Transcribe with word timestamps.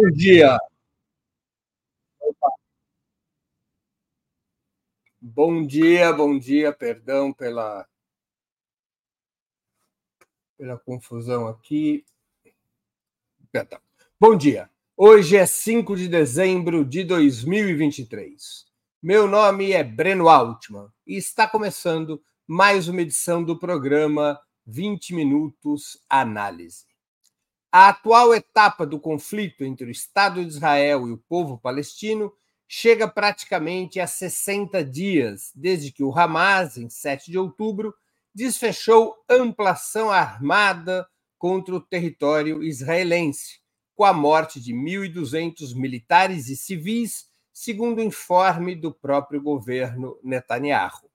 Bom 0.00 0.12
dia. 0.12 0.56
Bom 5.20 5.66
dia, 5.66 6.12
bom 6.12 6.38
dia, 6.38 6.72
perdão 6.72 7.32
pela 7.32 7.84
pela 10.56 10.78
confusão 10.78 11.48
aqui. 11.48 12.04
Bom 14.20 14.36
dia. 14.36 14.70
Hoje 14.96 15.36
é 15.36 15.44
5 15.44 15.96
de 15.96 16.06
dezembro 16.06 16.84
de 16.84 17.02
2023. 17.02 18.66
Meu 19.02 19.26
nome 19.26 19.72
é 19.72 19.82
Breno 19.82 20.28
Altman 20.28 20.92
e 21.04 21.16
está 21.16 21.48
começando 21.48 22.22
mais 22.46 22.86
uma 22.86 23.02
edição 23.02 23.42
do 23.42 23.58
programa 23.58 24.40
20 24.64 25.16
Minutos 25.16 26.00
Análise. 26.08 26.87
A 27.70 27.90
atual 27.90 28.34
etapa 28.34 28.86
do 28.86 28.98
conflito 28.98 29.62
entre 29.62 29.86
o 29.86 29.90
Estado 29.90 30.42
de 30.42 30.48
Israel 30.48 31.06
e 31.06 31.12
o 31.12 31.18
povo 31.18 31.58
palestino 31.58 32.32
chega 32.66 33.06
praticamente 33.06 34.00
a 34.00 34.06
60 34.06 34.82
dias 34.82 35.52
desde 35.54 35.92
que 35.92 36.02
o 36.02 36.10
Hamas, 36.18 36.78
em 36.78 36.88
7 36.88 37.30
de 37.30 37.38
outubro, 37.38 37.94
desfechou 38.34 39.14
ampla 39.28 39.72
ação 39.72 40.10
armada 40.10 41.06
contra 41.36 41.74
o 41.74 41.80
território 41.80 42.62
israelense, 42.62 43.60
com 43.94 44.04
a 44.04 44.14
morte 44.14 44.58
de 44.60 44.72
1.200 44.72 45.74
militares 45.74 46.48
e 46.48 46.56
civis, 46.56 47.26
segundo 47.52 47.98
o 47.98 48.02
informe 48.02 48.74
do 48.74 48.94
próprio 48.94 49.42
governo 49.42 50.18
Netanyahu. 50.22 51.10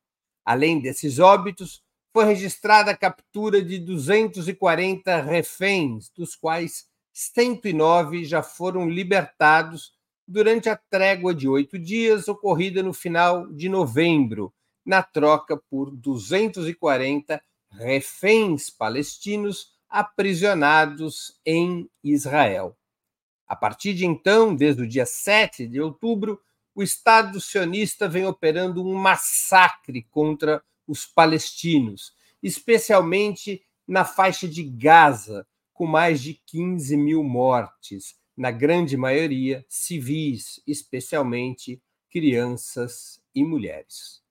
Além 0.46 0.80
desses 0.80 1.18
óbitos, 1.18 1.84
foi 2.14 2.26
registrada 2.26 2.92
a 2.92 2.98
captura 2.98 3.60
de 3.60 3.80
240 3.80 5.20
reféns, 5.22 6.12
dos 6.16 6.36
quais 6.36 6.86
109 7.12 8.24
já 8.24 8.44
foram 8.44 8.88
libertados 8.88 9.94
durante 10.28 10.70
a 10.70 10.76
trégua 10.76 11.34
de 11.34 11.50
oito 11.50 11.80
dias 11.80 12.28
ocorrida 12.28 12.84
no 12.84 12.94
final 12.94 13.52
de 13.52 13.68
novembro, 13.68 14.54
na 14.86 15.02
troca 15.02 15.58
por 15.58 15.90
240 15.90 17.42
reféns 17.72 18.70
palestinos 18.70 19.74
aprisionados 19.90 21.40
em 21.44 21.90
Israel. 22.04 22.78
A 23.48 23.56
partir 23.56 23.96
de 23.96 24.06
então, 24.06 24.56
desde 24.56 24.84
o 24.84 24.88
dia 24.88 25.06
7 25.06 25.68
de 25.68 25.82
outubro, 25.82 26.40
o 26.76 26.84
Estado 26.84 27.42
sionista 27.42 28.08
vem 28.08 28.26
operando 28.26 28.86
um 28.86 28.94
massacre 28.94 30.04
contra 30.12 30.64
os 30.94 31.08
palestinos, 31.08 32.14
especialmente 32.42 33.66
na 33.88 34.06
faixa 34.06 34.48
de 34.48 34.62
Gaza, 34.62 35.48
com 35.74 35.88
mais 35.88 36.22
de 36.22 36.36
15 36.46 36.96
mil 36.96 37.24
mortes, 37.24 38.16
na 38.38 38.52
grande 38.52 38.96
maioria 38.96 39.66
civis, 39.68 40.62
especialmente 40.68 41.82
crianças 42.12 43.20
e 43.34 43.44
mulheres. 43.44 44.22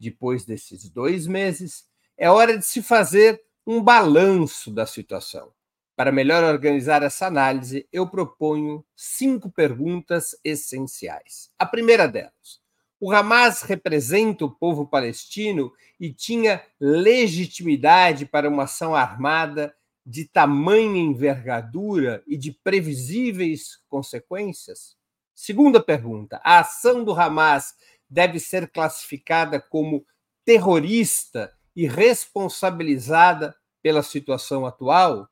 Depois 0.00 0.44
desses 0.44 0.90
dois 0.90 1.28
meses, 1.28 1.86
é 2.18 2.28
hora 2.28 2.58
de 2.58 2.64
se 2.64 2.82
fazer 2.82 3.40
um 3.64 3.80
balanço 3.80 4.68
da 4.72 4.84
situação. 4.86 5.52
Para 5.94 6.10
melhor 6.10 6.42
organizar 6.42 7.04
essa 7.04 7.26
análise, 7.26 7.86
eu 7.92 8.08
proponho 8.08 8.84
cinco 8.96 9.48
perguntas 9.48 10.34
essenciais. 10.42 11.52
A 11.56 11.64
primeira 11.64 12.08
delas: 12.08 12.59
o 13.00 13.10
Hamas 13.10 13.62
representa 13.62 14.44
o 14.44 14.50
povo 14.50 14.86
palestino 14.86 15.72
e 15.98 16.12
tinha 16.12 16.62
legitimidade 16.78 18.26
para 18.26 18.48
uma 18.48 18.64
ação 18.64 18.94
armada 18.94 19.74
de 20.04 20.26
tamanha 20.26 21.00
envergadura 21.00 22.22
e 22.26 22.36
de 22.36 22.52
previsíveis 22.52 23.78
consequências? 23.88 24.96
Segunda 25.34 25.82
pergunta: 25.82 26.38
a 26.44 26.60
ação 26.60 27.02
do 27.02 27.18
Hamas 27.18 27.74
deve 28.08 28.38
ser 28.38 28.70
classificada 28.70 29.58
como 29.58 30.04
terrorista 30.44 31.50
e 31.74 31.86
responsabilizada 31.86 33.56
pela 33.82 34.02
situação 34.02 34.66
atual? 34.66 35.26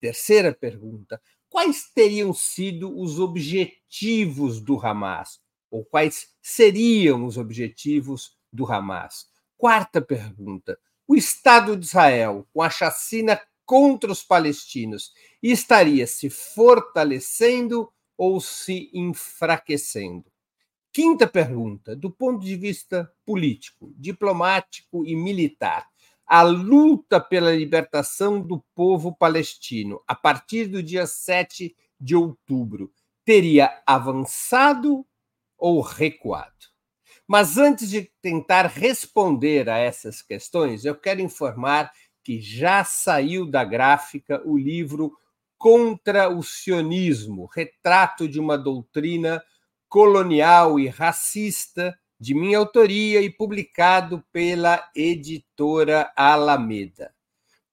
Terceira 0.00 0.52
pergunta: 0.52 1.22
quais 1.48 1.88
teriam 1.94 2.34
sido 2.34 2.98
os 2.98 3.20
objetivos 3.20 4.60
do 4.60 4.84
Hamas? 4.84 5.45
Ou 5.70 5.84
quais 5.84 6.34
seriam 6.40 7.24
os 7.24 7.36
objetivos 7.36 8.36
do 8.52 8.70
Hamas? 8.70 9.26
Quarta 9.56 10.00
pergunta: 10.00 10.78
o 11.06 11.14
Estado 11.14 11.76
de 11.76 11.86
Israel, 11.86 12.46
com 12.52 12.62
a 12.62 12.70
chacina 12.70 13.40
contra 13.64 14.10
os 14.10 14.22
palestinos, 14.22 15.12
estaria 15.42 16.06
se 16.06 16.30
fortalecendo 16.30 17.90
ou 18.16 18.40
se 18.40 18.90
enfraquecendo? 18.94 20.24
Quinta 20.92 21.26
pergunta: 21.26 21.94
do 21.94 22.10
ponto 22.10 22.44
de 22.44 22.56
vista 22.56 23.12
político, 23.24 23.92
diplomático 23.96 25.04
e 25.04 25.14
militar, 25.14 25.86
a 26.26 26.42
luta 26.42 27.20
pela 27.20 27.54
libertação 27.54 28.40
do 28.40 28.64
povo 28.74 29.14
palestino 29.14 30.02
a 30.08 30.14
partir 30.14 30.66
do 30.66 30.82
dia 30.82 31.06
7 31.06 31.76
de 32.00 32.16
outubro 32.16 32.90
teria 33.24 33.82
avançado 33.86 35.06
ou 35.58 35.80
recuado. 35.80 36.52
Mas 37.26 37.58
antes 37.58 37.90
de 37.90 38.10
tentar 38.22 38.66
responder 38.66 39.68
a 39.68 39.78
essas 39.78 40.22
questões, 40.22 40.84
eu 40.84 40.94
quero 40.94 41.20
informar 41.20 41.90
que 42.22 42.40
já 42.40 42.84
saiu 42.84 43.48
da 43.48 43.64
gráfica 43.64 44.42
o 44.44 44.56
livro 44.56 45.12
Contra 45.58 46.28
o 46.28 46.42
Sionismo 46.42 47.46
Retrato 47.46 48.28
de 48.28 48.38
uma 48.38 48.58
Doutrina 48.58 49.42
Colonial 49.88 50.78
e 50.78 50.88
Racista, 50.88 51.98
de 52.18 52.34
minha 52.34 52.58
autoria 52.58 53.20
e 53.20 53.30
publicado 53.30 54.24
pela 54.32 54.88
editora 54.94 56.12
Alameda. 56.16 57.14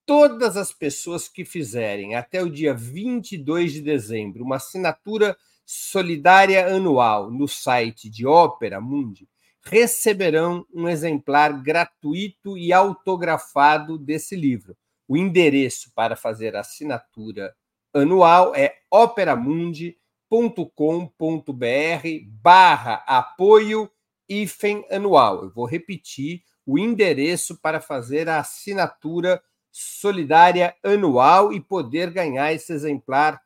Todas 0.05 0.57
as 0.57 0.73
pessoas 0.73 1.27
que 1.27 1.45
fizerem 1.45 2.15
até 2.15 2.41
o 2.41 2.49
dia 2.49 2.73
22 2.73 3.73
de 3.73 3.81
dezembro 3.81 4.43
uma 4.43 4.57
assinatura 4.57 5.37
solidária 5.65 6.67
anual 6.67 7.31
no 7.31 7.47
site 7.47 8.09
de 8.09 8.25
Ópera 8.25 8.81
Mundi 8.81 9.27
receberão 9.63 10.65
um 10.73 10.89
exemplar 10.89 11.61
gratuito 11.61 12.57
e 12.57 12.73
autografado 12.73 13.97
desse 13.97 14.35
livro. 14.35 14.75
O 15.07 15.15
endereço 15.15 15.91
para 15.95 16.15
fazer 16.15 16.55
a 16.55 16.59
assinatura 16.59 17.55
anual 17.93 18.53
é 18.55 18.75
operamundi.com.br 18.91 19.95
barra 22.27 23.03
apoio 23.07 23.89
IFEM 24.27 24.85
anual. 24.91 25.43
Eu 25.43 25.49
vou 25.51 25.65
repetir 25.65 26.43
o 26.65 26.77
endereço 26.77 27.57
para 27.57 27.79
fazer 27.79 28.27
a 28.27 28.39
assinatura 28.39 29.41
solidária 29.71 30.75
anual 30.83 31.51
e 31.53 31.59
poder 31.59 32.11
ganhar 32.11 32.53
esse 32.53 32.71
exemplar 32.71 33.41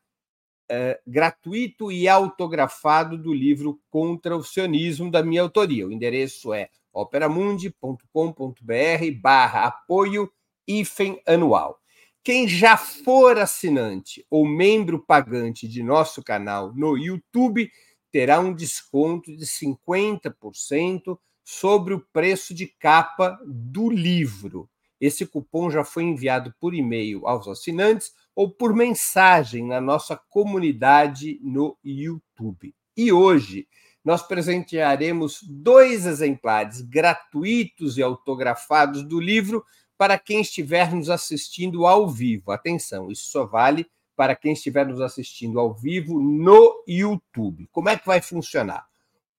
é, 0.69 0.99
gratuito 1.05 1.91
e 1.91 2.07
autografado 2.07 3.17
do 3.17 3.33
livro 3.33 3.79
Contra 3.89 4.35
o 4.35 4.43
Sionismo, 4.43 5.09
da 5.09 5.23
minha 5.23 5.41
autoria. 5.41 5.87
O 5.87 5.91
endereço 5.91 6.53
é 6.53 6.69
operamundi.com.br 6.93 9.21
barra 9.21 9.67
apoio 9.67 10.31
IFEM 10.67 11.21
anual. 11.25 11.79
Quem 12.23 12.47
já 12.47 12.75
for 12.75 13.37
assinante 13.37 14.25
ou 14.29 14.45
membro 14.45 14.99
pagante 14.99 15.67
de 15.67 15.81
nosso 15.81 16.21
canal 16.21 16.73
no 16.73 16.97
YouTube 16.97 17.71
terá 18.11 18.39
um 18.39 18.53
desconto 18.53 19.35
de 19.35 19.45
50% 19.45 21.17
sobre 21.43 21.93
o 21.93 22.05
preço 22.11 22.53
de 22.53 22.67
capa 22.67 23.39
do 23.45 23.89
livro. 23.89 24.69
Esse 24.99 25.25
cupom 25.25 25.69
já 25.69 25.85
foi 25.85 26.03
enviado 26.03 26.53
por 26.59 26.73
e-mail 26.73 27.25
aos 27.25 27.47
assinantes 27.47 28.11
ou 28.37 28.47
por 28.47 28.71
mensagem 28.71 29.65
na 29.65 29.81
nossa 29.81 30.15
comunidade 30.15 31.39
no 31.41 31.75
YouTube. 31.83 32.71
E 32.95 33.11
hoje 33.11 33.67
nós 34.05 34.21
presentearemos 34.21 35.39
dois 35.41 36.05
exemplares 36.05 36.81
gratuitos 36.81 37.97
e 37.97 38.03
autografados 38.03 39.01
do 39.01 39.19
livro 39.19 39.65
para 39.97 40.19
quem 40.19 40.41
estiver 40.41 40.93
nos 40.93 41.09
assistindo 41.09 41.87
ao 41.87 42.07
vivo. 42.07 42.51
Atenção, 42.51 43.09
isso 43.09 43.25
só 43.31 43.43
vale 43.43 43.87
para 44.15 44.35
quem 44.35 44.53
estiver 44.53 44.85
nos 44.85 45.01
assistindo 45.01 45.59
ao 45.59 45.73
vivo 45.73 46.21
no 46.21 46.83
YouTube. 46.87 47.67
Como 47.71 47.89
é 47.89 47.97
que 47.97 48.05
vai 48.05 48.21
funcionar? 48.21 48.85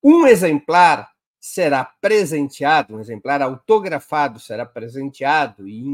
Um 0.02 0.26
exemplar 0.26 1.08
será 1.38 1.84
presenteado, 1.84 2.96
um 2.96 3.00
exemplar 3.00 3.40
autografado 3.42 4.40
será 4.40 4.66
presenteado 4.66 5.68
e 5.68 5.86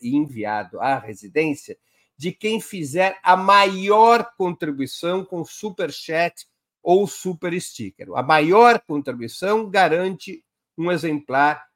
enviado 0.00 0.80
à 0.80 0.96
residência 0.96 1.76
de 2.22 2.30
quem 2.30 2.60
fizer 2.60 3.18
a 3.20 3.36
maior 3.36 4.30
contribuição 4.38 5.24
com 5.24 5.44
super 5.44 5.92
chat 5.92 6.46
ou 6.80 7.04
super 7.04 7.52
sticker. 7.60 8.10
A 8.14 8.22
maior 8.22 8.78
contribuição 8.78 9.68
garante 9.68 10.44
um 10.78 10.92
exemplar 10.92 11.66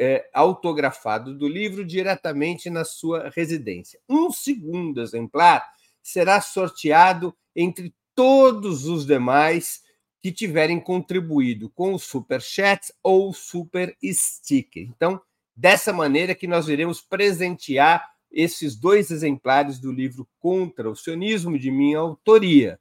é, 0.00 0.28
autografado 0.34 1.38
do 1.38 1.46
livro 1.46 1.84
diretamente 1.84 2.68
na 2.68 2.84
sua 2.84 3.30
residência. 3.32 4.00
Um 4.08 4.32
segundo 4.32 5.00
exemplar 5.00 5.64
será 6.02 6.40
sorteado 6.40 7.32
entre 7.54 7.94
todos 8.12 8.86
os 8.86 9.06
demais 9.06 9.82
que 10.20 10.32
tiverem 10.32 10.80
contribuído 10.80 11.70
com 11.70 11.94
o 11.94 11.98
super 11.98 12.42
chat 12.42 12.92
ou 13.04 13.32
super 13.32 13.96
sticker. 14.02 14.82
Então, 14.82 15.22
dessa 15.54 15.92
maneira 15.92 16.34
que 16.34 16.48
nós 16.48 16.66
iremos 16.66 17.00
presentear 17.00 18.11
esses 18.32 18.74
dois 18.76 19.10
exemplares 19.10 19.78
do 19.78 19.92
livro 19.92 20.26
Contra 20.38 20.90
o 20.90 20.96
Sionismo 20.96 21.58
de 21.58 21.70
minha 21.70 21.98
autoria. 21.98 22.80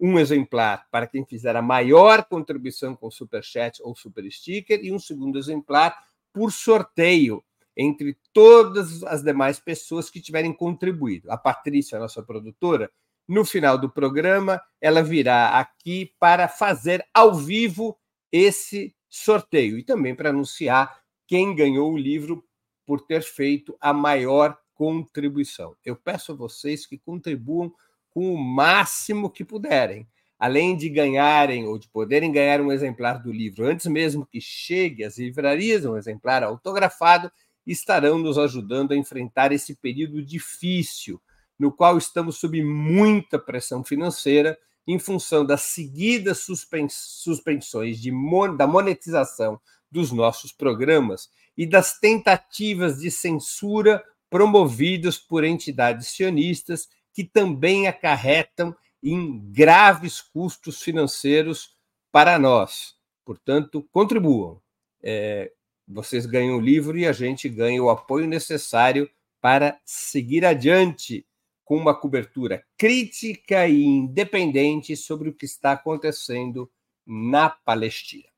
Um 0.00 0.18
exemplar 0.18 0.86
para 0.90 1.06
quem 1.06 1.24
fizer 1.24 1.54
a 1.56 1.62
maior 1.62 2.24
contribuição 2.24 2.94
com 2.94 3.10
super 3.10 3.42
chat 3.42 3.82
ou 3.82 3.94
super 3.94 4.30
sticker 4.30 4.80
e 4.82 4.92
um 4.92 4.98
segundo 4.98 5.38
exemplar 5.38 5.96
por 6.32 6.50
sorteio 6.52 7.42
entre 7.76 8.16
todas 8.32 9.02
as 9.04 9.22
demais 9.22 9.58
pessoas 9.58 10.10
que 10.10 10.20
tiverem 10.20 10.52
contribuído. 10.52 11.30
A 11.30 11.36
Patrícia, 11.36 11.98
nossa 11.98 12.22
produtora, 12.22 12.90
no 13.26 13.44
final 13.44 13.78
do 13.78 13.88
programa, 13.88 14.60
ela 14.80 15.02
virá 15.02 15.58
aqui 15.58 16.12
para 16.18 16.48
fazer 16.48 17.04
ao 17.14 17.34
vivo 17.34 17.98
esse 18.30 18.94
sorteio 19.08 19.78
e 19.78 19.84
também 19.84 20.14
para 20.14 20.30
anunciar 20.30 21.02
quem 21.26 21.54
ganhou 21.54 21.92
o 21.92 21.98
livro 21.98 22.44
por 22.86 23.00
ter 23.00 23.22
feito 23.22 23.76
a 23.80 23.92
maior 23.92 24.58
contribuição. 24.74 25.76
Eu 25.84 25.96
peço 25.96 26.32
a 26.32 26.34
vocês 26.34 26.86
que 26.86 26.98
contribuam 26.98 27.72
com 28.10 28.32
o 28.32 28.38
máximo 28.38 29.30
que 29.30 29.44
puderem. 29.44 30.06
Além 30.38 30.76
de 30.76 30.88
ganharem 30.88 31.66
ou 31.66 31.78
de 31.78 31.88
poderem 31.88 32.32
ganhar 32.32 32.60
um 32.60 32.72
exemplar 32.72 33.22
do 33.22 33.30
livro 33.30 33.64
antes 33.64 33.86
mesmo 33.86 34.26
que 34.26 34.40
chegue 34.40 35.04
às 35.04 35.16
livrarias, 35.16 35.84
um 35.84 35.96
exemplar 35.96 36.42
autografado, 36.42 37.30
estarão 37.66 38.18
nos 38.18 38.36
ajudando 38.38 38.92
a 38.92 38.96
enfrentar 38.96 39.52
esse 39.52 39.76
período 39.76 40.22
difícil 40.22 41.20
no 41.58 41.70
qual 41.70 41.96
estamos 41.96 42.38
sob 42.38 42.62
muita 42.62 43.38
pressão 43.38 43.84
financeira 43.84 44.58
em 44.86 44.98
função 44.98 45.46
das 45.46 45.62
seguidas 45.62 46.44
suspensões 46.88 48.00
de, 48.00 48.10
da 48.56 48.66
monetização 48.66 49.60
dos 49.90 50.10
nossos 50.10 50.52
programas 50.52 51.30
e 51.56 51.66
das 51.66 52.00
tentativas 52.00 52.98
de 52.98 53.10
censura 53.10 54.02
promovidas 54.32 55.18
por 55.18 55.44
entidades 55.44 56.08
sionistas 56.08 56.88
que 57.12 57.22
também 57.22 57.86
acarretam 57.86 58.74
em 59.02 59.38
graves 59.52 60.22
custos 60.22 60.80
financeiros 60.80 61.76
para 62.10 62.38
nós. 62.38 62.94
Portanto, 63.26 63.86
contribuam. 63.92 64.58
É, 65.02 65.52
vocês 65.86 66.24
ganham 66.24 66.56
o 66.56 66.60
livro 66.62 66.96
e 66.96 67.06
a 67.06 67.12
gente 67.12 67.46
ganha 67.46 67.82
o 67.82 67.90
apoio 67.90 68.26
necessário 68.26 69.10
para 69.38 69.78
seguir 69.84 70.46
adiante 70.46 71.26
com 71.62 71.76
uma 71.76 71.94
cobertura 71.94 72.64
crítica 72.78 73.68
e 73.68 73.84
independente 73.84 74.96
sobre 74.96 75.28
o 75.28 75.34
que 75.34 75.44
está 75.44 75.72
acontecendo 75.72 76.72
na 77.06 77.50
Palestina. 77.50 78.30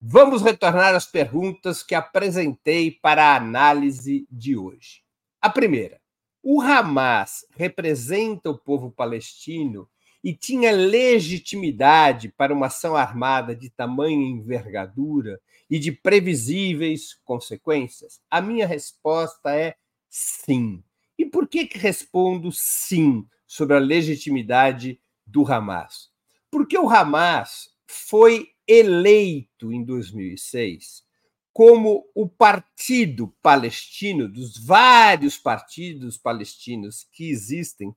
Vamos 0.00 0.42
retornar 0.42 0.92
às 0.96 1.06
perguntas 1.06 1.84
que 1.84 1.94
apresentei 1.94 2.90
para 2.90 3.26
a 3.26 3.36
análise 3.36 4.26
de 4.28 4.56
hoje. 4.56 5.08
A 5.40 5.48
primeira: 5.48 5.98
o 6.42 6.60
Hamas 6.60 7.46
representa 7.56 8.50
o 8.50 8.58
povo 8.58 8.90
palestino 8.90 9.88
e 10.22 10.34
tinha 10.34 10.70
legitimidade 10.70 12.28
para 12.28 12.52
uma 12.52 12.66
ação 12.66 12.94
armada 12.94 13.56
de 13.56 13.70
tamanha 13.70 14.28
envergadura 14.28 15.40
e 15.70 15.78
de 15.78 15.92
previsíveis 15.92 17.14
consequências? 17.24 18.20
A 18.30 18.42
minha 18.42 18.66
resposta 18.66 19.56
é 19.56 19.76
sim. 20.10 20.84
E 21.18 21.24
por 21.24 21.48
que, 21.48 21.66
que 21.66 21.78
respondo 21.78 22.52
sim 22.52 23.26
sobre 23.46 23.76
a 23.76 23.80
legitimidade 23.80 25.00
do 25.26 25.50
Hamas? 25.50 26.10
Porque 26.50 26.76
o 26.76 26.88
Hamas 26.88 27.70
foi 27.86 28.50
eleito 28.66 29.72
em 29.72 29.82
2006 29.82 31.08
como 31.52 32.06
o 32.14 32.28
partido 32.28 33.34
palestino, 33.42 34.28
dos 34.28 34.56
vários 34.56 35.36
partidos 35.36 36.16
palestinos 36.16 37.06
que 37.12 37.28
existem, 37.30 37.94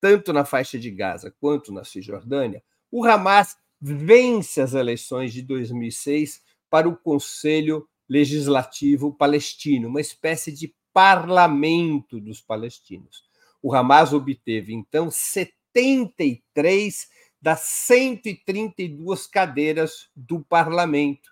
tanto 0.00 0.32
na 0.32 0.44
faixa 0.44 0.78
de 0.78 0.90
Gaza 0.90 1.34
quanto 1.40 1.72
na 1.72 1.84
Cisjordânia, 1.84 2.62
o 2.90 3.04
Hamas 3.04 3.56
vence 3.80 4.60
as 4.60 4.74
eleições 4.74 5.32
de 5.32 5.42
2006 5.42 6.42
para 6.70 6.88
o 6.88 6.96
Conselho 6.96 7.88
Legislativo 8.08 9.12
Palestino, 9.12 9.88
uma 9.88 10.00
espécie 10.00 10.52
de 10.52 10.74
parlamento 10.92 12.20
dos 12.20 12.40
palestinos. 12.40 13.24
O 13.62 13.74
Hamas 13.74 14.12
obteve, 14.12 14.72
então, 14.72 15.10
73 15.10 17.08
das 17.40 17.60
132 17.60 19.26
cadeiras 19.26 20.08
do 20.14 20.44
parlamento. 20.44 21.31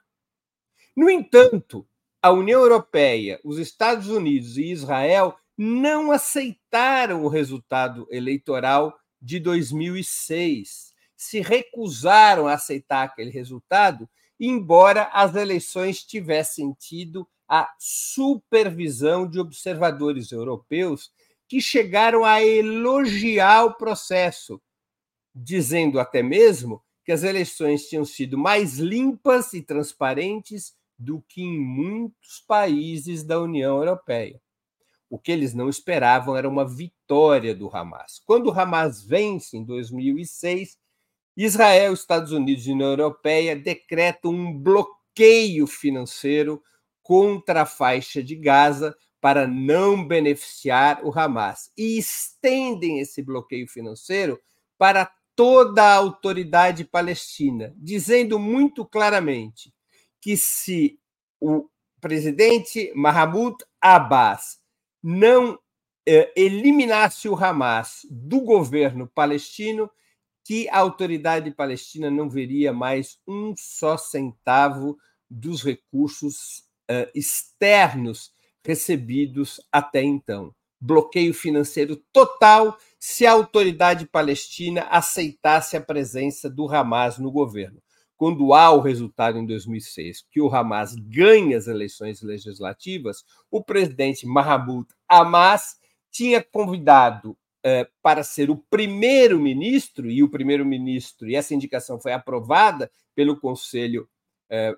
No 0.97 1.09
entanto, 1.09 1.87
a 2.23 2.31
União 2.31 2.61
Europeia, 2.61 3.41
os 3.45 3.59
Estados 3.59 4.09
Unidos 4.09 4.57
e 4.59 4.71
Israel 4.71 5.37
não 5.57 6.11
aceitaram 6.11 7.25
o 7.25 7.29
resultado 7.29 8.07
eleitoral 8.11 8.99
de 9.21 9.39
2006. 9.39 10.93
Se 11.17 11.41
recusaram 11.41 12.47
a 12.47 12.55
aceitar 12.55 13.05
aquele 13.05 13.31
resultado, 13.31 14.09
embora 14.39 15.05
as 15.13 15.35
eleições 15.35 16.03
tivessem 16.03 16.73
tido 16.73 17.29
a 17.49 17.69
supervisão 17.79 19.29
de 19.29 19.39
observadores 19.39 20.33
europeus 20.33 21.11
que 21.49 21.61
chegaram 21.61 22.25
a 22.25 22.43
elogiar 22.43 23.65
o 23.65 23.75
processo, 23.75 24.61
dizendo 25.35 25.99
até 25.99 26.23
mesmo 26.23 26.83
que 27.05 27.13
as 27.13 27.23
eleições 27.23 27.89
tinham 27.89 28.05
sido 28.05 28.39
mais 28.39 28.79
limpas 28.79 29.53
e 29.53 29.61
transparentes 29.61 30.75
do 31.01 31.23
que 31.27 31.43
em 31.43 31.59
muitos 31.59 32.45
países 32.47 33.25
da 33.25 33.41
União 33.41 33.79
Europeia. 33.79 34.39
O 35.09 35.19
que 35.19 35.33
eles 35.33 35.55
não 35.55 35.69
esperavam 35.69 36.37
era 36.37 36.49
uma 36.49 36.69
vitória 36.69 37.55
do 37.55 37.75
Hamas. 37.75 38.21
Quando 38.25 38.47
o 38.47 38.53
Hamas 38.53 39.03
vence 39.03 39.57
em 39.57 39.65
2006, 39.65 40.79
Israel, 41.35 41.95
Estados 41.95 42.33
Unidos 42.33 42.67
e 42.67 42.73
União 42.73 42.91
Europeia 42.91 43.57
decretam 43.57 44.31
um 44.31 44.57
bloqueio 44.57 45.67
financeiro 45.67 46.63
contra 47.03 47.63
a 47.63 47.67
faixa 47.67 48.23
de 48.23 48.37
Gaza 48.37 48.95
para 49.23 49.47
não 49.47 50.07
beneficiar 50.07 51.03
o 51.03 51.19
Hamas 51.19 51.73
e 51.77 51.99
estendem 51.99 53.01
esse 53.01 53.23
bloqueio 53.23 53.67
financeiro 53.67 54.39
para 54.77 55.11
toda 55.35 55.83
a 55.83 55.95
autoridade 55.95 56.85
palestina, 56.85 57.75
dizendo 57.79 58.39
muito 58.39 58.85
claramente 58.85 59.73
que 60.21 60.37
se 60.37 61.00
o 61.41 61.69
presidente 62.01 62.93
Mahmoud 62.95 63.57
Abbas 63.81 64.59
não 65.03 65.59
eh, 66.07 66.33
eliminasse 66.37 67.29
o 67.29 67.37
Hamas 67.37 68.07
do 68.11 68.41
governo 68.41 69.07
palestino, 69.15 69.91
que 70.45 70.69
a 70.69 70.79
autoridade 70.79 71.51
palestina 71.51 72.11
não 72.11 72.29
veria 72.29 72.73
mais 72.73 73.19
um 73.27 73.55
só 73.57 73.97
centavo 73.97 74.99
dos 75.31 75.63
recursos 75.63 76.65
uh, 76.91 77.09
externos 77.15 78.33
recebidos 78.65 79.61
até 79.71 80.03
então. 80.03 80.53
Bloqueio 80.81 81.33
financeiro 81.33 81.97
total 82.13 82.77
se 82.99 83.27
a 83.27 83.33
autoridade 83.33 84.07
palestina 84.07 84.83
aceitasse 84.91 85.77
a 85.77 85.81
presença 85.81 86.51
do 86.51 86.69
Hamas 86.69 87.19
no 87.19 87.31
governo. 87.31 87.81
Quando 88.21 88.53
há 88.53 88.71
o 88.71 88.81
resultado 88.81 89.39
em 89.39 89.47
2006 89.47 90.27
que 90.31 90.43
o 90.43 90.55
Hamas 90.55 90.95
ganha 90.95 91.57
as 91.57 91.67
eleições 91.67 92.21
legislativas, 92.21 93.25
o 93.51 93.65
presidente 93.65 94.27
Mahmoud 94.27 94.87
Hamas 95.09 95.79
tinha 96.11 96.45
convidado 96.45 97.35
eh, 97.65 97.89
para 98.03 98.23
ser 98.23 98.51
o 98.51 98.59
primeiro-ministro, 98.59 100.11
e 100.11 100.23
o 100.23 100.29
primeiro-ministro, 100.29 101.31
e 101.31 101.35
essa 101.35 101.55
indicação 101.55 101.99
foi 101.99 102.13
aprovada 102.13 102.91
pelo 103.15 103.41
Conselho 103.41 104.07
eh, 104.51 104.77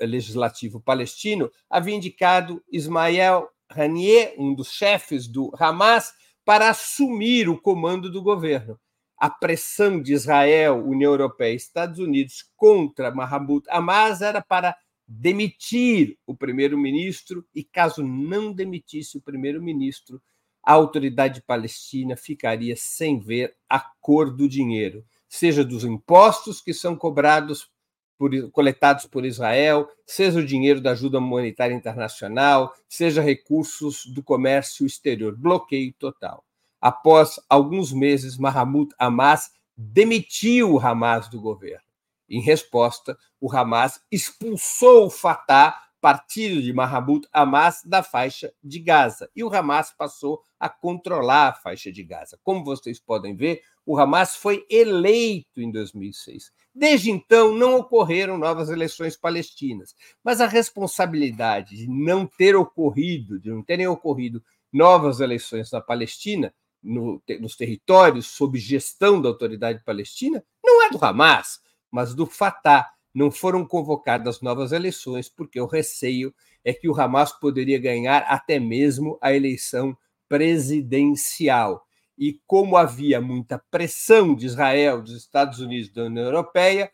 legislativo 0.00 0.80
palestino, 0.80 1.48
havia 1.70 1.94
indicado 1.94 2.60
Ismael 2.72 3.48
Haniyeh, 3.68 4.34
um 4.36 4.52
dos 4.52 4.72
chefes 4.72 5.28
do 5.28 5.52
Hamas, 5.56 6.12
para 6.44 6.70
assumir 6.70 7.48
o 7.48 7.56
comando 7.56 8.10
do 8.10 8.20
governo. 8.20 8.80
A 9.22 9.30
pressão 9.30 10.02
de 10.02 10.14
Israel, 10.14 10.84
União 10.84 11.12
Europeia 11.12 11.52
e 11.52 11.56
Estados 11.56 12.00
Unidos 12.00 12.44
contra 12.56 13.14
Mahmoud 13.14 13.64
Hamas 13.70 14.20
era 14.20 14.42
para 14.42 14.76
demitir 15.06 16.18
o 16.26 16.34
primeiro-ministro 16.36 17.46
e, 17.54 17.62
caso 17.62 18.02
não 18.02 18.52
demitisse 18.52 19.16
o 19.16 19.22
primeiro-ministro, 19.22 20.20
a 20.60 20.72
autoridade 20.72 21.40
palestina 21.40 22.16
ficaria 22.16 22.74
sem 22.76 23.20
ver 23.20 23.54
a 23.68 23.78
cor 24.00 24.28
do 24.28 24.48
dinheiro, 24.48 25.06
seja 25.28 25.64
dos 25.64 25.84
impostos 25.84 26.60
que 26.60 26.74
são 26.74 26.96
cobrados 26.96 27.70
por, 28.18 28.50
coletados 28.50 29.06
por 29.06 29.24
Israel, 29.24 29.88
seja 30.04 30.40
o 30.40 30.44
dinheiro 30.44 30.80
da 30.80 30.90
ajuda 30.90 31.20
humanitária 31.20 31.74
internacional, 31.74 32.74
seja 32.88 33.22
recursos 33.22 34.04
do 34.04 34.20
comércio 34.20 34.84
exterior. 34.84 35.36
Bloqueio 35.36 35.94
total. 35.96 36.44
Após 36.82 37.38
alguns 37.48 37.92
meses, 37.92 38.36
Mahmoud 38.36 38.92
Hamas 38.98 39.52
demitiu 39.76 40.72
o 40.72 40.80
Hamas 40.80 41.28
do 41.28 41.40
governo. 41.40 41.86
Em 42.28 42.40
resposta, 42.40 43.16
o 43.40 43.54
Hamas 43.54 44.00
expulsou 44.10 45.06
o 45.06 45.10
Fatah, 45.10 45.80
partido 46.00 46.60
de 46.60 46.72
Mahmoud 46.72 47.28
Hamas, 47.32 47.82
da 47.84 48.02
faixa 48.02 48.52
de 48.60 48.80
Gaza. 48.80 49.30
E 49.36 49.44
o 49.44 49.54
Hamas 49.54 49.92
passou 49.96 50.42
a 50.58 50.68
controlar 50.68 51.50
a 51.50 51.54
faixa 51.54 51.92
de 51.92 52.02
Gaza. 52.02 52.36
Como 52.42 52.64
vocês 52.64 52.98
podem 52.98 53.36
ver, 53.36 53.62
o 53.86 53.96
Hamas 53.96 54.34
foi 54.34 54.66
eleito 54.68 55.60
em 55.60 55.70
2006. 55.70 56.50
Desde 56.74 57.12
então, 57.12 57.54
não 57.54 57.76
ocorreram 57.76 58.36
novas 58.36 58.70
eleições 58.70 59.16
palestinas, 59.16 59.94
mas 60.24 60.40
a 60.40 60.48
responsabilidade 60.48 61.76
de 61.76 61.88
não 61.88 62.26
ter 62.26 62.56
ocorrido, 62.56 63.38
de 63.38 63.50
não 63.50 63.62
terem 63.62 63.86
ocorrido 63.86 64.42
novas 64.72 65.20
eleições 65.20 65.70
na 65.70 65.80
Palestina, 65.80 66.52
no, 66.82 67.22
nos 67.40 67.56
territórios 67.56 68.26
sob 68.26 68.58
gestão 68.58 69.20
da 69.20 69.28
autoridade 69.28 69.82
palestina, 69.84 70.44
não 70.62 70.82
é 70.82 70.90
do 70.90 71.02
Hamas, 71.02 71.60
mas 71.90 72.14
do 72.14 72.26
Fatah. 72.26 72.90
Não 73.14 73.30
foram 73.30 73.66
convocadas 73.66 74.40
novas 74.40 74.72
eleições, 74.72 75.28
porque 75.28 75.60
o 75.60 75.66
receio 75.66 76.34
é 76.64 76.72
que 76.72 76.88
o 76.88 76.98
Hamas 76.98 77.30
poderia 77.32 77.78
ganhar 77.78 78.20
até 78.22 78.58
mesmo 78.58 79.18
a 79.20 79.34
eleição 79.34 79.96
presidencial. 80.28 81.84
E 82.16 82.40
como 82.46 82.76
havia 82.76 83.20
muita 83.20 83.62
pressão 83.70 84.34
de 84.34 84.46
Israel, 84.46 85.02
dos 85.02 85.14
Estados 85.14 85.58
Unidos 85.58 85.90
da 85.90 86.04
União 86.04 86.24
Europeia, 86.24 86.90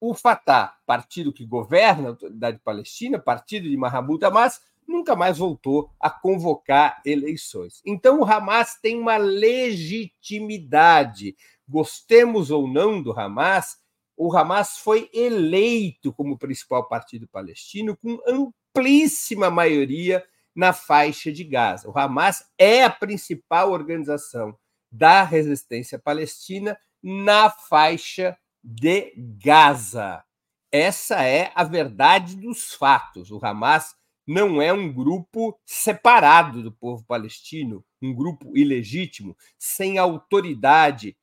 o 0.00 0.14
Fatah, 0.14 0.76
partido 0.86 1.32
que 1.32 1.46
governa 1.46 2.08
a 2.08 2.10
autoridade 2.10 2.58
palestina, 2.58 3.18
partido 3.18 3.68
de 3.68 3.76
Mahmoud 3.76 4.24
Hamas, 4.24 4.60
nunca 4.88 5.14
mais 5.14 5.38
voltou 5.38 5.88
a 6.00 6.10
convocar 6.10 7.00
eleições. 7.04 7.80
Então, 7.86 8.18
o 8.20 8.24
Hamas 8.24 8.80
tem 8.80 8.98
uma 8.98 9.18
legitimidade. 9.18 11.36
Gostemos 11.68 12.50
ou 12.50 12.66
não 12.66 13.00
do 13.02 13.12
Hamas, 13.12 13.76
o 14.16 14.34
Hamas 14.36 14.78
foi 14.78 15.08
eleito 15.14 16.12
como 16.12 16.36
principal 16.36 16.88
partido 16.88 17.28
palestino 17.28 17.96
com 17.96 18.18
amplíssima 18.26 19.48
maioria 19.48 20.26
na 20.56 20.72
faixa 20.72 21.30
de 21.30 21.44
Gaza. 21.44 21.88
O 21.88 21.96
Hamas 21.96 22.44
é 22.58 22.82
a 22.82 22.90
principal 22.90 23.70
organização 23.70 24.58
da 24.90 25.22
resistência 25.22 26.00
palestina 26.00 26.76
na 27.00 27.48
faixa 27.48 28.36
de 28.64 29.14
Gaza. 29.16 30.24
Essa 30.72 31.22
é 31.22 31.52
a 31.54 31.62
verdade 31.62 32.34
dos 32.36 32.74
fatos. 32.74 33.30
O 33.30 33.38
Hamas 33.40 33.94
não 34.28 34.60
é 34.60 34.70
um 34.70 34.92
grupo 34.92 35.58
separado 35.64 36.62
do 36.62 36.70
povo 36.70 37.02
palestino, 37.02 37.82
um 38.02 38.14
grupo 38.14 38.54
ilegítimo, 38.54 39.34
sem 39.58 39.96
autoridade 39.96 41.16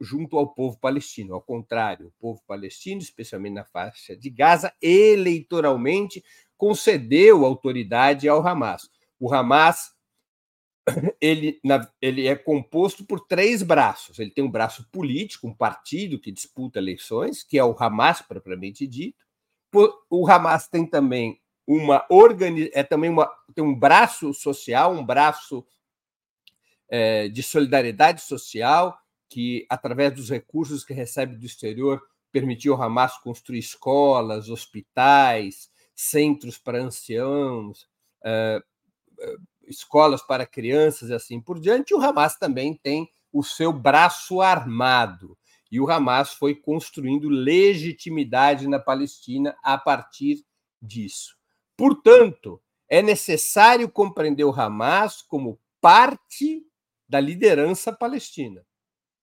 junto 0.00 0.36
ao 0.36 0.52
povo 0.52 0.76
palestino. 0.76 1.32
Ao 1.32 1.40
contrário, 1.40 2.08
o 2.08 2.12
povo 2.20 2.42
palestino, 2.48 3.00
especialmente 3.00 3.54
na 3.54 3.64
faixa 3.64 4.16
de 4.16 4.28
Gaza, 4.28 4.74
eleitoralmente 4.82 6.24
concedeu 6.58 7.46
autoridade 7.46 8.28
ao 8.28 8.44
Hamas. 8.44 8.90
O 9.20 9.32
Hamas 9.32 9.92
ele, 11.20 11.60
ele 12.02 12.26
é 12.26 12.34
composto 12.34 13.04
por 13.06 13.20
três 13.20 13.62
braços. 13.62 14.18
Ele 14.18 14.32
tem 14.32 14.42
um 14.42 14.50
braço 14.50 14.90
político, 14.90 15.46
um 15.46 15.54
partido 15.54 16.18
que 16.18 16.32
disputa 16.32 16.80
eleições, 16.80 17.44
que 17.44 17.56
é 17.56 17.64
o 17.64 17.76
Hamas 17.78 18.20
propriamente 18.20 18.88
dito. 18.88 19.24
O 20.10 20.28
Hamas 20.28 20.66
tem 20.66 20.84
também 20.84 21.40
uma 21.66 22.04
organi 22.10 22.70
é 22.72 22.82
também 22.82 23.10
uma, 23.10 23.30
tem 23.54 23.64
um 23.64 23.74
braço 23.74 24.34
social, 24.34 24.92
um 24.92 25.04
braço 25.04 25.64
é, 26.88 27.28
de 27.28 27.42
solidariedade 27.42 28.22
social, 28.22 28.98
que, 29.28 29.64
através 29.70 30.12
dos 30.12 30.28
recursos 30.28 30.84
que 30.84 30.92
recebe 30.92 31.36
do 31.36 31.46
exterior, 31.46 32.02
permitiu 32.32 32.74
ao 32.74 32.82
Hamas 32.82 33.16
construir 33.18 33.60
escolas, 33.60 34.48
hospitais, 34.48 35.70
centros 35.94 36.58
para 36.58 36.82
anciãos, 36.82 37.88
é, 38.24 38.62
é, 39.20 39.36
escolas 39.68 40.22
para 40.22 40.46
crianças 40.46 41.10
e 41.10 41.14
assim 41.14 41.40
por 41.40 41.60
diante. 41.60 41.94
O 41.94 42.00
Hamas 42.00 42.36
também 42.36 42.74
tem 42.74 43.08
o 43.32 43.42
seu 43.42 43.72
braço 43.72 44.40
armado. 44.40 45.38
E 45.70 45.80
o 45.80 45.88
Hamas 45.88 46.34
foi 46.34 46.54
construindo 46.54 47.28
legitimidade 47.28 48.66
na 48.66 48.80
Palestina 48.80 49.56
a 49.62 49.78
partir 49.78 50.44
disso. 50.82 51.39
Portanto, 51.80 52.60
é 52.90 53.00
necessário 53.00 53.88
compreender 53.88 54.44
o 54.44 54.52
Hamas 54.52 55.22
como 55.22 55.58
parte 55.80 56.62
da 57.08 57.18
liderança 57.18 57.90
palestina. 57.90 58.62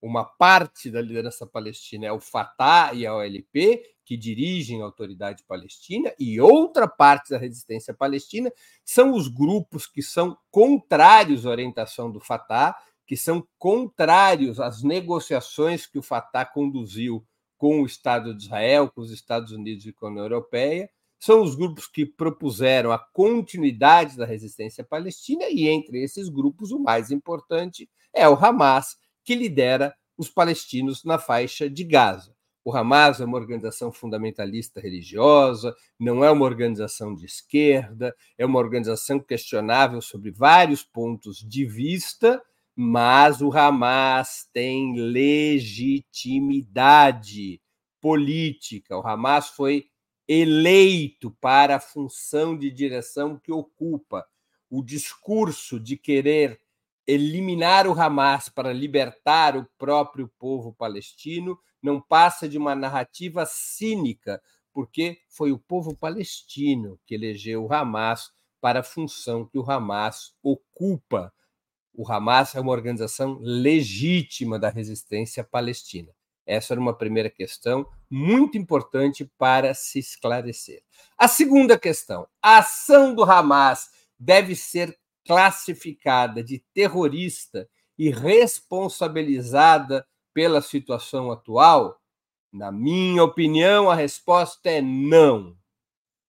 Uma 0.02 0.24
parte 0.24 0.90
da 0.90 1.00
liderança 1.00 1.46
palestina 1.46 2.06
é 2.06 2.12
o 2.12 2.18
Fatah 2.18 2.92
e 2.94 3.06
a 3.06 3.14
OLP, 3.14 3.80
que 4.04 4.16
dirigem 4.16 4.82
a 4.82 4.86
autoridade 4.86 5.44
palestina, 5.44 6.12
e 6.18 6.40
outra 6.40 6.88
parte 6.88 7.30
da 7.30 7.38
resistência 7.38 7.94
palestina 7.94 8.52
são 8.84 9.12
os 9.12 9.28
grupos 9.28 9.86
que 9.86 10.02
são 10.02 10.36
contrários 10.50 11.46
à 11.46 11.50
orientação 11.50 12.10
do 12.10 12.18
Fatah, 12.18 12.76
que 13.06 13.16
são 13.16 13.46
contrários 13.56 14.58
às 14.58 14.82
negociações 14.82 15.86
que 15.86 16.00
o 16.00 16.02
Fatah 16.02 16.44
conduziu 16.44 17.24
com 17.56 17.82
o 17.82 17.86
Estado 17.86 18.34
de 18.34 18.46
Israel, 18.46 18.90
com 18.90 19.00
os 19.00 19.12
Estados 19.12 19.52
Unidos 19.52 19.86
e 19.86 19.92
com 19.92 20.06
a 20.06 20.10
União 20.10 20.24
Europeia, 20.24 20.90
são 21.18 21.42
os 21.42 21.54
grupos 21.54 21.86
que 21.86 22.06
propuseram 22.06 22.92
a 22.92 22.98
continuidade 22.98 24.16
da 24.16 24.24
resistência 24.24 24.84
palestina, 24.84 25.44
e 25.50 25.68
entre 25.68 26.02
esses 26.02 26.28
grupos, 26.28 26.70
o 26.70 26.78
mais 26.78 27.10
importante 27.10 27.90
é 28.14 28.28
o 28.28 28.34
Hamas, 28.34 28.96
que 29.24 29.34
lidera 29.34 29.92
os 30.16 30.30
palestinos 30.30 31.02
na 31.04 31.18
faixa 31.18 31.68
de 31.68 31.82
Gaza. 31.84 32.34
O 32.64 32.74
Hamas 32.76 33.20
é 33.20 33.24
uma 33.24 33.38
organização 33.38 33.90
fundamentalista 33.90 34.80
religiosa, 34.80 35.74
não 35.98 36.22
é 36.22 36.30
uma 36.30 36.44
organização 36.44 37.14
de 37.14 37.24
esquerda, 37.24 38.14
é 38.36 38.44
uma 38.44 38.58
organização 38.58 39.18
questionável 39.18 40.02
sobre 40.02 40.30
vários 40.30 40.82
pontos 40.82 41.38
de 41.38 41.64
vista, 41.64 42.42
mas 42.76 43.40
o 43.40 43.50
Hamas 43.50 44.46
tem 44.52 44.94
legitimidade 44.96 47.58
política. 48.00 48.98
O 48.98 49.06
Hamas 49.06 49.48
foi 49.48 49.86
eleito 50.28 51.30
para 51.40 51.76
a 51.76 51.80
função 51.80 52.56
de 52.56 52.70
direção 52.70 53.38
que 53.38 53.50
ocupa. 53.50 54.26
O 54.68 54.82
discurso 54.82 55.80
de 55.80 55.96
querer 55.96 56.60
eliminar 57.06 57.86
o 57.86 57.98
Hamas 57.98 58.50
para 58.50 58.70
libertar 58.70 59.56
o 59.56 59.66
próprio 59.78 60.30
povo 60.38 60.74
palestino 60.74 61.58
não 61.82 61.98
passa 61.98 62.46
de 62.46 62.58
uma 62.58 62.74
narrativa 62.74 63.46
cínica, 63.46 64.42
porque 64.74 65.18
foi 65.26 65.50
o 65.50 65.58
povo 65.58 65.96
palestino 65.96 67.00
que 67.06 67.14
elegeu 67.14 67.64
o 67.64 67.72
Hamas 67.72 68.30
para 68.60 68.80
a 68.80 68.84
função 68.84 69.46
que 69.46 69.58
o 69.58 69.70
Hamas 69.70 70.34
ocupa. 70.42 71.32
O 71.94 72.06
Hamas 72.06 72.54
é 72.54 72.60
uma 72.60 72.72
organização 72.72 73.38
legítima 73.40 74.58
da 74.58 74.68
resistência 74.68 75.42
palestina. 75.42 76.12
Essa 76.48 76.72
era 76.72 76.80
uma 76.80 76.96
primeira 76.96 77.28
questão 77.28 77.86
muito 78.10 78.56
importante 78.56 79.30
para 79.36 79.74
se 79.74 79.98
esclarecer. 79.98 80.82
A 81.18 81.28
segunda 81.28 81.78
questão: 81.78 82.26
a 82.40 82.56
ação 82.58 83.14
do 83.14 83.22
Hamas 83.22 83.90
deve 84.18 84.56
ser 84.56 84.98
classificada 85.26 86.42
de 86.42 86.64
terrorista 86.72 87.68
e 87.98 88.08
responsabilizada 88.08 90.08
pela 90.32 90.62
situação 90.62 91.30
atual? 91.30 92.00
Na 92.50 92.72
minha 92.72 93.22
opinião, 93.22 93.90
a 93.90 93.94
resposta 93.94 94.70
é 94.70 94.80
não. 94.80 95.54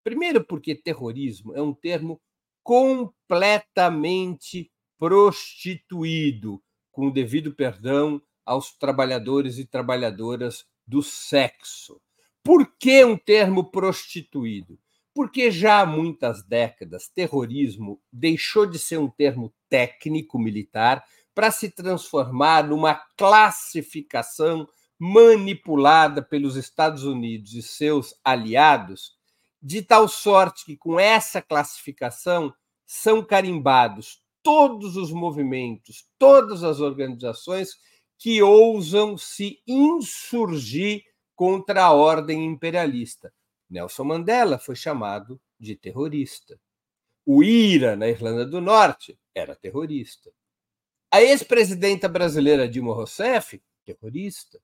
Primeiro, 0.03 0.43
porque 0.43 0.73
terrorismo 0.73 1.55
é 1.55 1.61
um 1.61 1.75
termo 1.75 2.19
completamente 2.63 4.71
prostituído, 4.97 6.59
com 6.91 7.09
o 7.09 7.13
devido 7.13 7.53
perdão 7.53 8.19
aos 8.47 8.71
trabalhadores 8.71 9.59
e 9.59 9.65
trabalhadoras 9.65 10.65
do 10.87 11.03
sexo. 11.03 12.01
Por 12.41 12.65
que 12.79 13.03
um 13.03 13.17
termo 13.17 13.69
prostituído? 13.69 14.79
Porque 15.13 15.51
já 15.51 15.81
há 15.81 15.85
muitas 15.85 16.43
décadas, 16.43 17.09
terrorismo 17.09 18.01
deixou 18.11 18.65
de 18.65 18.79
ser 18.79 18.97
um 18.97 19.09
termo 19.09 19.53
técnico 19.69 20.39
militar 20.39 21.03
para 21.35 21.51
se 21.51 21.69
transformar 21.69 22.67
numa 22.67 22.95
classificação 23.17 24.67
manipulada 24.97 26.21
pelos 26.21 26.55
Estados 26.55 27.03
Unidos 27.03 27.53
e 27.53 27.61
seus 27.61 28.15
aliados, 28.23 29.17
de 29.61 29.81
tal 29.81 30.07
sorte 30.07 30.65
que, 30.65 30.77
com 30.77 30.99
essa 30.99 31.41
classificação, 31.41 32.53
são 32.85 33.23
carimbados 33.23 34.21
todos 34.41 34.95
os 34.95 35.11
movimentos, 35.11 36.07
todas 36.17 36.63
as 36.63 36.79
organizações 36.79 37.75
que 38.17 38.41
ousam 38.41 39.17
se 39.17 39.61
insurgir 39.67 41.03
contra 41.35 41.83
a 41.83 41.93
ordem 41.93 42.45
imperialista. 42.45 43.33
Nelson 43.69 44.03
Mandela 44.03 44.57
foi 44.57 44.75
chamado 44.75 45.39
de 45.59 45.75
terrorista. 45.75 46.59
O 47.25 47.43
IRA, 47.43 47.95
na 47.95 48.07
Irlanda 48.07 48.45
do 48.45 48.61
Norte, 48.61 49.19
era 49.35 49.55
terrorista. 49.55 50.31
A 51.11 51.21
ex-presidenta 51.21 52.07
brasileira 52.07 52.67
Dilma 52.67 52.93
Rousseff, 52.93 53.61
terrorista. 53.85 54.59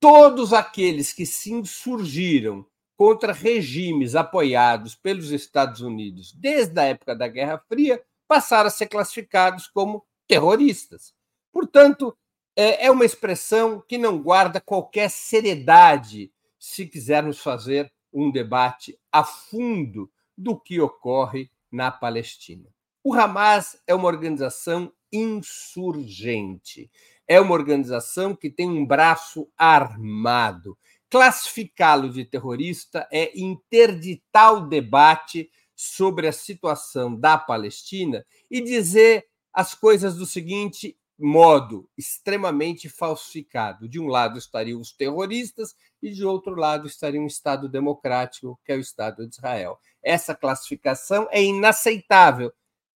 todos 0.00 0.54
aqueles 0.54 1.12
que 1.12 1.26
se 1.26 1.52
insurgiram 1.52 2.66
contra 2.96 3.32
regimes 3.32 4.14
apoiados 4.14 4.94
pelos 4.94 5.30
Estados 5.30 5.82
Unidos 5.82 6.32
desde 6.32 6.80
a 6.80 6.84
época 6.84 7.14
da 7.14 7.28
Guerra 7.28 7.58
Fria 7.68 8.02
passaram 8.26 8.68
a 8.68 8.70
ser 8.70 8.88
classificados 8.88 9.68
como 9.68 10.04
terroristas. 10.26 11.14
Portanto, 11.52 12.16
é, 12.56 12.86
é 12.86 12.90
uma 12.90 13.04
expressão 13.04 13.82
que 13.86 13.96
não 13.96 14.22
guarda 14.22 14.60
qualquer 14.60 15.10
seriedade 15.10 16.32
se 16.58 16.86
quisermos 16.86 17.40
fazer 17.40 17.90
um 18.12 18.30
debate 18.30 18.98
a 19.10 19.24
fundo 19.24 20.10
do 20.36 20.58
que 20.58 20.80
ocorre 20.80 21.50
na 21.70 21.90
Palestina. 21.90 22.68
O 23.02 23.14
Hamas 23.14 23.80
é 23.86 23.94
uma 23.94 24.08
organização 24.08 24.92
insurgente, 25.12 26.90
é 27.26 27.40
uma 27.40 27.54
organização 27.54 28.34
que 28.34 28.50
tem 28.50 28.68
um 28.68 28.84
braço 28.84 29.48
armado. 29.56 30.76
Classificá-lo 31.08 32.10
de 32.10 32.24
terrorista 32.24 33.08
é 33.10 33.32
interditar 33.38 34.52
o 34.54 34.68
debate 34.68 35.50
sobre 35.74 36.28
a 36.28 36.32
situação 36.32 37.18
da 37.18 37.38
Palestina 37.38 38.24
e 38.50 38.60
dizer 38.60 39.26
as 39.52 39.74
coisas 39.74 40.16
do 40.16 40.26
seguinte 40.26 40.96
modo 41.20 41.88
extremamente 41.96 42.88
falsificado. 42.88 43.88
De 43.88 44.00
um 44.00 44.06
lado 44.06 44.38
estariam 44.38 44.80
os 44.80 44.92
terroristas 44.92 45.74
e 46.02 46.10
de 46.10 46.24
outro 46.24 46.54
lado 46.54 46.86
estaria 46.86 47.20
um 47.20 47.26
Estado 47.26 47.68
democrático, 47.68 48.58
que 48.64 48.72
é 48.72 48.76
o 48.76 48.80
Estado 48.80 49.26
de 49.26 49.34
Israel. 49.34 49.78
Essa 50.02 50.34
classificação 50.34 51.28
é 51.30 51.42
inaceitável. 51.42 52.52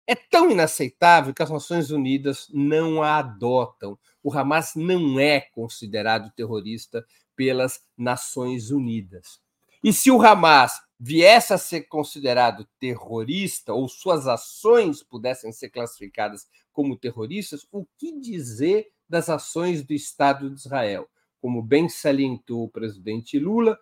É 0.07 0.15
tão 0.15 0.49
inaceitável 0.49 1.33
que 1.33 1.43
as 1.43 1.49
Nações 1.49 1.91
Unidas 1.91 2.47
não 2.51 3.03
a 3.03 3.17
adotam. 3.17 3.97
O 4.21 4.33
Hamas 4.33 4.73
não 4.75 5.19
é 5.19 5.41
considerado 5.41 6.31
terrorista 6.31 7.05
pelas 7.35 7.81
Nações 7.97 8.71
Unidas. 8.71 9.39
E 9.83 9.91
se 9.91 10.09
o 10.09 10.21
Hamas 10.21 10.81
viesse 10.97 11.53
a 11.53 11.57
ser 11.57 11.81
considerado 11.83 12.65
terrorista 12.79 13.73
ou 13.73 13.89
suas 13.89 14.27
ações 14.27 15.03
pudessem 15.03 15.51
ser 15.51 15.69
classificadas 15.69 16.47
como 16.73 16.97
terroristas, 16.97 17.65
o 17.71 17.85
que 17.97 18.19
dizer 18.19 18.91
das 19.07 19.29
ações 19.29 19.83
do 19.83 19.93
Estado 19.93 20.49
de 20.49 20.55
Israel? 20.59 21.07
Como 21.39 21.61
bem 21.61 21.87
salientou 21.87 22.63
o 22.63 22.69
presidente 22.69 23.39
Lula, 23.39 23.79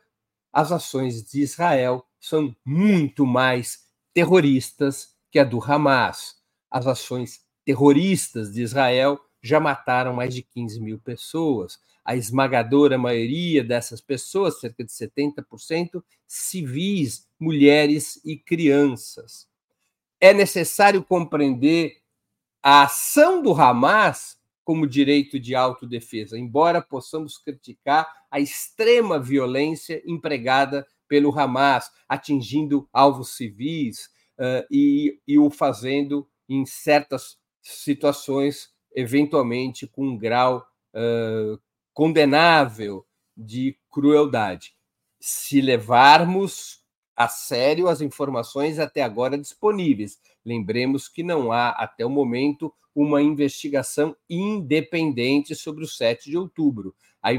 as 0.51 0.71
ações 0.71 1.23
de 1.23 1.41
Israel 1.41 2.05
são 2.19 2.55
muito 2.65 3.25
mais 3.25 3.87
terroristas 4.13 5.15
que 5.31 5.39
a 5.39 5.43
do 5.43 5.63
Hamas. 5.63 6.35
As 6.69 6.85
ações 6.85 7.41
terroristas 7.63 8.51
de 8.51 8.61
Israel 8.61 9.19
já 9.41 9.59
mataram 9.59 10.13
mais 10.13 10.33
de 10.33 10.43
15 10.43 10.79
mil 10.81 10.99
pessoas. 10.99 11.79
A 12.03 12.15
esmagadora 12.15 12.97
maioria 12.97 13.63
dessas 13.63 14.01
pessoas, 14.01 14.59
cerca 14.59 14.83
de 14.83 14.91
70%, 14.91 16.03
civis, 16.27 17.27
mulheres 17.39 18.19
e 18.25 18.37
crianças. 18.37 19.47
É 20.19 20.33
necessário 20.33 21.03
compreender 21.03 22.00
a 22.63 22.83
ação 22.83 23.41
do 23.41 23.53
Hamas 23.53 24.37
como 24.63 24.87
direito 24.87 25.39
de 25.39 25.55
autodefesa, 25.55 26.37
embora 26.37 26.81
possamos 26.81 27.37
criticar 27.37 28.07
a 28.29 28.39
extrema 28.39 29.19
violência 29.19 30.01
empregada 30.05 30.85
pelo 31.07 31.37
Hamas, 31.37 31.91
atingindo 32.07 32.87
alvos 32.93 33.35
civis 33.35 34.05
uh, 34.39 34.65
e, 34.71 35.19
e 35.27 35.37
o 35.37 35.49
fazendo 35.49 36.27
em 36.47 36.65
certas 36.65 37.37
situações, 37.61 38.69
eventualmente 38.95 39.87
com 39.87 40.07
um 40.07 40.17
grau 40.17 40.65
uh, 40.93 41.59
condenável 41.93 43.05
de 43.35 43.77
crueldade. 43.89 44.75
Se 45.19 45.59
levarmos 45.59 46.81
a 47.15 47.27
sério 47.27 47.87
as 47.87 48.01
informações 48.01 48.79
até 48.79 49.01
agora 49.01 49.37
disponíveis, 49.37 50.17
Lembremos 50.45 51.07
que 51.07 51.23
não 51.23 51.51
há, 51.51 51.69
até 51.69 52.05
o 52.05 52.09
momento, 52.09 52.73
uma 52.93 53.21
investigação 53.21 54.15
independente 54.29 55.55
sobre 55.55 55.83
o 55.83 55.87
7 55.87 56.29
de 56.29 56.37
outubro. 56.37 56.95
A, 57.21 57.31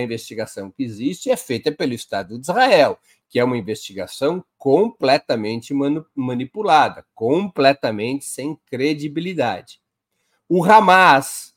investigação 0.00 0.70
que 0.70 0.82
existe 0.82 1.30
é 1.30 1.36
feita 1.36 1.70
pelo 1.70 1.92
Estado 1.92 2.34
de 2.34 2.42
Israel, 2.42 2.98
que 3.28 3.38
é 3.38 3.44
uma 3.44 3.56
investigação 3.56 4.44
completamente 4.56 5.72
manipulada, 6.14 7.06
completamente 7.14 8.24
sem 8.24 8.58
credibilidade. 8.66 9.80
O 10.48 10.64
Hamas, 10.64 11.54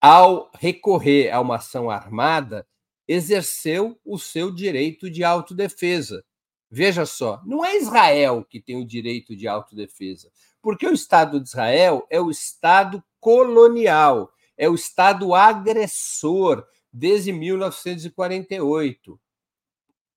ao 0.00 0.50
recorrer 0.58 1.30
a 1.30 1.40
uma 1.40 1.56
ação 1.56 1.90
armada, 1.90 2.66
exerceu 3.08 3.98
o 4.04 4.18
seu 4.18 4.50
direito 4.50 5.10
de 5.10 5.24
autodefesa 5.24 6.24
Veja 6.74 7.04
só, 7.04 7.38
não 7.44 7.62
é 7.62 7.76
Israel 7.76 8.42
que 8.48 8.58
tem 8.58 8.76
o 8.76 8.86
direito 8.86 9.36
de 9.36 9.46
autodefesa, 9.46 10.32
porque 10.62 10.86
o 10.86 10.94
Estado 10.94 11.38
de 11.38 11.46
Israel 11.46 12.06
é 12.08 12.18
o 12.18 12.30
Estado 12.30 13.04
colonial, 13.20 14.32
é 14.56 14.70
o 14.70 14.74
Estado 14.74 15.34
agressor 15.34 16.66
desde 16.90 17.30
1948. 17.30 19.20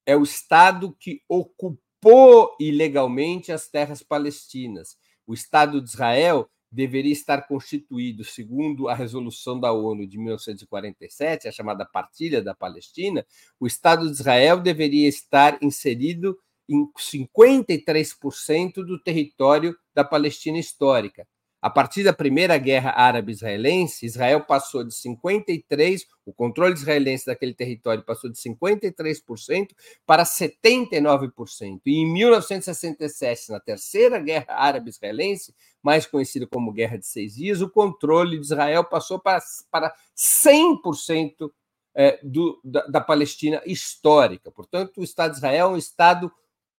É 0.05 0.15
o 0.15 0.23
Estado 0.23 0.95
que 0.97 1.21
ocupou 1.27 2.55
ilegalmente 2.57 3.51
as 3.51 3.67
terras 3.67 4.01
palestinas. 4.01 4.97
O 5.27 5.33
Estado 5.33 5.81
de 5.81 5.89
Israel 5.89 6.49
deveria 6.75 7.13
estar 7.13 7.47
constituído, 7.47 8.25
segundo 8.25 8.89
a 8.89 8.93
resolução 8.93 9.57
da 9.57 9.71
ONU 9.71 10.05
de 10.05 10.17
1947, 10.17 11.47
a 11.47 11.51
chamada 11.51 11.85
Partilha 11.85 12.41
da 12.41 12.53
Palestina, 12.53 13.25
o 13.57 13.65
Estado 13.65 14.05
de 14.05 14.11
Israel 14.11 14.59
deveria 14.59 15.07
estar 15.07 15.57
inserido 15.63 16.37
em 16.67 16.85
53% 16.97 18.73
do 18.85 19.01
território 19.01 19.75
da 19.93 20.03
Palestina 20.03 20.59
histórica. 20.59 21.25
A 21.65 21.69
partir 21.71 22.03
da 22.03 22.13
primeira 22.13 22.59
guerra 22.59 22.91
árabe-israelense, 22.91 24.05
Israel 24.05 24.41
passou 24.41 24.83
de 24.83 24.93
53%, 24.93 26.03
o 26.23 26.31
controle 26.31 26.75
israelense 26.75 27.25
daquele 27.25 27.55
território 27.55 28.03
passou 28.03 28.29
de 28.31 28.37
53% 28.37 29.69
para 30.05 30.23
79%. 30.23 31.81
E 31.83 31.95
em 31.95 32.13
1967, 32.13 33.49
na 33.49 33.59
terceira 33.59 34.19
guerra 34.19 34.53
árabe-israelense, 34.53 35.55
mais 35.81 36.05
conhecida 36.05 36.45
como 36.45 36.71
Guerra 36.71 36.99
de 36.99 37.07
Seis 37.07 37.33
Dias, 37.33 37.63
o 37.63 37.69
controle 37.71 38.37
de 38.37 38.45
Israel 38.45 38.83
passou 38.83 39.19
para, 39.19 39.39
para 39.71 39.91
100% 40.15 41.51
é, 41.95 42.19
do, 42.21 42.61
da, 42.63 42.85
da 42.85 43.01
Palestina 43.01 43.59
histórica. 43.65 44.51
Portanto, 44.51 44.99
o 44.99 45.03
Estado 45.03 45.31
de 45.31 45.37
Israel 45.37 45.69
é 45.69 45.73
um 45.73 45.77
Estado 45.77 46.31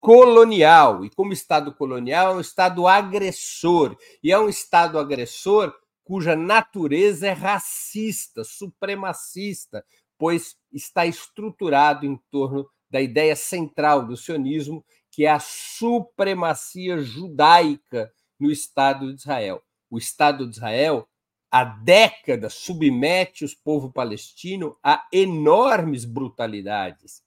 colonial. 0.07 1.05
E 1.05 1.11
como 1.11 1.33
Estado 1.33 1.75
colonial, 1.75 2.35
é 2.35 2.37
um 2.37 2.41
Estado 2.41 2.87
agressor. 2.87 3.97
E 4.23 4.31
é 4.31 4.39
um 4.39 4.49
Estado 4.49 5.01
agressor 5.01 5.75
cuja 6.05 6.37
natureza 6.37 7.27
é 7.27 7.33
racista, 7.33 8.45
supremacista, 8.45 9.85
pois 10.17 10.55
está 10.73 11.05
estruturado 11.05 12.07
em 12.07 12.17
torno 12.31 12.71
da 12.89 13.01
ideia 13.01 13.35
central 13.35 14.07
do 14.07 14.17
sionismo, 14.17 14.85
que 15.11 15.27
é 15.27 15.31
a 15.31 15.41
supremacia 15.41 16.99
judaica 16.99 18.09
no 18.39 18.49
Estado 18.49 19.13
de 19.13 19.19
Israel. 19.19 19.61
O 19.91 19.99
Estado 19.99 20.47
de 20.47 20.55
Israel, 20.55 21.09
há 21.51 21.65
décadas, 21.65 22.55
submete 22.55 23.45
o 23.45 23.49
povo 23.65 23.91
palestino 23.91 24.79
a 24.85 25.05
enormes 25.13 26.05
brutalidades. 26.05 27.25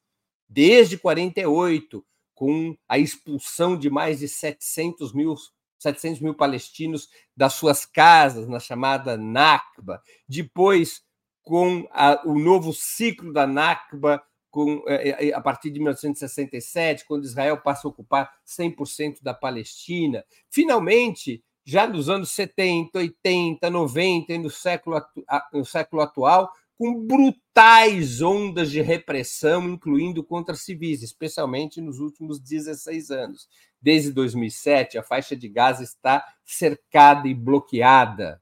Desde 0.48 0.98
48, 0.98 2.06
com 2.40 2.74
a 2.88 2.98
expulsão 2.98 3.78
de 3.78 3.90
mais 3.90 4.20
de 4.20 4.30
700 4.30 5.12
mil, 5.14 5.36
700 5.78 6.22
mil 6.22 6.34
palestinos 6.34 7.10
das 7.36 7.56
suas 7.56 7.86
casas, 7.86 8.48
na 8.48 8.62
chamada 8.62 9.18
Nakba. 9.18 10.02
Depois, 10.26 11.02
com 11.44 11.86
a, 11.92 12.22
o 12.26 12.40
novo 12.40 12.72
ciclo 12.72 13.34
da 13.34 13.46
Nakba, 13.46 14.24
com, 14.50 14.82
é, 14.88 15.28
é, 15.28 15.34
a 15.34 15.42
partir 15.42 15.70
de 15.70 15.80
1967, 15.80 17.04
quando 17.06 17.26
Israel 17.26 17.58
passa 17.58 17.86
a 17.86 17.92
ocupar 17.92 18.32
100% 18.48 19.22
da 19.22 19.34
Palestina. 19.34 20.24
Finalmente, 20.50 21.44
já 21.66 21.86
nos 21.86 22.10
anos 22.10 22.32
70, 22.32 23.00
80, 23.00 23.70
90 23.70 24.32
e 24.32 24.38
no 24.38 24.50
século, 24.50 25.06
no 25.52 25.66
século 25.66 26.02
atual, 26.02 26.50
com 26.80 27.06
brutais 27.06 28.22
ondas 28.22 28.72
de 28.72 28.80
repressão, 28.80 29.68
incluindo 29.68 30.24
contra 30.24 30.56
civis, 30.56 31.04
especialmente 31.04 31.82
nos 31.82 32.00
últimos 32.00 32.40
16 32.40 33.12
anos. 33.12 33.50
Desde 33.82 34.14
2007, 34.14 34.98
a 34.98 35.04
faixa 35.04 35.36
de 35.36 35.50
Gaza 35.50 35.84
está 35.84 36.26
cercada 36.46 37.28
e 37.28 37.34
bloqueada. 37.34 38.42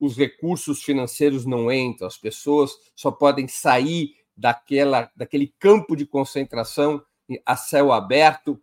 Os 0.00 0.16
recursos 0.16 0.82
financeiros 0.82 1.44
não 1.44 1.70
entram, 1.70 2.06
as 2.06 2.16
pessoas 2.16 2.72
só 2.96 3.10
podem 3.10 3.46
sair 3.46 4.14
daquela, 4.34 5.10
daquele 5.14 5.54
campo 5.58 5.94
de 5.94 6.06
concentração 6.06 7.04
a 7.44 7.54
céu 7.54 7.92
aberto 7.92 8.58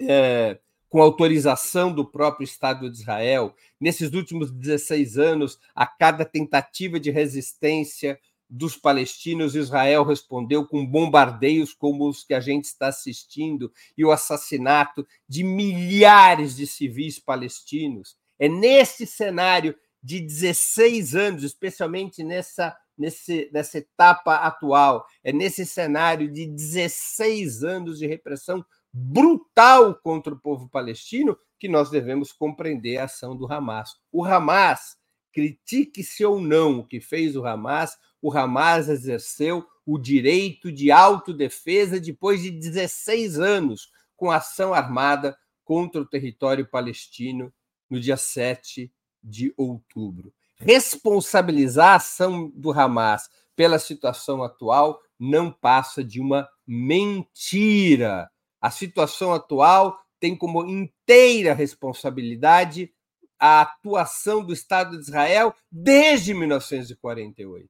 é, 0.00 0.58
com 0.92 1.00
autorização 1.00 1.90
do 1.90 2.04
próprio 2.04 2.44
Estado 2.44 2.90
de 2.90 2.98
Israel. 2.98 3.54
Nesses 3.80 4.12
últimos 4.12 4.50
16 4.50 5.16
anos, 5.16 5.58
a 5.74 5.86
cada 5.86 6.22
tentativa 6.22 7.00
de 7.00 7.10
resistência 7.10 8.20
dos 8.46 8.76
palestinos, 8.76 9.54
Israel 9.54 10.04
respondeu 10.04 10.66
com 10.66 10.86
bombardeios 10.86 11.72
como 11.72 12.06
os 12.06 12.22
que 12.22 12.34
a 12.34 12.40
gente 12.40 12.66
está 12.66 12.88
assistindo 12.88 13.72
e 13.96 14.04
o 14.04 14.12
assassinato 14.12 15.06
de 15.26 15.42
milhares 15.42 16.54
de 16.54 16.66
civis 16.66 17.18
palestinos. 17.18 18.14
É 18.38 18.46
nesse 18.46 19.06
cenário 19.06 19.74
de 20.02 20.20
16 20.20 21.14
anos, 21.14 21.42
especialmente 21.42 22.22
nessa, 22.22 22.76
nesse, 22.96 23.50
nessa 23.52 23.78
etapa 23.78 24.36
atual, 24.36 25.06
é 25.22 25.32
nesse 25.32 25.64
cenário 25.66 26.30
de 26.30 26.46
16 26.46 27.64
anos 27.64 27.98
de 27.98 28.06
repressão 28.06 28.64
brutal 28.92 29.94
contra 29.94 30.34
o 30.34 30.38
povo 30.38 30.68
palestino 30.68 31.36
que 31.58 31.68
nós 31.68 31.90
devemos 31.90 32.32
compreender 32.32 32.98
a 32.98 33.04
ação 33.04 33.36
do 33.36 33.50
Hamas. 33.50 33.96
O 34.10 34.24
Hamas, 34.24 34.96
critique-se 35.32 36.24
ou 36.24 36.40
não 36.40 36.80
o 36.80 36.86
que 36.86 37.00
fez 37.00 37.36
o 37.36 37.46
Hamas, 37.46 37.96
o 38.20 38.32
Hamas 38.32 38.88
exerceu 38.88 39.66
o 39.86 39.98
direito 39.98 40.70
de 40.70 40.90
autodefesa 40.90 41.98
depois 41.98 42.42
de 42.42 42.50
16 42.50 43.38
anos 43.38 43.90
com 44.16 44.30
ação 44.30 44.74
armada 44.74 45.36
contra 45.64 46.00
o 46.00 46.06
território 46.06 46.68
palestino 46.68 47.52
no 47.88 48.00
dia 48.00 48.16
7 48.16 48.92
de 49.22 49.52
outubro. 49.56 50.32
Responsabilizar 50.64 51.88
a 51.88 51.94
ação 51.96 52.50
do 52.54 52.72
Hamas 52.72 53.28
pela 53.54 53.78
situação 53.78 54.42
atual 54.42 55.00
não 55.18 55.50
passa 55.52 56.02
de 56.02 56.20
uma 56.20 56.48
mentira. 56.66 58.30
A 58.60 58.70
situação 58.70 59.32
atual 59.32 59.98
tem 60.18 60.36
como 60.36 60.64
inteira 60.66 61.52
responsabilidade 61.52 62.92
a 63.38 63.62
atuação 63.62 64.44
do 64.44 64.52
Estado 64.52 64.96
de 64.96 65.02
Israel 65.02 65.54
desde 65.70 66.32
1948 66.32 67.68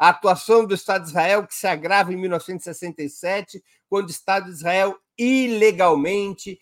a 0.00 0.08
atuação 0.08 0.64
do 0.64 0.74
Estado 0.74 1.02
de 1.02 1.10
Israel, 1.10 1.46
que 1.46 1.54
se 1.54 1.66
agrava 1.66 2.10
em 2.10 2.16
1967, 2.16 3.62
quando 3.86 4.08
o 4.08 4.10
Estado 4.10 4.46
de 4.46 4.52
Israel 4.52 4.98
ilegalmente 5.18 6.58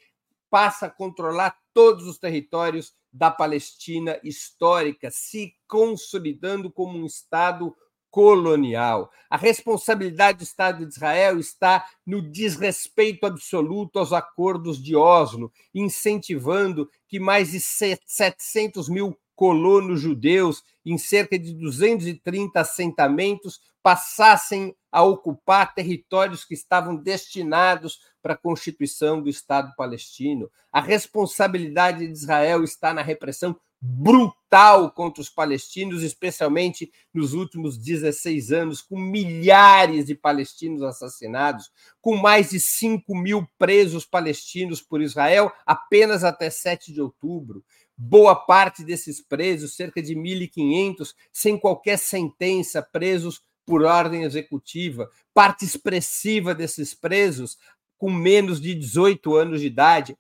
passa 0.51 0.87
a 0.87 0.91
controlar 0.91 1.57
todos 1.73 2.09
os 2.09 2.19
territórios 2.19 2.93
da 3.13 3.31
Palestina 3.31 4.19
histórica, 4.23 5.11
se 5.11 5.55
consolidando 5.67 6.71
como 6.71 6.99
um 6.99 7.07
Estado 7.07 7.75
colonial. 8.11 9.11
A 9.29 9.37
responsabilidade 9.37 10.39
do 10.39 10.45
Estado 10.45 10.85
de 10.85 10.93
Israel 10.93 11.39
está 11.39 11.85
no 12.07 12.23
desrespeito 12.23 13.27
absoluto 13.27 13.99
aos 13.99 14.13
acordos 14.13 14.83
de 14.83 14.97
Oslo, 14.97 15.53
incentivando 15.75 16.91
que 17.07 17.21
mais 17.21 17.53
de 17.53 17.61
700 17.61 18.89
mil 18.89 19.17
colonos 19.39 20.01
judeus 20.01 20.65
em 20.85 20.99
cerca 20.99 21.39
de 21.39 21.55
230 21.55 22.59
assentamentos 22.59 23.61
passassem 23.81 24.75
a 24.91 25.05
ocupar 25.05 25.77
territórios 25.77 26.45
que 26.45 26.55
estavam 26.55 26.97
destinados 26.97 28.01
para 28.21 28.35
a 28.35 28.37
constituição 28.37 29.23
do 29.23 29.31
Estado 29.31 29.73
palestino. 29.77 30.51
A 30.73 30.81
responsabilidade 30.81 32.05
de 32.05 32.13
Israel 32.13 32.65
está 32.65 32.93
na 32.93 33.01
repressão 33.01 33.57
brutal 33.81 34.91
contra 34.91 35.23
os 35.23 35.31
palestinos, 35.31 36.03
especialmente 36.03 36.91
nos 37.15 37.33
últimos 37.33 37.79
16 37.79 38.51
anos, 38.51 38.83
com 38.83 38.99
milhares 38.99 40.07
de 40.07 40.17
palestinos 40.17 40.83
assassinados, 40.83 41.71
com 42.01 42.17
mais 42.17 42.51
de 42.51 42.59
5 42.59 43.17
mil 43.17 43.47
presos 43.57 44.05
palestinos 44.05 44.83
por 44.83 45.01
Israel 45.01 45.53
apenas 45.65 46.25
até 46.25 46.51
7 46.51 46.93
de 46.93 47.01
outubro 47.01 47.63
boa 47.99 48.37
parte 48.37 48.85
desses 48.85 49.21
presos, 49.21 49.75
cerca 49.75 50.01
de 50.01 50.15
1.500, 50.15 51.15
sem 51.33 51.59
qualquer 51.59 51.99
sentença, 51.99 52.81
presos 52.81 53.43
por 53.67 53.83
ordem 53.83 54.23
executiva. 54.23 55.11
Parte 55.35 55.65
expressiva 55.65 56.55
desses 56.55 56.95
presos 56.95 57.59
com 57.99 58.11
menos 58.13 58.61
de 58.61 58.73
18 58.77 59.35
anos 59.35 59.61
de 59.61 59.67
idade, 59.67 60.17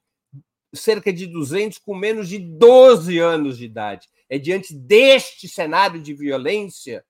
cerca 0.74 1.12
de 1.12 1.26
200 1.26 1.78
com 1.78 1.94
menos 1.94 2.28
de 2.28 2.38
12 2.38 3.18
anos 3.20 3.56
de 3.56 3.66
idade. 3.66 4.08
É 4.28 4.38
diante 4.38 4.74
deste 4.74 5.48
cenário 5.48 6.02
de 6.02 6.12
violência 6.12 7.04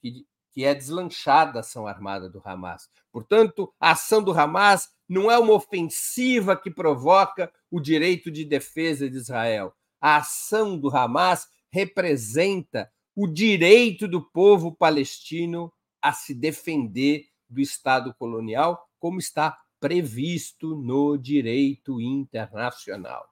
que, 0.00 0.24
é 0.64 0.72
deslanchada 0.72 1.58
a 1.58 1.60
ação 1.60 1.84
armada 1.84 2.30
do 2.30 2.40
Hamas. 2.44 2.88
Portanto, 3.10 3.74
a 3.80 3.90
ação 3.90 4.22
do 4.22 4.30
Hamas 4.32 4.88
não 5.14 5.30
é 5.30 5.38
uma 5.38 5.52
ofensiva 5.52 6.56
que 6.56 6.70
provoca 6.70 7.52
o 7.70 7.80
direito 7.80 8.30
de 8.30 8.44
defesa 8.44 9.08
de 9.08 9.16
Israel. 9.16 9.72
A 10.00 10.16
ação 10.16 10.76
do 10.76 10.94
Hamas 10.94 11.46
representa 11.70 12.92
o 13.14 13.28
direito 13.28 14.08
do 14.08 14.20
povo 14.20 14.74
palestino 14.74 15.72
a 16.02 16.12
se 16.12 16.34
defender 16.34 17.26
do 17.48 17.60
Estado 17.60 18.12
colonial, 18.14 18.88
como 18.98 19.20
está 19.20 19.56
previsto 19.78 20.74
no 20.76 21.16
direito 21.16 22.00
internacional. 22.00 23.28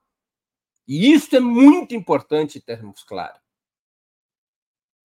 E 0.86 1.12
isso 1.12 1.34
é 1.34 1.40
muito 1.40 1.94
importante 1.94 2.60
termos 2.60 3.02
claro. 3.02 3.40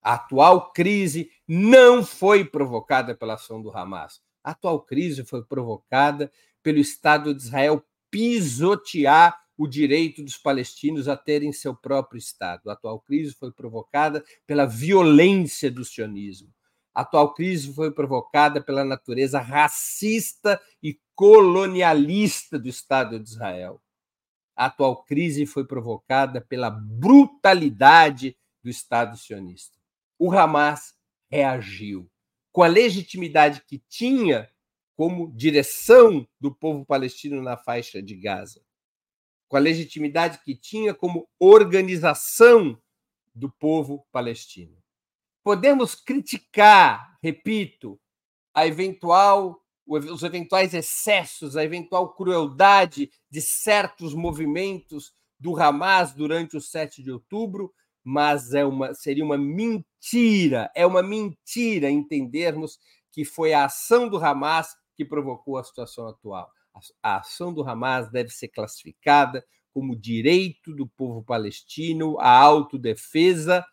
A 0.01 0.13
atual 0.13 0.71
crise 0.71 1.31
não 1.47 2.05
foi 2.05 2.45
provocada 2.45 3.15
pela 3.15 3.33
ação 3.33 3.61
do 3.61 3.75
Hamas. 3.75 4.21
A 4.43 4.51
atual 4.51 4.81
crise 4.81 5.25
foi 5.25 5.43
provocada 5.43 6.31
pelo 6.67 6.79
Estado 6.79 7.33
de 7.33 7.43
Israel 7.43 7.81
pisotear 8.11 9.39
o 9.57 9.65
direito 9.65 10.21
dos 10.21 10.35
palestinos 10.35 11.07
a 11.07 11.15
terem 11.15 11.53
seu 11.53 11.73
próprio 11.73 12.19
Estado. 12.19 12.69
A 12.69 12.73
atual 12.73 12.99
crise 12.99 13.33
foi 13.33 13.53
provocada 13.53 14.21
pela 14.45 14.65
violência 14.65 15.71
do 15.71 15.85
sionismo. 15.85 16.53
A 16.93 17.03
atual 17.03 17.33
crise 17.33 17.73
foi 17.73 17.89
provocada 17.89 18.59
pela 18.59 18.83
natureza 18.83 19.39
racista 19.39 20.61
e 20.83 20.99
colonialista 21.15 22.59
do 22.59 22.67
Estado 22.67 23.17
de 23.17 23.29
Israel. 23.29 23.81
A 24.53 24.65
atual 24.65 25.05
crise 25.05 25.45
foi 25.45 25.65
provocada 25.65 26.41
pela 26.41 26.69
brutalidade 26.69 28.37
do 28.61 28.69
Estado 28.69 29.15
sionista. 29.15 29.77
O 30.19 30.33
Hamas 30.33 30.93
reagiu 31.31 32.11
com 32.51 32.61
a 32.61 32.67
legitimidade 32.67 33.63
que 33.65 33.81
tinha 33.87 34.49
como 34.97 35.31
direção 35.31 36.27
do 36.41 36.51
povo 36.51 36.83
palestino 36.83 37.39
na 37.39 37.55
faixa 37.55 38.01
de 38.01 38.15
Gaza, 38.15 38.61
com 39.47 39.55
a 39.55 39.59
legitimidade 39.59 40.39
que 40.43 40.55
tinha 40.55 40.91
como 40.91 41.29
organização 41.39 42.81
do 43.33 43.49
povo 43.49 44.07
palestino. 44.11 44.75
Podemos 45.43 45.93
criticar, 45.93 47.15
repito, 47.21 47.99
a 48.53 48.65
eventual 48.65 49.63
os 49.89 50.21
eventuais 50.21 50.73
excessos, 50.73 51.55
a 51.55 51.63
eventual 51.63 52.13
crueldade 52.13 53.09
de 53.29 53.39
certos 53.39 54.13
movimentos 54.13 55.13
do 55.39 55.55
Hamas 55.55 56.11
durante 56.13 56.57
o 56.57 56.61
7 56.61 57.01
de 57.01 57.09
outubro, 57.09 57.73
mas 58.03 58.53
é 58.53 58.65
uma, 58.65 58.93
seria 58.93 59.23
uma 59.23 59.37
mentira, 59.37 60.69
é 60.75 60.85
uma 60.85 61.01
mentira 61.01 61.89
entendermos 61.89 62.77
que 63.13 63.23
foi 63.23 63.53
a 63.53 63.63
ação 63.63 64.09
do 64.09 64.17
Hamas 64.17 64.75
que 64.97 65.05
provocou 65.05 65.57
a 65.57 65.63
situação 65.63 66.07
atual. 66.07 66.51
A 67.01 67.17
ação 67.17 67.53
do 67.53 67.63
Hamas 67.63 68.09
deve 68.09 68.29
ser 68.31 68.47
classificada 68.47 69.45
como 69.71 69.95
direito 69.95 70.75
do 70.75 70.87
povo 70.87 71.23
palestino 71.23 72.19
à 72.19 72.31
autodefesa 72.31 73.63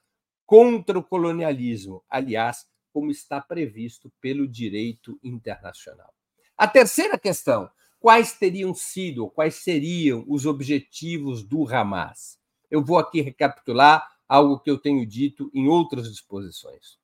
contra 0.44 0.98
o 0.98 1.02
colonialismo, 1.02 2.04
aliás, 2.08 2.66
como 2.92 3.10
está 3.10 3.40
previsto 3.40 4.12
pelo 4.20 4.46
direito 4.46 5.18
internacional. 5.22 6.12
A 6.56 6.68
terceira 6.68 7.18
questão: 7.18 7.70
quais 7.98 8.34
teriam 8.34 8.74
sido, 8.74 9.28
quais 9.30 9.56
seriam 9.56 10.24
os 10.28 10.44
objetivos 10.44 11.42
do 11.42 11.66
Hamas? 11.66 12.38
Eu 12.70 12.84
vou 12.84 12.98
aqui 12.98 13.22
recapitular 13.22 14.06
algo 14.28 14.60
que 14.60 14.70
eu 14.70 14.78
tenho 14.78 15.06
dito 15.06 15.50
em 15.54 15.68
outras 15.68 16.10
disposições. 16.10 16.98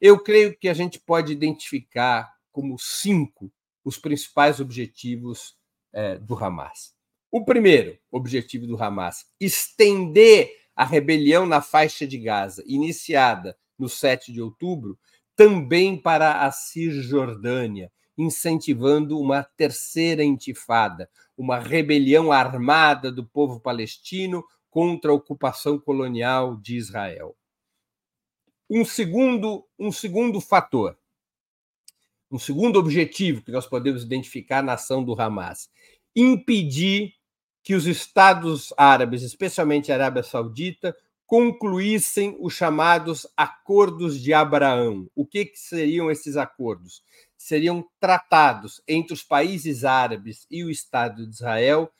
Eu 0.00 0.22
creio 0.22 0.56
que 0.56 0.68
a 0.68 0.74
gente 0.74 0.98
pode 0.98 1.32
identificar 1.32 2.34
como 2.52 2.78
cinco 2.78 3.52
os 3.86 3.96
principais 3.96 4.58
objetivos 4.58 5.56
é, 5.92 6.18
do 6.18 6.34
Hamas. 6.34 6.92
O 7.30 7.44
primeiro 7.44 7.96
objetivo 8.10 8.66
do 8.66 8.82
Hamas: 8.82 9.26
estender 9.40 10.50
a 10.74 10.84
rebelião 10.84 11.46
na 11.46 11.62
faixa 11.62 12.04
de 12.04 12.18
Gaza, 12.18 12.64
iniciada 12.66 13.56
no 13.78 13.88
7 13.88 14.32
de 14.32 14.42
outubro, 14.42 14.98
também 15.36 15.96
para 15.96 16.44
a 16.44 16.50
Cisjordânia, 16.50 17.92
incentivando 18.18 19.20
uma 19.20 19.44
terceira 19.44 20.24
intifada, 20.24 21.08
uma 21.38 21.58
rebelião 21.58 22.32
armada 22.32 23.12
do 23.12 23.24
povo 23.24 23.60
palestino 23.60 24.44
contra 24.68 25.12
a 25.12 25.14
ocupação 25.14 25.78
colonial 25.78 26.56
de 26.56 26.76
Israel. 26.76 27.36
Um 28.68 28.84
segundo, 28.84 29.64
um 29.78 29.92
segundo 29.92 30.40
fator, 30.40 30.98
um 32.30 32.38
segundo 32.38 32.78
objetivo 32.78 33.42
que 33.42 33.52
nós 33.52 33.66
podemos 33.66 34.02
identificar 34.02 34.62
na 34.62 34.74
ação 34.74 35.04
do 35.04 35.20
Hamas: 35.20 35.68
impedir 36.14 37.12
que 37.62 37.74
os 37.74 37.86
Estados 37.86 38.72
árabes, 38.76 39.22
especialmente 39.22 39.90
a 39.90 39.94
Arábia 39.96 40.22
Saudita, 40.22 40.96
concluíssem 41.26 42.36
os 42.40 42.54
chamados 42.54 43.26
Acordos 43.36 44.20
de 44.20 44.32
Abraão. 44.32 45.10
O 45.14 45.26
que, 45.26 45.44
que 45.46 45.58
seriam 45.58 46.10
esses 46.10 46.36
acordos? 46.36 47.02
Seriam 47.36 47.84
tratados 47.98 48.80
entre 48.86 49.12
os 49.12 49.22
países 49.22 49.84
árabes 49.84 50.46
e 50.48 50.62
o 50.62 50.70
Estado 50.70 51.26
de 51.26 51.34
Israel, 51.34 51.90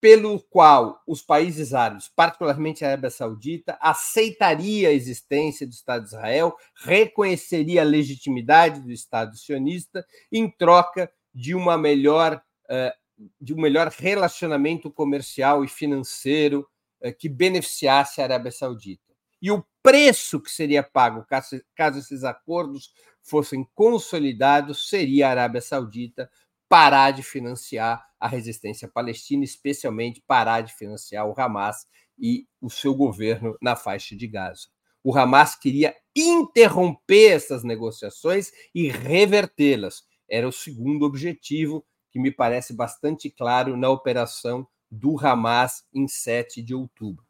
pelo 0.00 0.40
qual 0.40 1.02
os 1.06 1.20
países 1.20 1.74
árabes, 1.74 2.08
particularmente 2.08 2.84
a 2.84 2.88
Arábia 2.88 3.10
Saudita, 3.10 3.76
aceitaria 3.80 4.88
a 4.88 4.92
existência 4.92 5.66
do 5.66 5.72
Estado 5.72 6.02
de 6.02 6.08
Israel, 6.08 6.56
reconheceria 6.74 7.82
a 7.82 7.84
legitimidade 7.84 8.80
do 8.80 8.90
Estado 8.90 9.36
sionista 9.36 10.04
em 10.32 10.50
troca 10.50 11.12
de 11.34 11.54
uma 11.54 11.76
melhor 11.76 12.42
eh, 12.68 12.94
de 13.38 13.52
um 13.52 13.60
melhor 13.60 13.88
relacionamento 13.88 14.90
comercial 14.90 15.62
e 15.62 15.68
financeiro 15.68 16.66
eh, 17.02 17.12
que 17.12 17.28
beneficiasse 17.28 18.20
a 18.20 18.24
Arábia 18.24 18.50
Saudita. 18.50 19.02
E 19.42 19.50
o 19.50 19.62
preço 19.82 20.40
que 20.40 20.50
seria 20.50 20.82
pago 20.82 21.24
caso, 21.24 21.60
caso 21.74 21.98
esses 21.98 22.24
acordos 22.24 22.92
fossem 23.22 23.68
consolidados 23.74 24.88
seria 24.88 25.28
a 25.28 25.30
Arábia 25.30 25.60
Saudita 25.60 26.30
parar 26.68 27.10
de 27.10 27.22
financiar 27.22 28.09
a 28.20 28.28
resistência 28.28 28.86
palestina, 28.86 29.42
especialmente 29.42 30.22
parar 30.26 30.60
de 30.60 30.74
financiar 30.74 31.26
o 31.26 31.34
Hamas 31.36 31.86
e 32.18 32.46
o 32.60 32.68
seu 32.68 32.94
governo 32.94 33.56
na 33.62 33.74
faixa 33.74 34.14
de 34.14 34.26
Gaza. 34.26 34.68
O 35.02 35.16
Hamas 35.16 35.56
queria 35.56 35.96
interromper 36.14 37.32
essas 37.32 37.64
negociações 37.64 38.52
e 38.74 38.88
revertê-las. 38.88 40.04
Era 40.28 40.46
o 40.46 40.52
segundo 40.52 41.06
objetivo, 41.06 41.84
que 42.10 42.20
me 42.20 42.30
parece 42.30 42.74
bastante 42.74 43.30
claro 43.30 43.76
na 43.76 43.88
operação 43.88 44.68
do 44.90 45.18
Hamas 45.18 45.84
em 45.94 46.06
7 46.06 46.62
de 46.62 46.74
outubro. 46.74 47.24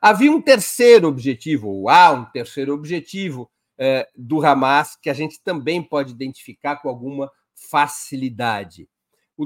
Havia 0.00 0.32
um 0.32 0.40
terceiro 0.40 1.08
objetivo, 1.08 1.68
ou 1.68 1.88
há 1.88 2.10
um 2.12 2.24
terceiro 2.24 2.72
objetivo 2.72 3.50
eh, 3.76 4.08
do 4.16 4.44
Hamas, 4.44 4.96
que 4.96 5.10
a 5.10 5.14
gente 5.14 5.42
também 5.42 5.82
pode 5.82 6.12
identificar 6.12 6.76
com 6.76 6.88
alguma 6.88 7.30
facilidade. 7.54 8.88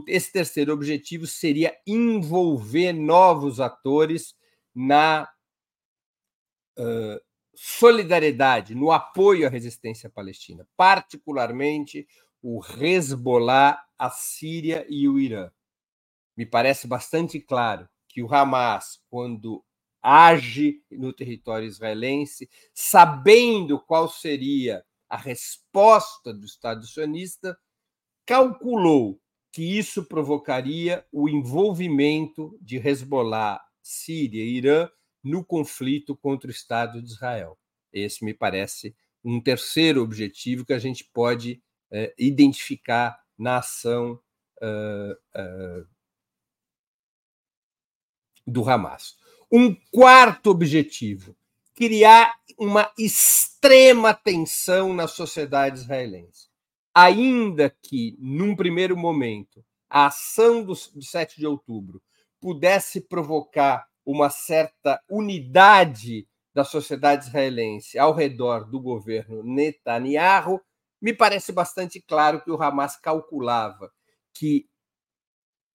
Esse 0.08 0.32
terceiro 0.32 0.72
objetivo 0.72 1.26
seria 1.26 1.76
envolver 1.86 2.92
novos 2.92 3.60
atores 3.60 4.34
na 4.74 5.28
uh, 6.78 7.20
solidariedade, 7.54 8.74
no 8.74 8.90
apoio 8.90 9.46
à 9.46 9.50
resistência 9.50 10.10
palestina, 10.10 10.66
particularmente 10.76 12.06
o 12.42 12.60
Hezbollah, 12.64 13.82
a 13.98 14.10
Síria 14.10 14.84
e 14.88 15.08
o 15.08 15.18
Irã. 15.18 15.50
Me 16.36 16.44
parece 16.44 16.86
bastante 16.86 17.40
claro 17.40 17.88
que 18.08 18.22
o 18.22 18.34
Hamas, 18.34 19.00
quando 19.08 19.64
age 20.02 20.82
no 20.90 21.12
território 21.12 21.66
israelense, 21.66 22.50
sabendo 22.74 23.80
qual 23.80 24.08
seria 24.08 24.84
a 25.08 25.16
resposta 25.16 26.34
do 26.34 26.44
Estado 26.44 26.86
sionista, 26.86 27.58
calculou 28.26 29.20
que 29.54 29.78
isso 29.78 30.04
provocaria 30.04 31.06
o 31.12 31.28
envolvimento 31.28 32.58
de 32.60 32.76
Hezbollah, 32.76 33.64
Síria 33.80 34.42
e 34.42 34.56
Irã 34.56 34.90
no 35.22 35.44
conflito 35.44 36.16
contra 36.16 36.48
o 36.48 36.50
Estado 36.50 37.00
de 37.00 37.06
Israel. 37.06 37.56
Esse 37.92 38.24
me 38.24 38.34
parece 38.34 38.96
um 39.24 39.40
terceiro 39.40 40.02
objetivo 40.02 40.66
que 40.66 40.72
a 40.72 40.78
gente 40.80 41.04
pode 41.04 41.62
é, 41.88 42.12
identificar 42.18 43.16
na 43.38 43.58
ação 43.58 44.20
uh, 44.60 45.12
uh, 45.40 45.86
do 48.44 48.68
Hamas. 48.68 49.14
Um 49.52 49.72
quarto 49.92 50.50
objetivo: 50.50 51.36
criar 51.76 52.34
uma 52.58 52.92
extrema 52.98 54.12
tensão 54.12 54.92
na 54.92 55.06
sociedade 55.06 55.78
israelense. 55.78 56.48
Ainda 56.94 57.74
que, 57.82 58.16
num 58.20 58.54
primeiro 58.54 58.96
momento, 58.96 59.64
a 59.90 60.06
ação 60.06 60.64
do, 60.64 60.74
de 60.74 61.06
7 61.06 61.38
de 61.38 61.46
outubro 61.46 62.00
pudesse 62.40 63.00
provocar 63.00 63.86
uma 64.06 64.30
certa 64.30 65.02
unidade 65.08 66.28
da 66.54 66.62
sociedade 66.62 67.26
israelense 67.26 67.98
ao 67.98 68.14
redor 68.14 68.70
do 68.70 68.80
governo 68.80 69.42
Netanyahu, 69.42 70.60
me 71.02 71.12
parece 71.12 71.52
bastante 71.52 72.00
claro 72.00 72.42
que 72.42 72.50
o 72.50 72.62
Hamas 72.62 72.96
calculava 72.96 73.90
que 74.32 74.68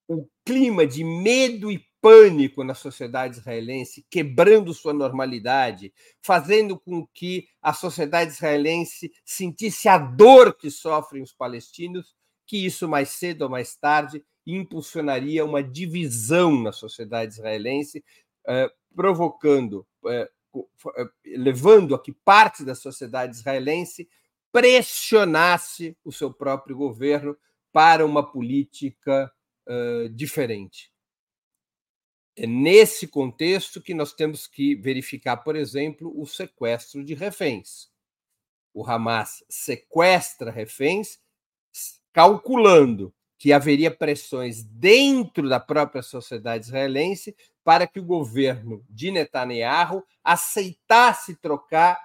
o 0.08 0.28
clima 0.46 0.88
de 0.88 1.04
medo 1.04 1.70
e 1.70 1.86
pânico 2.02 2.64
na 2.64 2.74
sociedade 2.74 3.38
israelense, 3.38 4.06
quebrando 4.10 4.74
sua 4.74 4.94
normalidade, 4.94 5.94
fazendo 6.22 6.80
com 6.80 7.06
que 7.14 7.48
a 7.62 7.74
sociedade 7.74 8.32
israelense 8.32 9.12
sentisse 9.26 9.88
a 9.90 9.98
dor 9.98 10.56
que 10.56 10.72
sofrem 10.72 11.22
os 11.22 11.34
palestinos, 11.34 12.16
que 12.46 12.66
isso 12.66 12.88
mais 12.88 13.10
cedo 13.10 13.44
ou 13.44 13.50
mais 13.50 13.76
tarde 13.76 14.24
impulsionaria 14.46 15.46
uma 15.46 15.62
divisão 15.62 16.62
na 16.62 16.72
sociedade 16.72 17.34
israelense, 17.34 18.04
eh, 18.48 18.72
provocando, 18.96 19.86
eh, 20.08 20.30
eh, 20.98 21.10
levando 21.38 21.94
a 21.94 22.02
que 22.02 22.12
parte 22.12 22.64
da 22.64 22.74
sociedade 22.74 23.36
israelense 23.36 24.10
pressionasse 24.52 25.96
o 26.04 26.12
seu 26.12 26.34
próprio 26.34 26.76
governo 26.76 27.38
para 27.72 28.06
uma 28.06 28.24
política 28.24 29.32
diferente. 30.16 30.92
É 32.42 32.48
nesse 32.48 33.06
contexto 33.06 33.82
que 33.82 33.94
nós 33.94 34.14
temos 34.14 34.48
que 34.48 34.74
verificar, 34.74 35.36
por 35.36 35.58
exemplo, 35.58 36.10
o 36.18 36.26
sequestro 36.26 37.04
de 37.04 37.14
reféns. 37.14 37.90
O 38.74 38.90
Hamas 38.90 39.44
sequestra 39.50 40.50
reféns, 40.50 41.20
calculando 42.14 43.14
que 43.38 43.52
haveria 43.52 43.92
pressões 43.92 44.64
dentro 44.64 45.50
da 45.50 45.60
própria 45.60 46.02
sociedade 46.02 46.68
israelense 46.68 47.36
para 47.62 47.86
que 47.86 48.00
o 48.00 48.06
governo 48.06 48.86
de 48.90 49.12
Netanyahu 49.12 50.02
aceitasse 50.24 51.36
trocar 51.36 52.00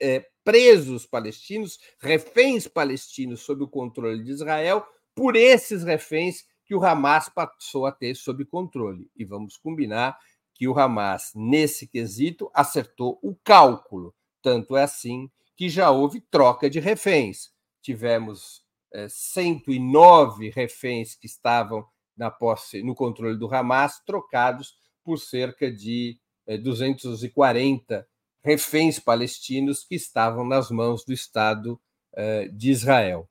é, 0.00 0.26
presos 0.42 1.06
palestinos, 1.06 1.78
reféns 2.00 2.66
palestinos 2.66 3.42
sob 3.42 3.62
o 3.62 3.68
controle 3.68 4.24
de 4.24 4.32
Israel, 4.32 4.84
por 5.14 5.36
esses 5.36 5.84
reféns 5.84 6.44
que 6.64 6.74
o 6.74 6.84
Hamas 6.84 7.28
passou 7.28 7.86
a 7.86 7.92
ter 7.92 8.14
sob 8.14 8.44
controle. 8.44 9.10
E 9.16 9.24
vamos 9.24 9.56
combinar 9.56 10.18
que 10.54 10.68
o 10.68 10.78
Hamas, 10.78 11.32
nesse 11.34 11.86
quesito, 11.86 12.50
acertou 12.54 13.18
o 13.22 13.34
cálculo. 13.44 14.14
Tanto 14.40 14.76
é 14.76 14.82
assim 14.82 15.30
que 15.56 15.68
já 15.68 15.90
houve 15.90 16.20
troca 16.20 16.70
de 16.70 16.80
reféns. 16.80 17.50
Tivemos 17.82 18.62
é, 18.92 19.08
109 19.08 20.50
reféns 20.50 21.14
que 21.14 21.26
estavam 21.26 21.86
na 22.16 22.30
posse, 22.30 22.82
no 22.82 22.94
controle 22.94 23.36
do 23.36 23.52
Hamas, 23.52 24.00
trocados 24.04 24.76
por 25.04 25.18
cerca 25.18 25.70
de 25.70 26.18
é, 26.46 26.56
240 26.56 28.06
reféns 28.42 28.98
palestinos 28.98 29.84
que 29.84 29.94
estavam 29.94 30.46
nas 30.46 30.70
mãos 30.70 31.04
do 31.04 31.12
Estado 31.12 31.80
é, 32.14 32.48
de 32.48 32.70
Israel. 32.70 33.28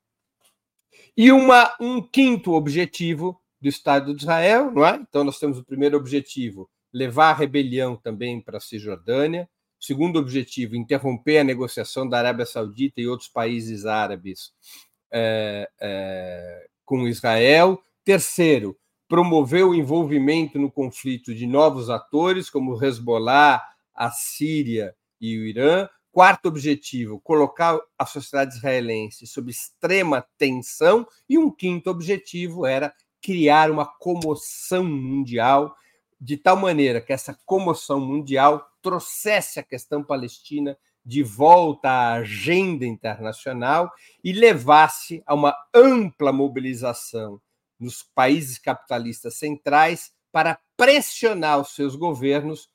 E 1.15 1.31
uma, 1.31 1.75
um 1.79 2.01
quinto 2.01 2.53
objetivo 2.53 3.39
do 3.61 3.69
Estado 3.69 4.13
de 4.13 4.23
Israel, 4.23 4.71
não 4.71 4.85
é? 4.85 4.95
Então, 4.95 5.23
nós 5.23 5.39
temos 5.39 5.57
o 5.57 5.63
primeiro 5.63 5.97
objetivo, 5.97 6.69
levar 6.91 7.29
a 7.29 7.33
rebelião 7.33 7.95
também 7.95 8.41
para 8.41 8.57
a 8.57 8.61
Cisjordânia. 8.61 9.49
O 9.81 9.85
segundo 9.85 10.19
objetivo, 10.19 10.75
interromper 10.75 11.39
a 11.39 11.43
negociação 11.43 12.07
da 12.07 12.17
Arábia 12.17 12.45
Saudita 12.45 12.99
e 12.99 13.07
outros 13.07 13.29
países 13.29 13.85
árabes 13.85 14.51
é, 15.11 15.69
é, 15.79 16.67
com 16.85 17.07
Israel. 17.07 17.81
Terceiro, 18.03 18.77
promover 19.07 19.63
o 19.63 19.75
envolvimento 19.75 20.57
no 20.57 20.71
conflito 20.71 21.33
de 21.33 21.45
novos 21.45 21.89
atores, 21.89 22.49
como 22.49 22.73
o 22.73 22.83
Hezbollah, 22.83 23.63
a 23.93 24.11
Síria 24.11 24.95
e 25.21 25.37
o 25.37 25.45
Irã. 25.45 25.87
Quarto 26.13 26.45
objetivo, 26.45 27.19
colocar 27.19 27.79
a 27.97 28.05
sociedade 28.05 28.55
israelense 28.55 29.25
sob 29.25 29.49
extrema 29.49 30.23
tensão. 30.37 31.07
E 31.27 31.39
um 31.39 31.49
quinto 31.49 31.89
objetivo 31.89 32.67
era 32.67 32.93
criar 33.19 33.71
uma 33.71 33.87
comoção 33.97 34.83
mundial, 34.83 35.75
de 36.21 36.37
tal 36.37 36.55
maneira 36.55 37.01
que 37.01 37.11
essa 37.11 37.35
comoção 37.47 37.99
mundial 37.99 38.63
trouxesse 38.79 39.59
a 39.59 39.63
questão 39.63 40.03
palestina 40.03 40.77
de 41.03 41.23
volta 41.23 41.89
à 41.89 42.13
agenda 42.13 42.85
internacional 42.85 43.91
e 44.23 44.31
levasse 44.33 45.23
a 45.25 45.33
uma 45.33 45.55
ampla 45.73 46.31
mobilização 46.31 47.41
nos 47.79 48.03
países 48.03 48.59
capitalistas 48.59 49.39
centrais 49.39 50.11
para 50.31 50.59
pressionar 50.77 51.59
os 51.59 51.73
seus 51.73 51.95
governos 51.95 52.69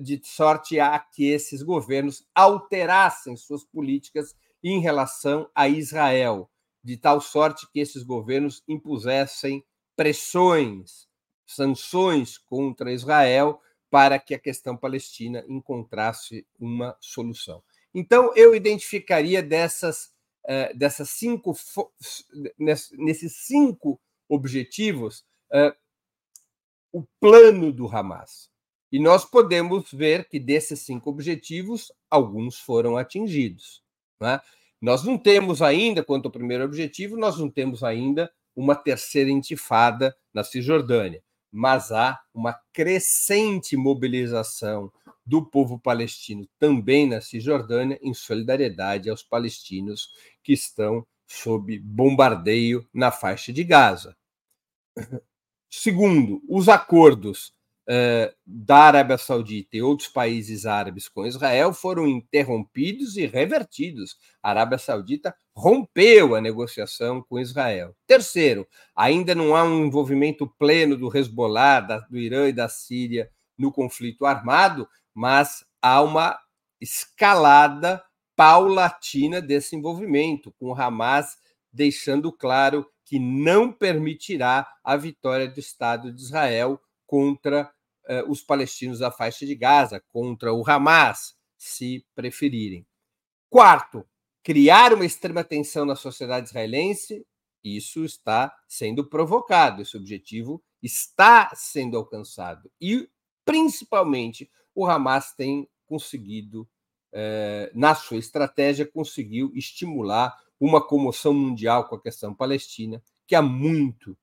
de 0.00 0.20
sorte 0.24 0.80
a 0.80 0.98
que 0.98 1.28
esses 1.28 1.62
governos 1.62 2.26
alterassem 2.34 3.36
suas 3.36 3.64
políticas 3.64 4.34
em 4.62 4.80
relação 4.80 5.48
a 5.54 5.68
Israel, 5.68 6.50
de 6.82 6.96
tal 6.96 7.20
sorte 7.20 7.70
que 7.72 7.80
esses 7.80 8.02
governos 8.02 8.62
impusessem 8.66 9.64
pressões, 9.96 11.06
sanções 11.46 12.38
contra 12.38 12.92
Israel 12.92 13.60
para 13.90 14.18
que 14.18 14.34
a 14.34 14.38
questão 14.38 14.76
palestina 14.76 15.44
encontrasse 15.48 16.46
uma 16.58 16.96
solução. 17.00 17.62
Então, 17.92 18.32
eu 18.36 18.54
identificaria 18.54 19.42
dessas, 19.42 20.12
uh, 20.44 20.76
dessas 20.76 21.10
cinco, 21.10 21.54
nesses 22.58 23.36
cinco 23.44 24.00
objetivos, 24.28 25.24
uh, 25.52 25.74
o 26.92 27.04
plano 27.20 27.72
do 27.72 27.88
Hamas. 27.88 28.49
E 28.92 28.98
nós 28.98 29.24
podemos 29.24 29.90
ver 29.92 30.28
que 30.28 30.40
desses 30.40 30.80
cinco 30.80 31.10
objetivos, 31.10 31.92
alguns 32.10 32.58
foram 32.58 32.96
atingidos. 32.96 33.82
Né? 34.20 34.40
Nós 34.80 35.04
não 35.04 35.16
temos 35.16 35.62
ainda, 35.62 36.02
quanto 36.02 36.26
ao 36.26 36.32
primeiro 36.32 36.64
objetivo, 36.64 37.16
nós 37.16 37.38
não 37.38 37.48
temos 37.48 37.84
ainda 37.84 38.30
uma 38.54 38.74
terceira 38.74 39.30
intifada 39.30 40.16
na 40.34 40.42
Cisjordânia, 40.42 41.22
mas 41.52 41.92
há 41.92 42.20
uma 42.34 42.58
crescente 42.72 43.76
mobilização 43.76 44.92
do 45.24 45.44
povo 45.44 45.78
palestino 45.78 46.48
também 46.58 47.06
na 47.06 47.20
Cisjordânia 47.20 47.98
em 48.02 48.12
solidariedade 48.12 49.08
aos 49.08 49.22
palestinos 49.22 50.08
que 50.42 50.52
estão 50.52 51.06
sob 51.26 51.78
bombardeio 51.78 52.84
na 52.92 53.12
faixa 53.12 53.52
de 53.52 53.62
Gaza. 53.62 54.16
Segundo, 55.70 56.42
os 56.48 56.68
acordos 56.68 57.54
eh, 57.92 58.32
da 58.46 58.76
Arábia 58.84 59.18
Saudita 59.18 59.76
e 59.76 59.82
outros 59.82 60.08
países 60.08 60.64
árabes 60.64 61.08
com 61.08 61.26
Israel 61.26 61.72
foram 61.72 62.06
interrompidos 62.06 63.16
e 63.16 63.26
revertidos. 63.26 64.16
A 64.40 64.50
Arábia 64.50 64.78
Saudita 64.78 65.34
rompeu 65.52 66.36
a 66.36 66.40
negociação 66.40 67.20
com 67.20 67.40
Israel. 67.40 67.92
Terceiro, 68.06 68.64
ainda 68.94 69.34
não 69.34 69.56
há 69.56 69.64
um 69.64 69.86
envolvimento 69.86 70.46
pleno 70.56 70.96
do 70.96 71.10
Hezbollah, 71.12 71.80
do 72.08 72.16
Irã 72.16 72.48
e 72.48 72.52
da 72.52 72.68
Síria 72.68 73.28
no 73.58 73.72
conflito 73.72 74.24
armado, 74.24 74.88
mas 75.12 75.64
há 75.82 76.00
uma 76.00 76.38
escalada 76.80 78.00
paulatina 78.36 79.42
desse 79.42 79.74
envolvimento, 79.74 80.54
com 80.60 80.72
Hamas 80.80 81.36
deixando 81.72 82.30
claro 82.30 82.86
que 83.04 83.18
não 83.18 83.72
permitirá 83.72 84.64
a 84.84 84.96
vitória 84.96 85.48
do 85.48 85.58
Estado 85.58 86.12
de 86.12 86.22
Israel 86.22 86.80
contra 87.04 87.68
os 88.28 88.42
palestinos 88.42 88.98
da 88.98 89.10
faixa 89.10 89.46
de 89.46 89.54
Gaza, 89.54 90.02
contra 90.08 90.52
o 90.52 90.68
Hamas, 90.68 91.36
se 91.56 92.04
preferirem. 92.14 92.86
Quarto, 93.48 94.06
criar 94.42 94.92
uma 94.92 95.04
extrema 95.04 95.44
tensão 95.44 95.84
na 95.84 95.96
sociedade 95.96 96.48
israelense. 96.48 97.26
Isso 97.62 98.04
está 98.04 98.54
sendo 98.66 99.08
provocado, 99.08 99.82
esse 99.82 99.96
objetivo 99.96 100.62
está 100.82 101.50
sendo 101.54 101.96
alcançado. 101.96 102.70
E, 102.80 103.08
principalmente, 103.44 104.50
o 104.74 104.86
Hamas 104.86 105.34
tem 105.34 105.68
conseguido, 105.84 106.66
eh, 107.12 107.70
na 107.74 107.94
sua 107.94 108.16
estratégia, 108.16 108.86
conseguiu 108.86 109.52
estimular 109.54 110.34
uma 110.58 110.86
comoção 110.86 111.34
mundial 111.34 111.88
com 111.88 111.96
a 111.96 112.02
questão 112.02 112.34
palestina 112.34 113.02
que 113.26 113.34
há 113.34 113.42
muito 113.42 114.16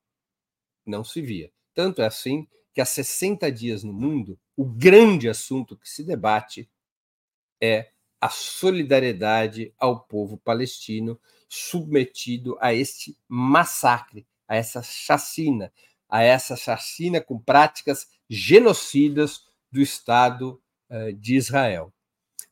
não 0.84 1.04
se 1.04 1.20
via. 1.20 1.52
Tanto 1.74 2.02
é 2.02 2.06
assim 2.06 2.48
que 2.78 2.82
há 2.82 2.84
60 2.84 3.50
dias 3.50 3.82
no 3.82 3.92
mundo, 3.92 4.38
o 4.56 4.64
grande 4.64 5.28
assunto 5.28 5.76
que 5.76 5.90
se 5.90 6.04
debate 6.04 6.70
é 7.60 7.90
a 8.20 8.28
solidariedade 8.28 9.74
ao 9.76 9.98
povo 9.98 10.38
palestino 10.38 11.20
submetido 11.48 12.56
a 12.60 12.72
este 12.72 13.18
massacre, 13.26 14.24
a 14.46 14.54
essa 14.54 14.80
chacina, 14.80 15.72
a 16.08 16.22
essa 16.22 16.54
chacina 16.54 17.20
com 17.20 17.36
práticas 17.36 18.06
genocidas 18.30 19.44
do 19.72 19.80
Estado 19.80 20.62
uh, 20.88 21.12
de 21.14 21.34
Israel. 21.34 21.92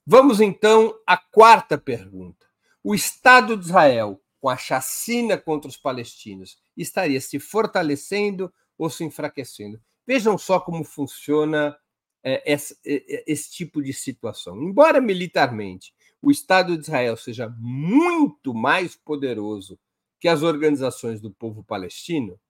Vamos 0.04 0.40
então 0.40 0.92
à 1.06 1.16
quarta 1.16 1.78
pergunta. 1.78 2.44
O 2.82 2.96
Estado 2.96 3.56
de 3.56 3.66
Israel, 3.66 4.20
com 4.40 4.48
a 4.48 4.56
chacina 4.56 5.38
contra 5.38 5.68
os 5.68 5.76
palestinos, 5.76 6.58
estaria 6.76 7.20
se 7.20 7.38
fortalecendo 7.38 8.52
ou 8.76 8.90
se 8.90 9.04
enfraquecendo? 9.04 9.80
Vejam 10.06 10.38
só 10.38 10.60
como 10.60 10.84
funciona 10.84 11.76
é, 12.22 12.52
esse, 12.52 12.76
esse 12.84 13.50
tipo 13.50 13.82
de 13.82 13.92
situação. 13.92 14.60
Embora 14.62 15.00
militarmente 15.00 15.94
o 16.20 16.30
Estado 16.30 16.76
de 16.76 16.82
Israel 16.82 17.16
seja 17.16 17.48
muito 17.58 18.52
mais 18.54 18.96
poderoso 18.96 19.78
que 20.18 20.28
as 20.28 20.42
organizações 20.42 21.20
do 21.20 21.30
povo 21.30 21.62
palestino, 21.62 22.40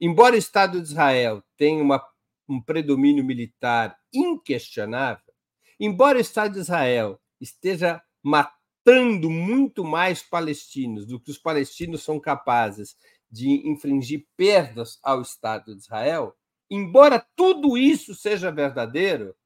embora 0.00 0.34
o 0.34 0.38
Estado 0.38 0.80
de 0.80 0.88
Israel 0.88 1.42
tenha 1.56 1.82
uma, 1.82 2.02
um 2.48 2.60
predomínio 2.60 3.24
militar 3.24 3.98
inquestionável, 4.12 5.32
embora 5.78 6.18
o 6.18 6.20
Estado 6.20 6.54
de 6.54 6.60
Israel 6.60 7.20
esteja 7.40 8.00
matando 8.22 9.28
muito 9.28 9.84
mais 9.84 10.22
palestinos 10.22 11.06
do 11.06 11.20
que 11.20 11.30
os 11.30 11.38
palestinos 11.38 12.02
são 12.02 12.18
capazes 12.18 12.96
de 13.30 13.68
infligir 13.68 14.26
perdas 14.36 14.98
ao 15.02 15.20
Estado 15.20 15.74
de 15.74 15.82
Israel, 15.82 16.36
embora 16.74 17.24
tudo 17.36 17.76
isso 17.76 18.14
seja 18.14 18.50
verdadeiro, 18.50 19.36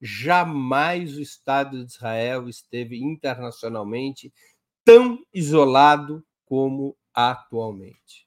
jamais 0.00 1.16
o 1.16 1.20
Estado 1.20 1.84
de 1.84 1.92
Israel 1.92 2.48
esteve 2.48 2.98
internacionalmente 2.98 4.32
tão 4.84 5.24
isolado 5.32 6.26
como 6.44 6.96
atualmente. 7.14 8.26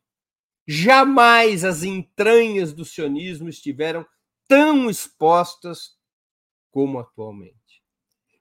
Jamais 0.65 1.65
as 1.65 1.83
entranhas 1.83 2.71
do 2.71 2.85
sionismo 2.85 3.49
estiveram 3.49 4.05
tão 4.47 4.89
expostas 4.89 5.97
como 6.71 6.99
atualmente. 6.99 7.83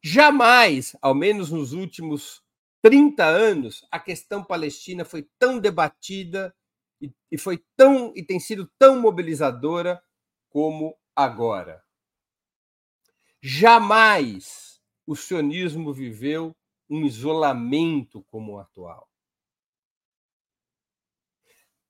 Jamais, 0.01 0.95
ao 1.03 1.17
menos 1.17 1.51
nos 1.51 1.73
últimos 1.73 2.43
30 2.81 3.25
anos, 3.25 3.85
a 3.91 3.99
questão 3.99 4.45
palestina 4.45 5.05
foi 5.05 5.29
tão 5.37 5.59
debatida 5.59 6.55
e, 7.03 7.13
e 7.31 7.37
foi 7.37 7.63
tão 7.77 8.13
e 8.15 8.25
tem 8.25 8.39
sido 8.39 8.71
tão 8.79 9.01
mobilizadora 9.01 10.03
como 10.49 10.97
agora. 11.17 11.83
Jamais 13.41 14.81
o 15.05 15.17
sionismo 15.17 15.93
viveu 15.93 16.57
um 16.89 17.05
isolamento 17.05 18.23
como 18.25 18.53
o 18.53 18.59
atual. 18.59 19.11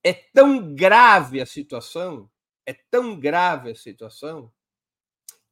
É 0.03 0.13
tão 0.13 0.75
grave 0.75 1.41
a 1.41 1.47
situação, 1.47 2.31
é 2.67 2.73
tão 2.91 3.21
grave 3.21 3.71
a 3.71 3.77
situação, 3.77 4.53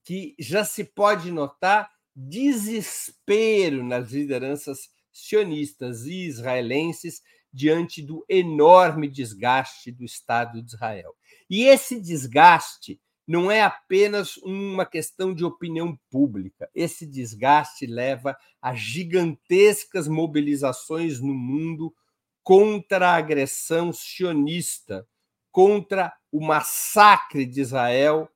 que 0.03 0.35
já 0.39 0.65
se 0.65 0.85
pode 0.85 1.31
notar 1.31 1.93
desespero 2.17 3.85
nas 3.85 4.11
lideranças 4.11 4.91
sionistas 5.13 6.05
e 6.07 6.27
israelenses 6.27 7.23
diante 7.53 8.03
do 8.03 8.25
enorme 8.29 9.09
desgaste 9.09 9.91
do 9.91 10.05
Estado 10.05 10.63
de 10.63 10.75
Israel. 10.75 11.15
E 11.49 11.65
esse 11.65 12.01
desgaste 12.01 13.01
não 13.27 13.51
é 13.51 13.63
apenas 13.63 14.37
uma 14.39 14.85
questão 14.85 15.33
de 15.33 15.45
opinião 15.45 15.99
pública. 16.11 16.69
Esse 16.75 17.07
desgaste 17.07 17.87
leva 17.87 18.37
a 18.61 18.75
gigantescas 18.75 20.09
mobilizações 20.09 21.21
no 21.21 21.33
mundo 21.33 21.95
contra 22.43 23.11
a 23.11 23.17
agressão 23.17 23.93
sionista, 23.93 25.07
contra 25.53 26.13
o 26.33 26.45
massacre 26.45 27.47
de 27.47 27.61
Israel 27.61 28.29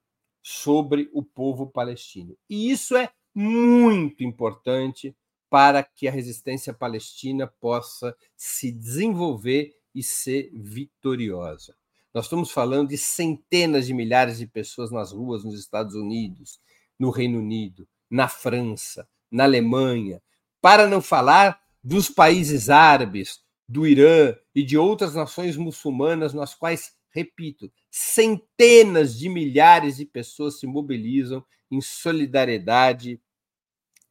sobre 0.43 1.11
o 1.13 1.23
povo 1.23 1.67
palestino. 1.67 2.37
E 2.49 2.71
isso 2.71 2.97
é 2.97 3.11
muito 3.35 4.23
importante 4.23 5.17
para 5.55 5.85
que 5.85 6.09
a 6.09 6.11
resistência 6.11 6.75
palestina 6.75 7.47
possa 7.47 8.17
se 8.37 8.73
desenvolver 8.73 9.73
e 9.95 10.03
ser 10.03 10.51
vitoriosa. 10.53 11.77
Nós 12.13 12.25
estamos 12.25 12.51
falando 12.51 12.89
de 12.89 12.99
centenas 12.99 13.87
de 13.87 13.95
milhares 13.95 14.39
de 14.39 14.49
pessoas 14.49 14.91
nas 14.91 15.13
ruas 15.13 15.45
nos 15.45 15.57
Estados 15.57 15.95
Unidos, 15.95 16.59
no 16.99 17.09
Reino 17.09 17.39
Unido, 17.39 17.87
na 18.11 18.27
França, 18.27 19.09
na 19.31 19.45
Alemanha, 19.45 20.21
para 20.61 20.89
não 20.89 21.01
falar 21.01 21.63
dos 21.85 22.11
países 22.11 22.69
árabes, 22.69 23.41
do 23.69 23.87
Irã 23.87 24.35
e 24.53 24.65
de 24.65 24.77
outras 24.77 25.15
nações 25.15 25.57
muçulmanas, 25.57 26.35
nas 26.35 26.53
quais, 26.53 26.97
repito, 27.11 27.73
centenas 27.93 29.17
de 29.17 29.29
milhares 29.29 29.99
de 29.99 30.05
pessoas 30.05 30.59
se 30.59 30.67
mobilizam 30.67 31.47
em 31.71 31.81
solidariedade 31.81 33.23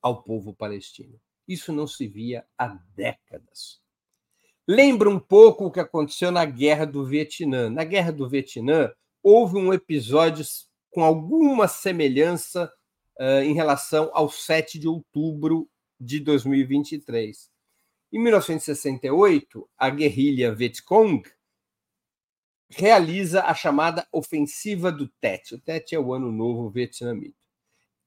ao 0.02 0.24
povo 0.24 0.54
palestino. 0.54 1.20
Isso 1.48 1.74
não 1.74 1.88
se 1.88 2.08
via 2.08 2.46
há 2.58 2.68
décadas. 2.96 3.82
Lembra 4.68 5.10
um 5.10 5.20
pouco 5.20 5.66
o 5.66 5.72
que 5.72 5.80
aconteceu 5.80 6.32
na 6.32 6.46
Guerra 6.46 6.86
do 6.86 7.06
Vietnã. 7.06 7.70
Na 7.70 7.84
Guerra 7.84 8.12
do 8.12 8.30
Vietnã, 8.30 8.92
houve 9.22 9.58
um 9.58 9.74
episódio 9.74 10.46
com 10.90 11.04
alguma 11.04 11.68
semelhança 11.68 12.72
uh, 13.20 13.44
em 13.44 13.54
relação 13.54 14.10
ao 14.14 14.30
7 14.30 14.80
de 14.80 14.88
outubro 14.88 15.70
de 16.00 16.20
2023. 16.20 17.52
Em 18.12 18.20
1968, 18.20 19.68
a 19.78 19.90
guerrilha 19.90 20.54
Vietcong 20.54 21.24
realiza 22.70 23.44
a 23.44 23.54
chamada 23.54 24.08
ofensiva 24.12 24.92
do 24.92 25.08
Tet. 25.08 25.56
O 25.56 25.60
Tet 25.60 25.94
é 25.94 26.00
o 26.00 26.14
ano 26.14 26.32
novo 26.32 26.70
vietnamita. 26.70 27.38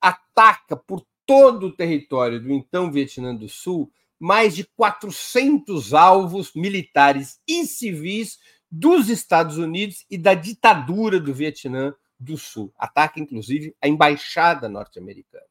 Ataca 0.00 0.76
por 0.76 1.06
todo 1.26 1.66
o 1.66 1.72
território 1.72 2.40
do 2.40 2.52
então 2.52 2.90
Vietnã 2.90 3.34
do 3.34 3.48
Sul 3.48 3.90
mais 4.18 4.56
de 4.56 4.64
400 4.64 5.92
alvos 5.92 6.54
militares 6.54 7.40
e 7.46 7.66
civis 7.66 8.38
dos 8.70 9.08
Estados 9.08 9.58
Unidos 9.58 10.06
e 10.10 10.16
da 10.16 10.34
ditadura 10.34 11.20
do 11.20 11.34
Vietnã 11.34 11.94
do 12.18 12.36
Sul. 12.38 12.72
Ataca, 12.78 13.20
inclusive, 13.20 13.76
a 13.80 13.88
embaixada 13.88 14.68
norte-americana. 14.68 15.44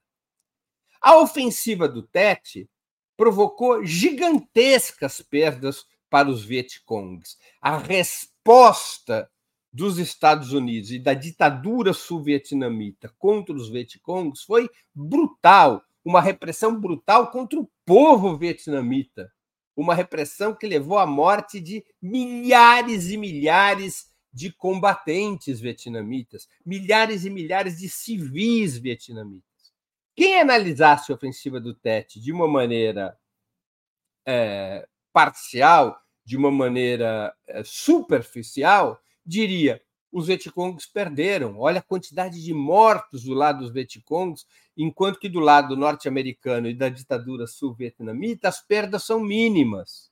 A 1.00 1.20
ofensiva 1.20 1.88
do 1.88 2.02
Tet 2.02 2.68
provocou 3.16 3.86
gigantescas 3.86 5.22
perdas 5.22 5.86
para 6.10 6.30
os 6.30 6.44
Vietcongs. 6.44 7.38
A 7.62 7.78
resposta 7.78 9.30
dos 9.76 9.98
Estados 9.98 10.54
Unidos 10.54 10.90
e 10.90 10.98
da 10.98 11.14
ditadura 11.14 11.92
sul-vietnamita 11.92 13.14
contra 13.18 13.54
os 13.54 13.70
Vietcongs 13.70 14.42
foi 14.42 14.70
brutal, 14.94 15.84
uma 16.04 16.22
repressão 16.22 16.80
brutal 16.80 17.30
contra 17.30 17.60
o 17.60 17.70
povo 17.86 18.38
vietnamita, 18.38 19.30
uma 19.76 19.94
repressão 19.94 20.56
que 20.56 20.66
levou 20.66 20.98
à 20.98 21.06
morte 21.06 21.60
de 21.60 21.84
milhares 22.02 23.10
e 23.10 23.18
milhares 23.18 24.06
de 24.32 24.50
combatentes 24.50 25.60
vietnamitas, 25.60 26.48
milhares 26.66 27.26
e 27.26 27.30
milhares 27.30 27.78
de 27.78 27.90
civis 27.90 28.78
vietnamitas. 28.78 29.74
Quem 30.16 30.40
analisasse 30.40 31.12
a 31.12 31.16
ofensiva 31.16 31.60
do 31.60 31.74
Tet 31.74 32.18
de 32.22 32.32
uma 32.32 32.48
maneira 32.48 33.18
é, 34.26 34.88
parcial, 35.12 36.00
de 36.24 36.38
uma 36.38 36.50
maneira 36.50 37.36
é, 37.46 37.62
superficial, 37.66 39.02
diria: 39.26 39.82
os 40.12 40.28
Vietcongs 40.28 40.86
perderam. 40.86 41.60
Olha 41.60 41.80
a 41.80 41.84
quantidade 41.84 42.42
de 42.42 42.54
mortos 42.54 43.24
do 43.24 43.34
lado 43.34 43.60
dos 43.60 43.74
Vietcongs, 43.74 44.46
enquanto 44.78 45.20
que 45.20 45.28
do 45.28 45.40
lado 45.42 45.76
norte-americano 45.76 46.70
e 46.70 46.74
da 46.74 46.88
ditadura 46.88 47.48
sul-vietnamita 47.48 48.48
as 48.48 48.62
perdas 48.62 49.04
são 49.04 49.20
mínimas. 49.20 50.10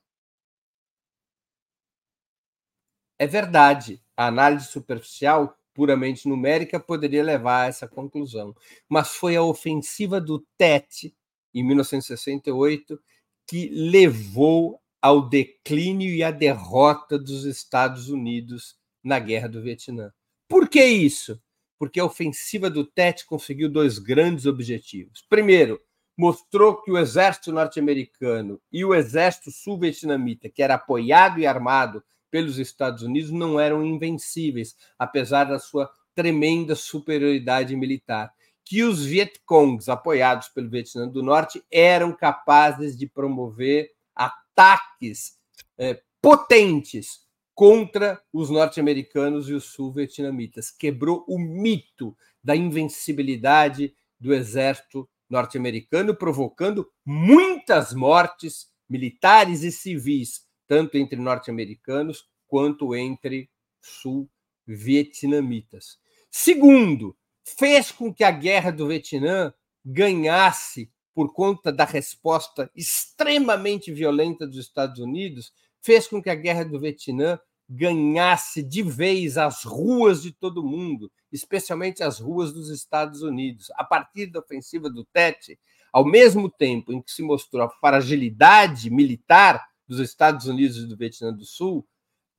É 3.18 3.26
verdade, 3.26 4.02
a 4.16 4.26
análise 4.26 4.66
superficial, 4.66 5.56
puramente 5.72 6.28
numérica, 6.28 6.78
poderia 6.78 7.22
levar 7.22 7.62
a 7.62 7.68
essa 7.68 7.88
conclusão. 7.88 8.54
Mas 8.86 9.16
foi 9.16 9.36
a 9.36 9.42
ofensiva 9.42 10.20
do 10.20 10.44
Tet, 10.58 11.16
em 11.54 11.64
1968, 11.64 13.00
que 13.46 13.68
levou 13.70 14.80
ao 15.00 15.28
declínio 15.28 16.10
e 16.10 16.22
à 16.22 16.30
derrota 16.30 17.18
dos 17.18 17.44
Estados 17.44 18.08
Unidos 18.08 18.76
na 19.04 19.18
Guerra 19.18 19.48
do 19.48 19.62
Vietnã. 19.62 20.10
Por 20.48 20.68
que 20.68 20.82
isso? 20.82 21.40
Porque 21.78 22.00
a 22.00 22.04
ofensiva 22.04 22.70
do 22.70 22.84
Tet 22.84 23.26
conseguiu 23.26 23.68
dois 23.68 23.98
grandes 23.98 24.46
objetivos. 24.46 25.24
Primeiro, 25.28 25.80
mostrou 26.16 26.80
que 26.80 26.90
o 26.90 26.98
exército 26.98 27.52
norte-americano 27.52 28.60
e 28.72 28.84
o 28.84 28.94
exército 28.94 29.50
sul-vietnamita, 29.50 30.48
que 30.48 30.62
era 30.62 30.74
apoiado 30.74 31.40
e 31.40 31.46
armado 31.46 32.02
pelos 32.30 32.58
Estados 32.58 33.02
Unidos, 33.02 33.30
não 33.30 33.60
eram 33.60 33.84
invencíveis, 33.84 34.74
apesar 34.98 35.44
da 35.44 35.58
sua 35.58 35.90
tremenda 36.14 36.74
superioridade 36.74 37.76
militar. 37.76 38.32
Que 38.64 38.82
os 38.82 39.04
Vietcongs, 39.04 39.88
apoiados 39.88 40.48
pelo 40.48 40.70
Vietnã 40.70 41.06
do 41.06 41.22
Norte, 41.22 41.62
eram 41.70 42.12
capazes 42.12 42.96
de 42.96 43.06
promover 43.06 43.90
ataques 44.14 45.36
é, 45.76 46.00
potentes 46.22 47.23
contra 47.54 48.20
os 48.32 48.50
norte-americanos 48.50 49.48
e 49.48 49.52
os 49.52 49.64
sul-vietnamitas. 49.64 50.70
Quebrou 50.70 51.24
o 51.28 51.38
mito 51.38 52.16
da 52.42 52.56
invencibilidade 52.56 53.94
do 54.18 54.34
exército 54.34 55.08
norte-americano, 55.28 56.14
provocando 56.14 56.90
muitas 57.04 57.92
mortes 57.94 58.68
militares 58.88 59.62
e 59.62 59.70
civis, 59.72 60.46
tanto 60.66 60.96
entre 60.96 61.18
norte-americanos 61.18 62.24
quanto 62.46 62.94
entre 62.94 63.50
sul-vietnamitas. 63.80 65.98
Segundo, 66.30 67.16
fez 67.44 67.90
com 67.90 68.12
que 68.12 68.22
a 68.24 68.30
guerra 68.30 68.70
do 68.70 68.88
Vietnã 68.88 69.54
ganhasse, 69.84 70.90
por 71.14 71.32
conta 71.32 71.72
da 71.72 71.84
resposta 71.84 72.70
extremamente 72.74 73.92
violenta 73.92 74.46
dos 74.46 74.58
Estados 74.58 74.98
Unidos, 74.98 75.52
fez 75.84 76.08
com 76.08 76.22
que 76.22 76.30
a 76.30 76.34
guerra 76.34 76.64
do 76.64 76.80
Vietnã 76.80 77.38
ganhasse 77.68 78.62
de 78.62 78.82
vez 78.82 79.36
as 79.36 79.64
ruas 79.64 80.22
de 80.22 80.32
todo 80.32 80.64
mundo, 80.64 81.12
especialmente 81.30 82.02
as 82.02 82.18
ruas 82.18 82.52
dos 82.52 82.70
Estados 82.70 83.22
Unidos. 83.22 83.70
A 83.76 83.84
partir 83.84 84.26
da 84.26 84.40
ofensiva 84.40 84.88
do 84.88 85.04
Tet, 85.04 85.58
ao 85.92 86.04
mesmo 86.04 86.50
tempo 86.50 86.92
em 86.92 87.02
que 87.02 87.12
se 87.12 87.22
mostrou 87.22 87.62
a 87.62 87.70
fragilidade 87.70 88.90
militar 88.90 89.62
dos 89.86 90.00
Estados 90.00 90.46
Unidos 90.46 90.78
e 90.78 90.86
do 90.86 90.96
Vietnã 90.96 91.32
do 91.32 91.44
Sul, 91.44 91.86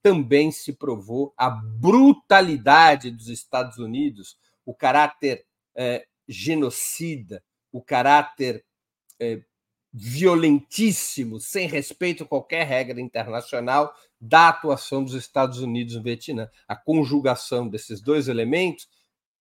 também 0.02 0.50
se 0.50 0.72
provou 0.72 1.32
a 1.36 1.48
brutalidade 1.48 3.10
dos 3.10 3.28
Estados 3.28 3.78
Unidos, 3.78 4.36
o 4.64 4.74
caráter 4.74 5.44
é, 5.74 6.06
genocida, 6.28 7.42
o 7.72 7.80
caráter 7.82 8.64
é, 9.18 9.42
violentíssimo, 9.98 11.40
sem 11.40 11.66
respeito 11.66 12.22
a 12.22 12.26
qualquer 12.26 12.66
regra 12.66 13.00
internacional, 13.00 13.94
da 14.20 14.50
atuação 14.50 15.02
dos 15.02 15.14
Estados 15.14 15.60
Unidos 15.60 15.94
no 15.94 16.02
Vietnã. 16.02 16.50
A 16.68 16.76
conjugação 16.76 17.66
desses 17.66 18.02
dois 18.02 18.28
elementos, 18.28 18.86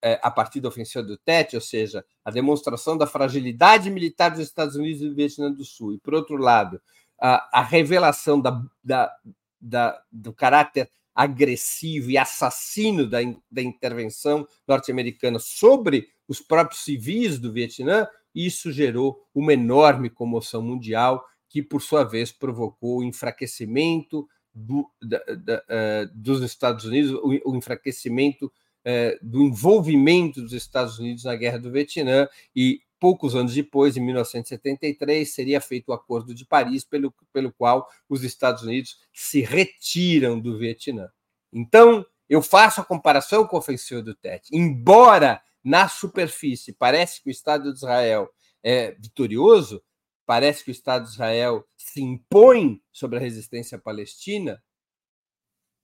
é, 0.01 0.17
a 0.23 0.31
partir 0.31 0.61
da 0.61 0.69
ofensiva 0.69 1.03
do 1.03 1.17
Tet, 1.17 1.55
ou 1.55 1.61
seja, 1.61 2.05
a 2.23 2.31
demonstração 2.31 2.97
da 2.97 3.05
fragilidade 3.05 3.89
militar 3.89 4.29
dos 4.29 4.39
Estados 4.39 4.77
Unidos 4.77 5.01
e 5.01 5.09
do 5.09 5.15
Vietnã 5.15 5.51
do 5.51 5.65
Sul, 5.65 5.93
e, 5.93 5.97
por 5.97 6.13
outro 6.13 6.37
lado, 6.37 6.81
a, 7.19 7.59
a 7.59 7.61
revelação 7.61 8.39
da, 8.39 8.63
da, 8.81 9.13
da, 9.59 10.01
do 10.09 10.31
caráter 10.31 10.89
agressivo 11.13 12.11
e 12.11 12.17
assassino 12.17 13.09
da, 13.09 13.19
da 13.51 13.61
intervenção 13.61 14.47
norte-americana 14.65 15.37
sobre 15.37 16.07
os 16.29 16.39
próprios 16.39 16.85
civis 16.85 17.37
do 17.39 17.51
Vietnã, 17.51 18.07
isso 18.35 18.71
gerou 18.71 19.25
uma 19.33 19.53
enorme 19.53 20.09
comoção 20.09 20.61
mundial, 20.61 21.25
que, 21.47 21.63
por 21.63 21.81
sua 21.81 22.03
vez, 22.03 22.31
provocou 22.31 22.99
o 22.99 23.03
enfraquecimento 23.03 24.27
do, 24.53 24.89
da, 25.01 25.19
da, 25.35 25.57
uh, 25.59 26.11
dos 26.13 26.41
Estados 26.41 26.85
Unidos, 26.85 27.11
o, 27.11 27.51
o 27.51 27.55
enfraquecimento 27.55 28.45
uh, 28.45 29.17
do 29.21 29.41
envolvimento 29.41 30.41
dos 30.41 30.53
Estados 30.53 30.99
Unidos 30.99 31.23
na 31.23 31.35
Guerra 31.35 31.59
do 31.59 31.71
Vietnã, 31.71 32.27
e 32.55 32.81
poucos 32.99 33.35
anos 33.35 33.53
depois, 33.53 33.95
em 33.95 34.01
1973, 34.01 35.33
seria 35.33 35.61
feito 35.61 35.89
o 35.89 35.93
Acordo 35.93 36.33
de 36.33 36.45
Paris, 36.45 36.83
pelo, 36.83 37.13
pelo 37.31 37.53
qual 37.53 37.87
os 38.09 38.23
Estados 38.23 38.63
Unidos 38.63 38.97
se 39.13 39.41
retiram 39.41 40.39
do 40.39 40.57
Vietnã. 40.57 41.09
Então, 41.53 42.05
eu 42.27 42.41
faço 42.41 42.81
a 42.81 42.85
comparação 42.85 43.45
com 43.45 43.55
a 43.55 43.59
ofensiva 43.59 44.01
do 44.01 44.15
Tet. 44.15 44.49
Embora 44.51 45.41
na 45.65 45.89
superfície 45.89 46.71
parece 46.71 47.21
que 47.21 47.29
o 47.29 47.31
Estado 47.31 47.71
de 47.71 47.77
Israel 47.77 48.29
é 48.63 48.91
vitorioso, 48.91 49.83
parece 50.25 50.63
que 50.63 50.69
o 50.69 50.71
Estado 50.71 51.05
de 51.05 51.11
Israel 51.11 51.67
se 51.75 52.01
impõe 52.01 52.81
sobre 52.91 53.17
a 53.17 53.21
resistência 53.21 53.77
palestina, 53.77 54.63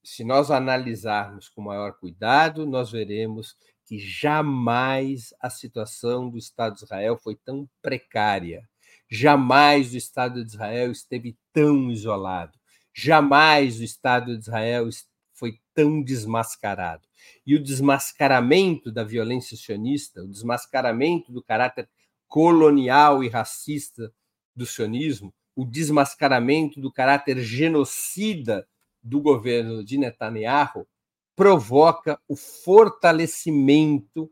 se 0.04 0.24
nós 0.24 0.50
analisarmos 0.50 1.48
com 1.50 1.62
maior 1.62 1.94
cuidado, 1.94 2.66
nós 2.66 2.92
veremos 2.92 3.56
que 3.86 4.00
jamais 4.00 5.34
a 5.40 5.50
situação 5.50 6.30
do 6.30 6.38
Estado 6.38 6.76
de 6.76 6.84
Israel 6.84 7.18
foi 7.18 7.36
tão 7.36 7.70
precária. 7.82 8.68
Jamais 9.10 9.94
o 9.94 9.98
Estado 9.98 10.44
de 10.44 10.50
Israel 10.50 10.92
esteve 10.92 11.38
tão 11.54 11.92
isolado. 11.92 12.58
Jamais 12.94 13.80
o 13.80 13.84
Estado 13.84 14.34
de 14.38 14.42
Israel 14.42 14.88
foi 15.34 15.60
tão 15.74 16.02
desmascarado. 16.02 17.08
E 17.46 17.56
o 17.56 17.64
desmascaramento 17.64 18.92
da 18.92 19.04
violência 19.04 19.58
sionista, 19.58 20.24
o 20.24 20.28
desmascaramento 20.28 21.32
do 21.32 21.44
caráter 21.44 21.90
colonial 22.28 23.24
e 23.24 23.30
racista 23.30 24.14
do 24.56 24.66
sionismo, 24.66 25.34
o 25.56 25.66
desmascaramento 25.66 26.80
do 26.80 26.92
caráter 26.92 27.40
genocida 27.40 28.68
do 29.04 29.20
governo 29.20 29.84
de 29.84 29.98
Netanyahu, 29.98 30.88
provoca 31.36 32.20
o 32.28 32.36
fortalecimento 32.36 34.32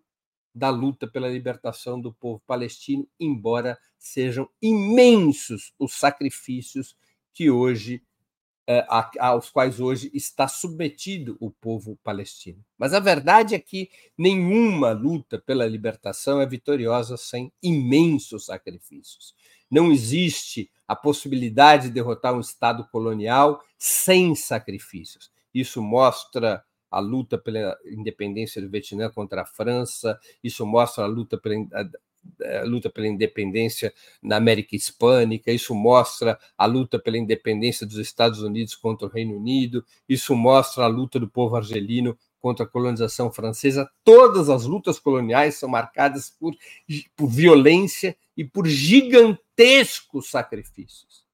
da 0.54 0.70
luta 0.70 1.08
pela 1.08 1.30
libertação 1.30 2.00
do 2.00 2.14
povo 2.14 2.42
palestino, 2.46 3.08
embora 3.20 3.78
sejam 3.98 4.50
imensos 4.62 5.74
os 5.80 5.94
sacrifícios 5.94 6.96
que 7.34 7.50
hoje 7.50 8.04
aos 9.20 9.50
quais 9.50 9.80
hoje 9.80 10.12
está 10.14 10.48
submetido 10.48 11.36
o 11.40 11.50
povo 11.50 11.98
palestino. 12.04 12.64
Mas 12.78 12.94
a 12.94 13.00
verdade 13.00 13.56
é 13.56 13.60
que 13.60 13.90
nenhuma 14.16 14.92
luta 14.92 15.40
pela 15.40 15.66
libertação 15.66 16.40
é 16.40 16.46
vitoriosa 16.46 17.18
sem 17.18 17.52
imensos 17.64 18.46
sacrifícios. 18.46 19.34
Não 19.72 19.92
existe 19.92 20.70
a 20.88 20.96
possibilidade 20.96 21.88
de 21.88 21.94
derrotar 21.94 22.34
um 22.36 22.40
Estado 22.40 22.88
colonial 22.92 23.64
sem 23.78 24.36
sacrifícios. 24.36 25.32
Isso 25.54 25.82
mostra 25.82 26.64
a 26.92 27.00
luta 27.00 27.38
pela 27.38 27.78
independência 27.86 28.62
do 28.62 28.70
Vietnã 28.70 29.10
contra 29.10 29.44
a 29.44 29.46
França, 29.46 30.20
isso 30.44 30.66
mostra 30.66 31.04
a 31.04 31.08
luta 31.08 31.38
pela, 31.38 31.56
a, 32.44 32.60
a 32.60 32.64
luta 32.64 32.90
pela 32.90 33.08
independência 33.08 33.94
na 34.22 34.38
América 34.38 34.76
Hispânica, 34.76 35.52
isso 35.52 35.74
mostra 35.74 36.40
a 36.58 36.66
luta 36.66 37.00
pela 37.00 37.18
independência 37.18 37.86
dos 37.86 37.98
Estados 37.98 38.42
Unidos 38.42 38.76
contra 38.76 39.08
o 39.08 39.12
Reino 39.12 39.36
Unido, 39.36 39.86
isso 40.08 40.36
mostra 40.36 40.84
a 40.84 40.88
luta 40.88 41.20
do 41.20 41.30
povo 41.30 41.56
argelino 41.56 42.18
contra 42.40 42.66
a 42.66 42.68
colonização 42.68 43.32
francesa. 43.32 43.90
Todas 44.04 44.50
as 44.50 44.66
lutas 44.66 45.00
coloniais 45.00 45.56
são 45.56 45.70
marcadas 45.70 46.30
por, 46.30 46.56
por 47.16 47.28
violência 47.28 48.18
e 48.36 48.44
por 48.44 48.66
gigantescos 48.66 50.30
sacrifícios. 50.30 51.28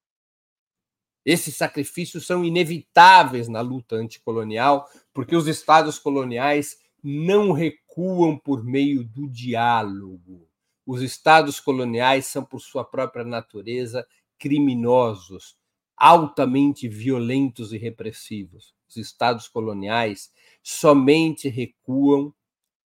Esses 1.26 1.56
sacrifícios 1.56 2.28
são 2.28 2.46
inevitáveis 2.46 3.48
na 3.48 3.62
luta 3.62 3.96
anticolonial, 3.96 4.88
porque 5.12 5.36
os 5.36 5.48
estados 5.48 5.98
coloniais 5.98 6.78
não 7.04 7.52
recuam 7.52 8.38
por 8.38 8.64
meio 8.64 9.04
do 9.04 9.28
diálogo. 9.28 10.48
Os 10.86 11.02
estados 11.02 11.60
coloniais 11.60 12.28
são, 12.28 12.46
por 12.46 12.60
sua 12.60 12.86
própria 12.86 13.26
natureza, 13.26 14.08
criminosos, 14.38 15.58
altamente 15.98 16.88
violentos 16.88 17.74
e 17.74 17.78
repressivos. 17.78 18.74
Os 18.88 18.98
estados 18.98 19.48
coloniais 19.48 20.32
somente 20.62 21.50
recuam 21.50 22.34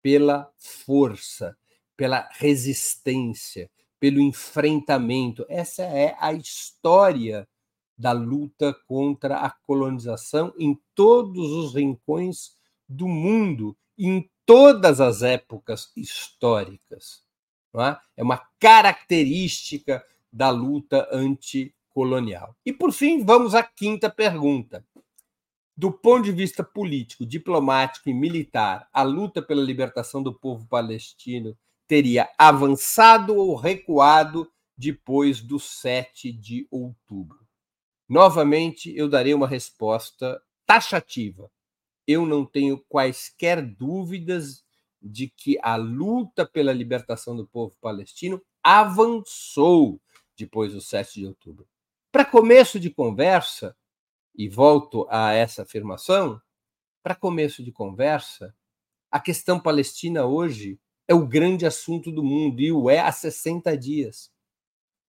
pela 0.02 0.52
força, 0.58 1.58
pela 1.96 2.30
resistência, 2.34 3.72
pelo 4.00 4.20
enfrentamento. 4.20 5.46
Essa 5.50 5.84
é 5.84 6.16
a 6.20 6.34
história 6.34 7.48
da 7.98 8.12
luta 8.12 8.74
contra 8.86 9.38
a 9.38 9.50
colonização 9.50 10.54
em 10.60 10.80
todos 10.94 11.52
os 11.52 11.74
rincões 11.74 12.58
do 12.88 13.08
mundo, 13.08 13.76
em 13.98 14.30
todas 14.46 15.00
as 15.00 15.24
épocas 15.24 15.92
históricas. 15.96 17.25
É? 17.82 17.98
é 18.18 18.24
uma 18.24 18.42
característica 18.60 20.04
da 20.32 20.50
luta 20.50 21.08
anticolonial. 21.12 22.56
E, 22.66 22.74
por 22.74 22.92
fim, 22.92 23.24
vamos 23.24 23.56
à 23.56 23.64
quinta 23.64 24.10
pergunta. 24.10 24.86
Do 25.78 25.92
ponto 25.92 26.24
de 26.24 26.32
vista 26.32 26.64
político, 26.64 27.26
diplomático 27.26 28.10
e 28.10 28.14
militar, 28.14 28.88
a 28.94 29.04
luta 29.04 29.42
pela 29.42 29.62
libertação 29.62 30.24
do 30.24 30.34
povo 30.34 30.66
palestino 30.68 31.58
teria 31.88 32.30
avançado 32.38 33.36
ou 33.36 33.56
recuado 33.56 34.50
depois 34.78 35.42
do 35.42 35.60
7 35.60 36.32
de 36.32 36.68
outubro? 36.72 37.46
Novamente, 38.08 38.96
eu 38.96 39.10
darei 39.10 39.34
uma 39.34 39.48
resposta 39.48 40.42
taxativa. 40.66 41.52
Eu 42.08 42.26
não 42.26 42.46
tenho 42.46 42.78
quaisquer 42.88 43.62
dúvidas 43.62 44.65
de 45.02 45.28
que 45.28 45.58
a 45.62 45.76
luta 45.76 46.46
pela 46.46 46.74
libertação 46.74 47.36
do 47.36 47.48
povo 47.48 47.76
palestino 47.80 48.42
avançou 48.64 50.02
depois 50.38 50.74
do 50.74 50.82
7 50.82 51.20
de 51.20 51.28
outubro. 51.28 51.68
Para 52.12 52.26
começo 52.26 52.80
de 52.80 52.90
conversa, 52.90 53.76
e 54.38 54.50
volto 54.50 55.08
a 55.10 55.32
essa 55.34 55.64
afirmação, 55.64 56.42
para 57.02 57.16
começo 57.16 57.64
de 57.64 57.72
conversa, 57.72 58.54
a 59.10 59.20
questão 59.20 59.60
palestina 59.60 60.26
hoje 60.26 60.80
é 61.08 61.14
o 61.14 61.26
grande 61.26 61.66
assunto 61.66 62.12
do 62.12 62.24
mundo 62.24 62.60
e 62.62 62.72
o 62.72 62.90
é 62.90 63.00
há 63.00 63.12
60 63.12 63.78
dias 63.78 64.32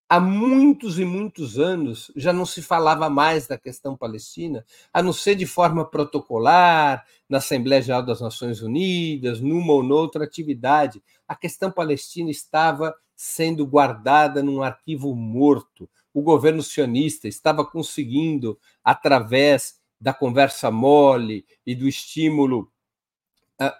há 0.08 0.20
muitos 0.20 0.98
e 0.98 1.04
muitos 1.04 1.58
anos 1.58 2.10
já 2.14 2.32
não 2.32 2.46
se 2.46 2.62
falava 2.62 3.10
mais 3.10 3.46
da 3.46 3.58
questão 3.58 3.96
palestina, 3.96 4.64
a 4.92 5.02
não 5.02 5.12
ser 5.12 5.34
de 5.34 5.46
forma 5.46 5.84
protocolar, 5.84 7.04
na 7.28 7.38
Assembleia 7.38 7.82
Geral 7.82 8.02
das 8.02 8.20
Nações 8.20 8.62
Unidas, 8.62 9.40
numa 9.40 9.72
ou 9.72 9.82
noutra 9.82 10.24
atividade. 10.24 11.02
A 11.26 11.34
questão 11.34 11.70
palestina 11.70 12.30
estava 12.30 12.94
sendo 13.16 13.66
guardada 13.66 14.42
num 14.42 14.62
arquivo 14.62 15.14
morto. 15.14 15.88
O 16.14 16.22
governo 16.22 16.62
sionista 16.62 17.26
estava 17.26 17.64
conseguindo, 17.64 18.58
através 18.84 19.80
da 20.00 20.14
conversa 20.14 20.70
mole 20.70 21.44
e 21.66 21.74
do 21.74 21.88
estímulo 21.88 22.70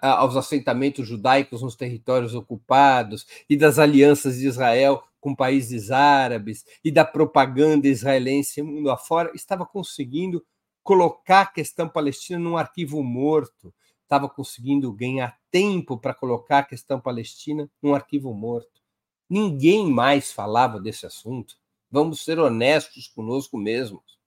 aos 0.01 0.35
assentamentos 0.35 1.07
judaicos 1.07 1.61
nos 1.61 1.75
territórios 1.75 2.33
ocupados 2.33 3.27
e 3.47 3.55
das 3.55 3.77
alianças 3.77 4.37
de 4.37 4.47
Israel 4.47 5.03
com 5.19 5.35
países 5.35 5.91
árabes 5.91 6.65
e 6.83 6.91
da 6.91 7.03
propaganda 7.03 7.87
israelense 7.87 8.61
mundo 8.61 8.89
afora, 8.89 9.31
estava 9.33 9.65
conseguindo 9.65 10.45
colocar 10.83 11.41
a 11.41 11.45
questão 11.45 11.89
palestina 11.89 12.39
num 12.39 12.55
arquivo 12.55 13.03
morto, 13.03 13.73
estava 14.03 14.29
conseguindo 14.29 14.91
ganhar 14.93 15.37
tempo 15.51 15.97
para 15.97 16.13
colocar 16.13 16.59
a 16.59 16.63
questão 16.63 16.99
palestina 16.99 17.69
num 17.81 17.93
arquivo 17.93 18.33
morto. 18.33 18.81
Ninguém 19.29 19.91
mais 19.91 20.31
falava 20.31 20.79
desse 20.79 21.05
assunto. 21.05 21.57
Vamos 21.91 22.23
ser 22.23 22.39
honestos 22.39 23.07
conosco 23.07 23.57
mesmos. 23.57 24.17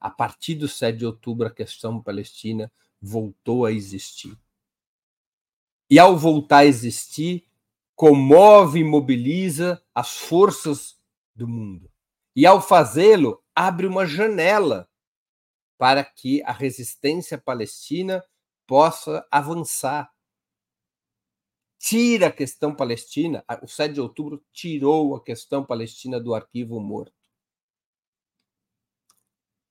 A 0.00 0.10
partir 0.10 0.54
do 0.54 0.68
7 0.68 0.98
de 0.98 1.06
outubro, 1.06 1.46
a 1.46 1.50
questão 1.50 2.02
palestina 2.02 2.72
voltou 3.00 3.66
a 3.66 3.72
existir. 3.72 4.36
E 5.90 5.98
ao 5.98 6.16
voltar 6.16 6.58
a 6.58 6.66
existir, 6.66 7.46
comove 7.94 8.80
e 8.80 8.84
mobiliza 8.84 9.82
as 9.94 10.16
forças 10.16 10.98
do 11.34 11.46
mundo. 11.46 11.90
E 12.34 12.46
ao 12.46 12.60
fazê-lo, 12.60 13.42
abre 13.54 13.86
uma 13.86 14.06
janela 14.06 14.88
para 15.78 16.04
que 16.04 16.42
a 16.42 16.52
resistência 16.52 17.38
palestina 17.38 18.24
possa 18.66 19.26
avançar. 19.30 20.10
Tira 21.78 22.28
a 22.28 22.32
questão 22.32 22.74
palestina, 22.74 23.44
o 23.62 23.68
7 23.68 23.94
de 23.94 24.00
outubro 24.00 24.42
tirou 24.52 25.14
a 25.14 25.22
questão 25.22 25.64
palestina 25.64 26.18
do 26.18 26.34
arquivo 26.34 26.80
morto. 26.80 27.12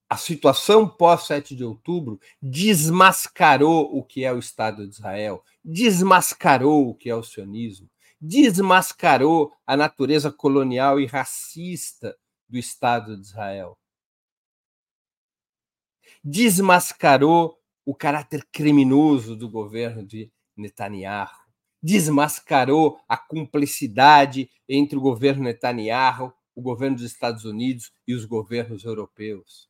A 0.07 0.17
situação 0.17 0.88
pós-7 0.88 1.55
de 1.55 1.63
outubro 1.63 2.19
desmascarou 2.39 3.97
o 3.97 4.03
que 4.03 4.24
é 4.24 4.32
o 4.32 4.38
Estado 4.38 4.88
de 4.88 4.93
Israel, 4.93 5.43
desmascarou 5.65 6.88
o 6.88 6.93
que 6.93 7.09
é 7.09 7.15
o 7.15 7.24
sionismo, 7.24 7.89
desmascarou 8.26 9.53
a 9.67 9.76
natureza 9.76 10.32
colonial 10.32 10.97
e 10.97 11.05
racista 11.05 12.17
do 12.47 12.57
Estado 12.57 13.17
de 13.17 13.24
Israel. 13.24 13.78
Desmascarou 16.24 17.59
o 17.86 17.93
caráter 17.93 18.47
criminoso 18.49 19.36
do 19.36 19.49
governo 19.49 20.05
de 20.05 20.32
Netanyahu. 20.55 21.36
Desmascarou 21.82 22.97
a 23.09 23.17
cumplicidade 23.17 24.49
entre 24.69 24.97
o 24.97 25.01
governo 25.01 25.43
Netanyahu, 25.43 26.34
o 26.55 26.61
governo 26.61 26.95
dos 26.95 27.05
Estados 27.05 27.43
Unidos 27.43 27.91
e 28.07 28.13
os 28.13 28.24
governos 28.24 28.86
europeus. 28.86 29.69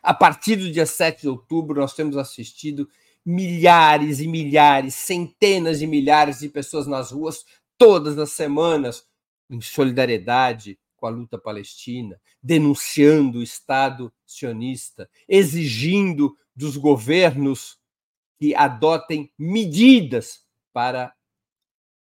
A 0.00 0.14
partir 0.14 0.54
do 0.54 0.70
dia 0.70 0.86
7 0.86 1.22
de 1.22 1.28
outubro, 1.28 1.80
nós 1.80 1.92
temos 1.92 2.16
assistido 2.16 2.88
milhares 3.24 4.20
e 4.20 4.26
milhares, 4.26 4.94
centenas 4.94 5.78
de 5.78 5.86
milhares 5.86 6.40
de 6.40 6.48
pessoas 6.48 6.86
nas 6.86 7.10
ruas 7.10 7.44
todas 7.76 8.18
as 8.18 8.32
semanas 8.32 9.06
em 9.48 9.60
solidariedade 9.60 10.78
com 10.96 11.06
a 11.06 11.10
luta 11.10 11.38
palestina, 11.38 12.20
denunciando 12.42 13.38
o 13.38 13.42
Estado 13.42 14.12
sionista, 14.26 15.08
exigindo 15.26 16.36
dos 16.54 16.76
governos 16.76 17.78
que 18.38 18.54
adotem 18.54 19.32
medidas 19.38 20.44
para 20.72 21.14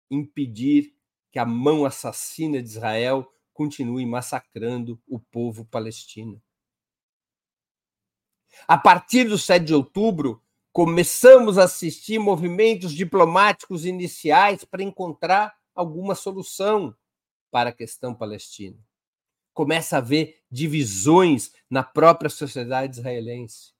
impedir 0.09 0.95
que 1.31 1.39
a 1.39 1.45
mão 1.45 1.85
assassina 1.85 2.61
de 2.61 2.69
Israel 2.69 3.31
continue 3.53 4.05
massacrando 4.05 4.99
o 5.07 5.19
povo 5.19 5.65
palestino. 5.65 6.41
A 8.67 8.77
partir 8.77 9.25
do 9.25 9.37
7 9.37 9.65
de 9.65 9.73
outubro, 9.73 10.43
começamos 10.71 11.57
a 11.57 11.63
assistir 11.63 12.19
movimentos 12.19 12.93
diplomáticos 12.93 13.85
iniciais 13.85 14.63
para 14.63 14.83
encontrar 14.83 15.55
alguma 15.73 16.15
solução 16.15 16.95
para 17.51 17.69
a 17.69 17.73
questão 17.73 18.13
palestina. 18.13 18.77
Começa 19.53 19.95
a 19.95 19.99
haver 19.99 20.41
divisões 20.49 21.51
na 21.69 21.83
própria 21.83 22.29
sociedade 22.29 22.97
israelense. 22.97 23.73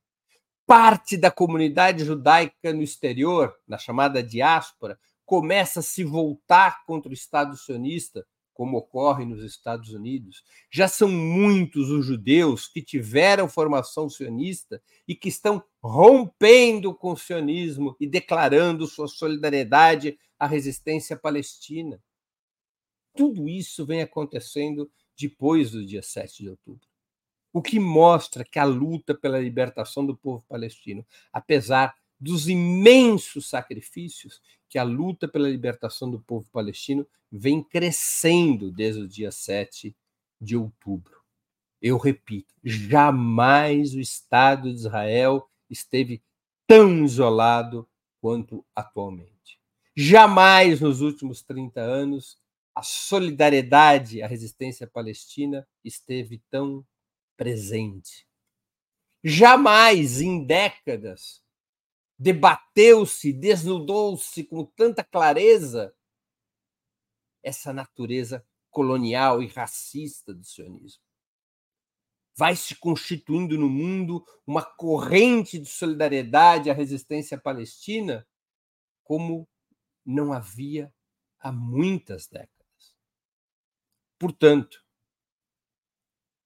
Parte 0.65 1.15
da 1.15 1.31
comunidade 1.31 2.03
judaica 2.03 2.73
no 2.73 2.83
exterior, 2.83 3.55
na 3.67 3.77
chamada 3.77 4.21
diáspora, 4.21 4.99
começa 5.25 5.79
a 5.79 5.83
se 5.83 6.03
voltar 6.03 6.83
contra 6.85 7.09
o 7.09 7.13
Estado 7.13 7.55
sionista 7.55 8.25
como 8.59 8.77
ocorre 8.77 9.23
nos 9.23 9.41
Estados 9.41 9.93
Unidos. 9.93 10.43
Já 10.69 10.87
são 10.89 11.07
muitos 11.07 11.89
os 11.89 12.05
judeus 12.05 12.67
que 12.67 12.81
tiveram 12.81 13.47
formação 13.47 14.09
sionista 14.09 14.81
e 15.07 15.15
que 15.15 15.29
estão 15.29 15.63
rompendo 15.81 16.93
com 16.93 17.13
o 17.13 17.17
sionismo 17.17 17.95
e 17.99 18.07
declarando 18.07 18.85
sua 18.85 19.07
solidariedade 19.07 20.19
à 20.37 20.45
resistência 20.45 21.15
palestina. 21.15 22.01
Tudo 23.15 23.47
isso 23.47 23.85
vem 23.85 24.01
acontecendo 24.01 24.91
depois 25.17 25.71
do 25.71 25.85
dia 25.85 26.01
7 26.01 26.43
de 26.43 26.49
outubro. 26.49 26.87
o 27.51 27.63
que 27.63 27.79
mostra 27.79 28.45
que 28.45 28.59
a 28.59 28.63
luta 28.63 29.15
pela 29.15 29.39
libertação 29.39 30.05
do 30.05 30.15
povo 30.15 30.45
palestino, 30.47 31.03
apesar 31.33 31.95
dos 32.19 32.47
imensos 32.47 33.49
sacrifícios 33.49 34.39
que 34.67 34.77
a 34.77 34.83
luta 34.83 35.27
pela 35.27 35.49
libertação 35.49 36.11
do 36.11 36.19
povo 36.19 36.47
palestino 36.51 37.07
vem 37.31 37.63
crescendo 37.63 38.71
desde 38.71 39.01
o 39.01 39.07
dia 39.07 39.31
7 39.31 39.95
de 40.39 40.55
outubro. 40.55 41.19
Eu 41.81 41.97
repito, 41.97 42.53
jamais 42.63 43.95
o 43.95 43.99
Estado 43.99 44.69
de 44.69 44.75
Israel 44.75 45.49
esteve 45.69 46.23
tão 46.67 47.03
isolado 47.03 47.87
quanto 48.21 48.65
atualmente. 48.75 49.59
Jamais 49.95 50.79
nos 50.79 51.01
últimos 51.01 51.41
30 51.41 51.81
anos 51.81 52.39
a 52.75 52.81
solidariedade 52.81 54.21
à 54.21 54.27
resistência 54.27 54.87
palestina 54.87 55.67
esteve 55.83 56.41
tão 56.49 56.85
presente. 57.35 58.27
Jamais 59.23 60.21
em 60.21 60.45
décadas 60.45 61.43
debateu-se, 62.17 63.33
desnudou-se 63.33 64.43
com 64.43 64.65
tanta 64.65 65.03
clareza 65.03 65.93
essa 67.41 67.73
natureza 67.73 68.45
colonial 68.69 69.41
e 69.41 69.47
racista 69.47 70.33
do 70.33 70.43
sionismo. 70.43 71.01
Vai 72.39 72.55
se 72.55 72.73
constituindo 72.73 73.57
no 73.57 73.67
mundo 73.67 74.25
uma 74.47 74.63
corrente 74.63 75.59
de 75.59 75.67
solidariedade 75.67 76.69
à 76.69 76.73
resistência 76.73 77.37
palestina 77.37 78.25
como 79.03 79.45
não 80.05 80.31
havia 80.31 80.89
há 81.37 81.51
muitas 81.51 82.27
décadas. 82.27 82.95
Portanto, 84.17 84.81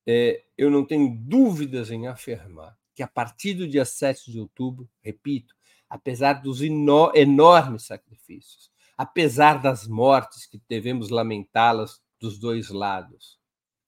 é, 0.07 0.43
eu 0.57 0.71
não 0.71 0.83
tenho 0.83 1.15
dúvidas 1.15 1.91
em 1.91 2.07
afirmar 2.07 2.75
que 2.95 3.03
a 3.03 3.07
partir 3.07 3.53
do 3.53 3.67
dia 3.67 3.85
7 3.85 4.31
de 4.31 4.39
outubro, 4.39 4.89
repito, 4.99 5.53
apesar 5.87 6.41
dos 6.41 6.63
enormes 6.63 7.83
sacrifícios, 7.83 8.71
apesar 8.97 9.61
das 9.61 9.87
mortes 9.87 10.47
que 10.47 10.59
devemos 10.67 11.09
lamentá-las 11.09 12.01
dos 12.19 12.39
dois 12.39 12.69
lados, 12.69 13.42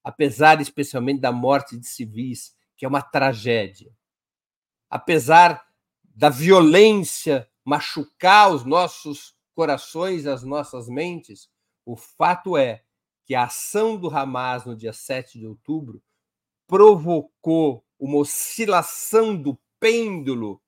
apesar 0.06 0.62
especialmente 0.62 1.20
da 1.20 1.32
morte 1.32 1.76
de 1.76 1.88
civis, 1.88 2.56
que 2.78 2.86
é 2.86 2.88
uma 2.88 3.02
tragédia, 3.02 3.92
apesar 4.88 5.66
da 6.04 6.30
violência 6.30 7.50
machucar 7.66 8.54
os 8.54 8.64
nossos 8.64 9.36
corações, 9.56 10.28
as 10.28 10.44
nossas 10.44 10.88
mentes, 10.88 11.50
o 11.84 11.96
fato 11.96 12.56
é 12.56 12.84
que 13.26 13.34
a 13.34 13.46
ação 13.46 13.98
do 13.98 14.16
Hamas 14.16 14.64
no 14.64 14.76
dia 14.76 14.94
7 14.94 15.40
de 15.40 15.48
outubro 15.48 16.00
provocou 16.68 17.84
uma 18.00 18.18
oscilação 18.18 19.36
do 19.36 19.60
pêndulo 19.80 20.62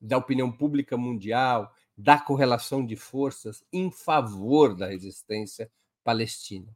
da 0.00 0.16
opinião 0.16 0.50
pública 0.50 0.96
mundial, 0.96 1.70
da 1.94 2.18
correlação 2.18 2.84
de 2.84 2.96
forças 2.96 3.62
em 3.70 3.90
favor 3.90 4.74
da 4.74 4.86
resistência 4.86 5.70
palestina, 6.02 6.74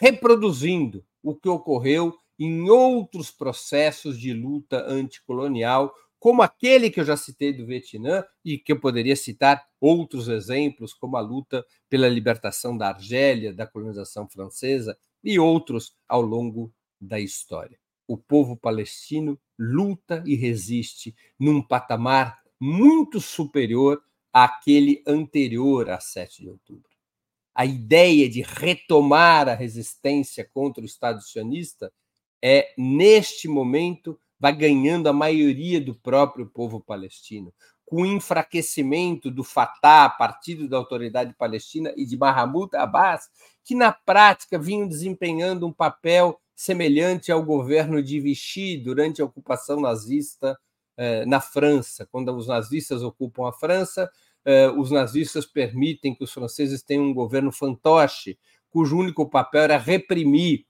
reproduzindo 0.00 1.04
o 1.22 1.34
que 1.34 1.48
ocorreu 1.48 2.14
em 2.38 2.68
outros 2.68 3.30
processos 3.30 4.18
de 4.18 4.32
luta 4.32 4.84
anticolonial, 4.86 5.94
como 6.18 6.42
aquele 6.42 6.90
que 6.90 7.00
eu 7.00 7.04
já 7.04 7.16
citei 7.16 7.52
do 7.52 7.66
Vietnã 7.66 8.24
e 8.44 8.58
que 8.58 8.72
eu 8.72 8.80
poderia 8.80 9.16
citar 9.16 9.64
outros 9.80 10.28
exemplos, 10.28 10.92
como 10.92 11.16
a 11.16 11.20
luta 11.20 11.64
pela 11.88 12.08
libertação 12.08 12.76
da 12.76 12.88
Argélia, 12.88 13.52
da 13.52 13.66
colonização 13.66 14.28
francesa 14.28 14.96
e 15.22 15.38
outros 15.38 15.94
ao 16.08 16.20
longo 16.20 16.72
da 17.00 17.20
história 17.20 17.78
o 18.06 18.16
povo 18.16 18.56
palestino 18.56 19.38
luta 19.58 20.22
e 20.26 20.36
resiste 20.36 21.14
num 21.38 21.60
patamar 21.62 22.38
muito 22.60 23.20
superior 23.20 24.00
àquele 24.32 25.02
anterior 25.06 25.90
a 25.90 25.98
7 25.98 26.42
de 26.42 26.48
outubro. 26.48 26.95
A 27.56 27.64
ideia 27.64 28.28
de 28.28 28.42
retomar 28.42 29.48
a 29.48 29.54
resistência 29.54 30.48
contra 30.52 30.82
o 30.82 30.86
Estado 30.86 31.22
sionista 31.22 31.90
é, 32.42 32.74
neste 32.76 33.48
momento, 33.48 34.18
vai 34.38 34.54
ganhando 34.54 35.08
a 35.08 35.12
maioria 35.12 35.80
do 35.80 35.94
próprio 35.94 36.46
povo 36.46 36.80
palestino. 36.80 37.52
Com 37.84 38.02
o 38.02 38.06
enfraquecimento 38.06 39.30
do 39.30 39.42
Fatah, 39.42 40.10
partido 40.10 40.68
da 40.68 40.76
autoridade 40.76 41.34
palestina, 41.34 41.92
e 41.96 42.04
de 42.04 42.16
Mahmoud 42.16 42.76
Abbas, 42.76 43.28
que 43.64 43.74
na 43.74 43.92
prática 43.92 44.58
vinham 44.58 44.86
desempenhando 44.86 45.66
um 45.66 45.72
papel 45.72 46.38
semelhante 46.54 47.32
ao 47.32 47.42
governo 47.42 48.02
de 48.02 48.20
Vichy 48.20 48.76
durante 48.76 49.22
a 49.22 49.24
ocupação 49.24 49.80
nazista 49.80 50.58
eh, 50.96 51.24
na 51.26 51.40
França. 51.40 52.06
Quando 52.10 52.34
os 52.36 52.48
nazistas 52.48 53.02
ocupam 53.02 53.48
a 53.48 53.52
França, 53.52 54.10
os 54.76 54.90
nazistas 54.90 55.44
permitem 55.44 56.14
que 56.14 56.22
os 56.22 56.32
franceses 56.32 56.82
tenham 56.82 57.04
um 57.04 57.14
governo 57.14 57.50
fantoche, 57.50 58.38
cujo 58.70 58.98
único 58.98 59.28
papel 59.28 59.62
era 59.62 59.78
reprimir 59.78 60.64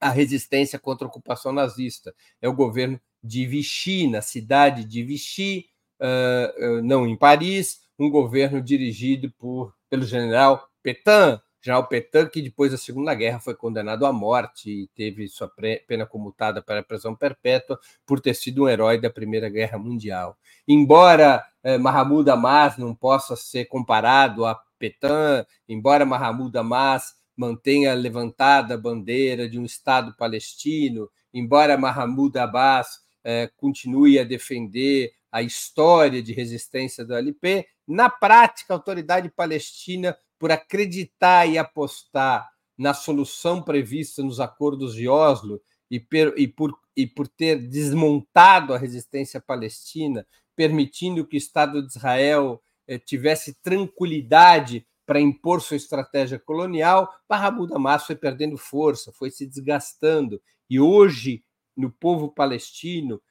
a 0.00 0.10
resistência 0.10 0.78
contra 0.78 1.06
a 1.06 1.08
ocupação 1.08 1.52
nazista. 1.52 2.14
É 2.40 2.48
o 2.48 2.54
governo 2.54 3.00
de 3.22 3.46
Vichy, 3.46 4.06
na 4.08 4.20
cidade 4.20 4.84
de 4.84 5.02
Vichy, 5.02 5.66
eh, 6.00 6.80
não 6.82 7.06
em 7.06 7.16
Paris, 7.16 7.80
um 7.98 8.08
governo 8.08 8.62
dirigido 8.62 9.32
por, 9.32 9.74
pelo 9.90 10.04
general 10.04 10.68
Petain, 10.82 11.40
General 11.60 11.86
Petain, 11.88 12.28
que 12.28 12.40
depois 12.40 12.70
da 12.70 12.78
Segunda 12.78 13.12
Guerra 13.14 13.40
foi 13.40 13.54
condenado 13.54 14.06
à 14.06 14.12
morte 14.12 14.70
e 14.70 14.88
teve 14.94 15.26
sua 15.28 15.50
pena 15.86 16.06
comutada 16.06 16.62
para 16.62 16.80
a 16.80 16.84
prisão 16.84 17.16
perpétua 17.16 17.78
por 18.06 18.20
ter 18.20 18.34
sido 18.34 18.64
um 18.64 18.68
herói 18.68 19.00
da 19.00 19.10
Primeira 19.10 19.48
Guerra 19.48 19.76
Mundial. 19.76 20.38
Embora 20.66 21.44
eh, 21.68 21.76
Mahmoud 21.76 22.30
Abbas 22.30 22.78
não 22.78 22.94
possa 22.94 23.36
ser 23.36 23.66
comparado 23.66 24.46
a 24.46 24.58
Petain, 24.78 25.44
embora 25.68 26.06
Mahmoud 26.06 26.56
Abbas 26.56 27.12
mantenha 27.36 27.92
levantada 27.92 28.72
a 28.72 28.78
bandeira 28.78 29.46
de 29.46 29.58
um 29.58 29.66
Estado 29.66 30.14
palestino, 30.16 31.10
embora 31.32 31.76
Mahmoud 31.76 32.38
Abbas 32.38 33.00
eh, 33.22 33.50
continue 33.58 34.18
a 34.18 34.24
defender 34.24 35.12
a 35.30 35.42
história 35.42 36.22
de 36.22 36.32
resistência 36.32 37.04
do 37.04 37.14
LP, 37.14 37.66
na 37.86 38.08
prática, 38.08 38.72
a 38.72 38.76
autoridade 38.76 39.28
palestina 39.28 40.16
por 40.38 40.50
acreditar 40.50 41.46
e 41.46 41.58
apostar 41.58 42.48
na 42.78 42.94
solução 42.94 43.62
prevista 43.62 44.22
nos 44.22 44.40
acordos 44.40 44.94
de 44.94 45.06
Oslo 45.06 45.60
e, 45.90 46.02
e, 46.38 46.48
por, 46.48 46.74
e 46.96 47.06
por 47.06 47.28
ter 47.28 47.58
desmontado 47.58 48.72
a 48.72 48.78
resistência 48.78 49.38
palestina, 49.38 50.26
permitindo 50.58 51.24
que 51.24 51.36
o 51.36 51.38
Estado 51.38 51.80
de 51.80 51.96
Israel 51.96 52.60
eh, 52.88 52.98
tivesse 52.98 53.54
tranquilidade 53.62 54.84
para 55.06 55.20
impor 55.20 55.62
sua 55.62 55.76
estratégia 55.76 56.36
colonial, 56.36 57.08
Mahmoud 57.30 57.72
Abbas 57.72 58.04
foi 58.04 58.16
perdendo 58.16 58.58
força, 58.58 59.12
foi 59.12 59.30
se 59.30 59.46
desgastando. 59.46 60.42
E 60.68 60.80
hoje, 60.80 61.44
no 61.76 61.92
povo 61.92 62.28
palestino, 62.28 63.22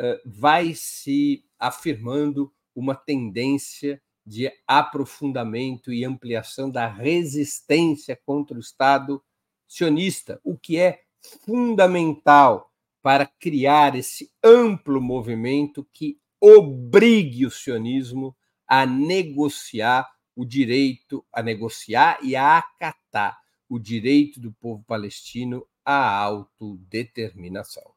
eh, 0.00 0.20
vai 0.26 0.74
se 0.74 1.44
afirmando 1.56 2.52
uma 2.74 2.96
tendência 2.96 4.02
de 4.26 4.50
aprofundamento 4.66 5.92
e 5.92 6.04
ampliação 6.04 6.68
da 6.68 6.88
resistência 6.88 8.18
contra 8.26 8.56
o 8.56 8.60
Estado 8.60 9.22
sionista, 9.68 10.40
o 10.42 10.58
que 10.58 10.78
é 10.78 11.02
fundamental 11.44 12.72
para 13.00 13.24
criar 13.24 13.94
esse 13.94 14.32
amplo 14.42 15.00
movimento 15.00 15.86
que 15.92 16.20
obrigue 16.42 17.46
o 17.46 17.50
sionismo 17.52 18.36
a 18.66 18.84
negociar 18.84 20.10
o 20.34 20.44
direito 20.44 21.24
a 21.32 21.40
negociar 21.40 22.18
e 22.20 22.34
a 22.34 22.58
acatar 22.58 23.38
o 23.68 23.78
direito 23.78 24.40
do 24.40 24.50
povo 24.52 24.82
palestino 24.84 25.64
à 25.84 26.16
autodeterminação. 26.16 27.92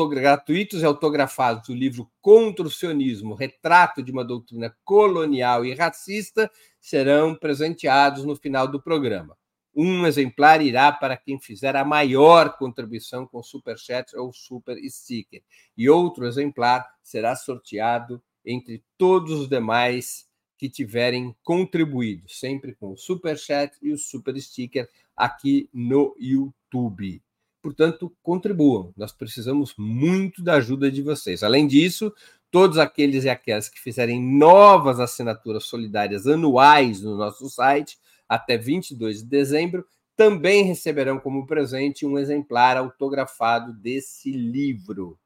gratuitos 0.09 0.81
e 0.81 0.85
autografados 0.85 1.67
do 1.67 1.73
livro 1.73 2.09
Contra 2.21 2.65
o 2.65 2.71
Sionismo, 2.71 3.35
Retrato 3.35 4.01
de 4.01 4.11
uma 4.11 4.23
Doutrina 4.23 4.75
Colonial 4.83 5.65
e 5.65 5.73
Racista, 5.73 6.49
serão 6.79 7.35
presenteados 7.35 8.23
no 8.23 8.35
final 8.35 8.67
do 8.67 8.81
programa. 8.81 9.37
Um 9.75 10.07
exemplar 10.07 10.61
irá 10.61 10.91
para 10.91 11.17
quem 11.17 11.39
fizer 11.39 11.75
a 11.75 11.85
maior 11.85 12.57
contribuição 12.57 13.27
com 13.27 13.43
Super 13.43 13.77
Chat 13.77 14.15
ou 14.15 14.33
Super 14.33 14.77
Sticker, 14.89 15.43
e 15.77 15.89
outro 15.89 16.25
exemplar 16.25 16.87
será 17.03 17.35
sorteado 17.35 18.21
entre 18.45 18.83
todos 18.97 19.33
os 19.33 19.49
demais 19.49 20.27
que 20.57 20.69
tiverem 20.69 21.35
contribuído, 21.43 22.27
sempre 22.27 22.73
com 22.73 22.93
o 22.93 22.97
Super 22.97 23.37
Chat 23.37 23.77
e 23.81 23.91
o 23.91 23.97
Super 23.97 24.39
Sticker 24.41 24.89
aqui 25.15 25.69
no 25.73 26.15
YouTube. 26.19 27.21
Portanto, 27.67 28.15
contribuam. 28.23 28.93
Nós 28.95 29.11
precisamos 29.11 29.73
muito 29.77 30.41
da 30.41 30.53
ajuda 30.53 30.89
de 30.89 31.01
vocês. 31.01 31.43
Além 31.43 31.67
disso, 31.67 32.13
todos 32.49 32.77
aqueles 32.77 33.25
e 33.25 33.29
aquelas 33.29 33.67
que 33.67 33.77
fizerem 33.77 34.23
novas 34.23 35.01
assinaturas 35.01 35.65
solidárias 35.65 36.25
anuais 36.27 37.01
no 37.01 37.17
nosso 37.17 37.49
site 37.49 37.97
até 38.25 38.57
22 38.57 39.21
de 39.21 39.27
dezembro 39.27 39.85
também 40.15 40.63
receberão 40.63 41.19
como 41.19 41.45
presente 41.45 42.05
um 42.05 42.17
exemplar 42.17 42.77
autografado 42.77 43.73
desse 43.73 44.31
livro. 44.31 45.19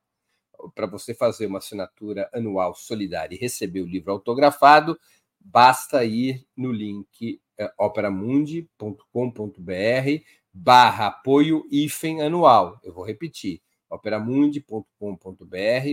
Para 0.74 0.88
você 0.88 1.14
fazer 1.14 1.46
uma 1.46 1.60
assinatura 1.60 2.28
anual 2.34 2.74
solidária 2.74 3.36
e 3.36 3.40
receber 3.40 3.82
o 3.82 3.88
livro 3.88 4.14
autografado, 4.14 5.00
basta 5.40 6.04
ir 6.04 6.44
no 6.58 6.72
link 6.72 7.40
é, 7.56 7.72
operamundi.com.br 7.78 10.41
barra 10.54 11.08
apoio 11.08 11.66
hífen 11.72 12.22
anual. 12.22 12.80
Eu 12.84 12.94
vou 12.94 13.06
repetir, 13.06 13.62
operamundi.com.br 13.90 14.86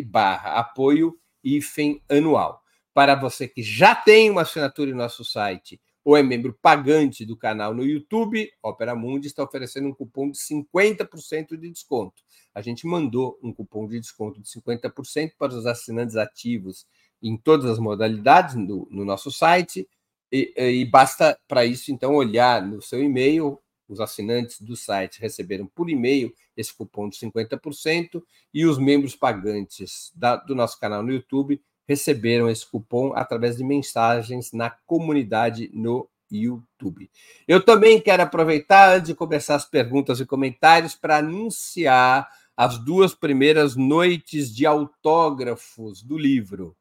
barra 0.07 0.59
apoio 0.59 1.19
hífen 1.43 2.03
anual. 2.09 2.63
Para 2.93 3.15
você 3.15 3.47
que 3.47 3.63
já 3.63 3.95
tem 3.95 4.31
uma 4.31 4.43
assinatura 4.43 4.91
em 4.91 4.95
nosso 4.95 5.25
site 5.25 5.81
ou 6.05 6.17
é 6.17 6.23
membro 6.23 6.57
pagante 6.63 7.25
do 7.25 7.37
canal 7.37 7.75
no 7.75 7.85
YouTube, 7.85 8.51
Opera 8.63 8.97
Mundi 8.97 9.27
está 9.27 9.45
oferecendo 9.45 9.89
um 9.89 9.95
cupom 9.95 10.31
de 10.31 10.39
50% 10.39 11.57
de 11.57 11.71
desconto. 11.71 12.23
A 12.55 12.63
gente 12.63 12.87
mandou 12.87 13.39
um 13.43 13.53
cupom 13.53 13.87
de 13.87 14.01
desconto 14.01 14.41
de 14.41 14.49
50% 14.49 15.33
para 15.39 15.53
os 15.53 15.67
assinantes 15.67 16.17
ativos 16.17 16.87
em 17.23 17.37
todas 17.37 17.67
as 17.71 17.79
modalidades 17.79 18.55
no, 18.55 18.89
no 18.91 19.05
nosso 19.05 19.31
site. 19.31 19.87
E, 20.33 20.53
e 20.57 20.85
basta 20.87 21.39
para 21.47 21.65
isso, 21.65 21.93
então, 21.93 22.15
olhar 22.15 22.63
no 22.63 22.81
seu 22.81 23.03
e-mail 23.03 23.61
os 23.89 24.01
assinantes 24.01 24.61
do 24.61 24.76
site 24.76 25.20
receberam 25.20 25.66
por 25.66 25.89
e-mail 25.89 26.32
esse 26.57 26.74
cupom 26.74 27.09
de 27.09 27.16
50% 27.18 28.22
e 28.53 28.66
os 28.66 28.78
membros 28.78 29.16
pagantes 29.16 30.12
da, 30.14 30.36
do 30.36 30.55
nosso 30.55 30.78
canal 30.78 31.03
no 31.03 31.12
YouTube 31.12 31.61
receberam 31.86 32.51
esse 32.51 32.66
cupom 32.66 33.12
através 33.14 33.57
de 33.57 33.64
mensagens 33.64 34.53
na 34.53 34.70
comunidade 34.70 35.70
no 35.72 36.09
YouTube. 36.30 37.11
Eu 37.47 37.64
também 37.64 37.99
quero 37.99 38.22
aproveitar, 38.22 38.97
antes 38.97 39.09
de 39.09 39.14
começar 39.14 39.55
as 39.55 39.64
perguntas 39.64 40.20
e 40.20 40.26
comentários, 40.26 40.95
para 40.95 41.16
anunciar 41.16 42.28
as 42.55 42.76
duas 42.76 43.14
primeiras 43.14 43.74
noites 43.74 44.55
de 44.55 44.66
autógrafos 44.66 46.03
do 46.03 46.18
livro. 46.18 46.76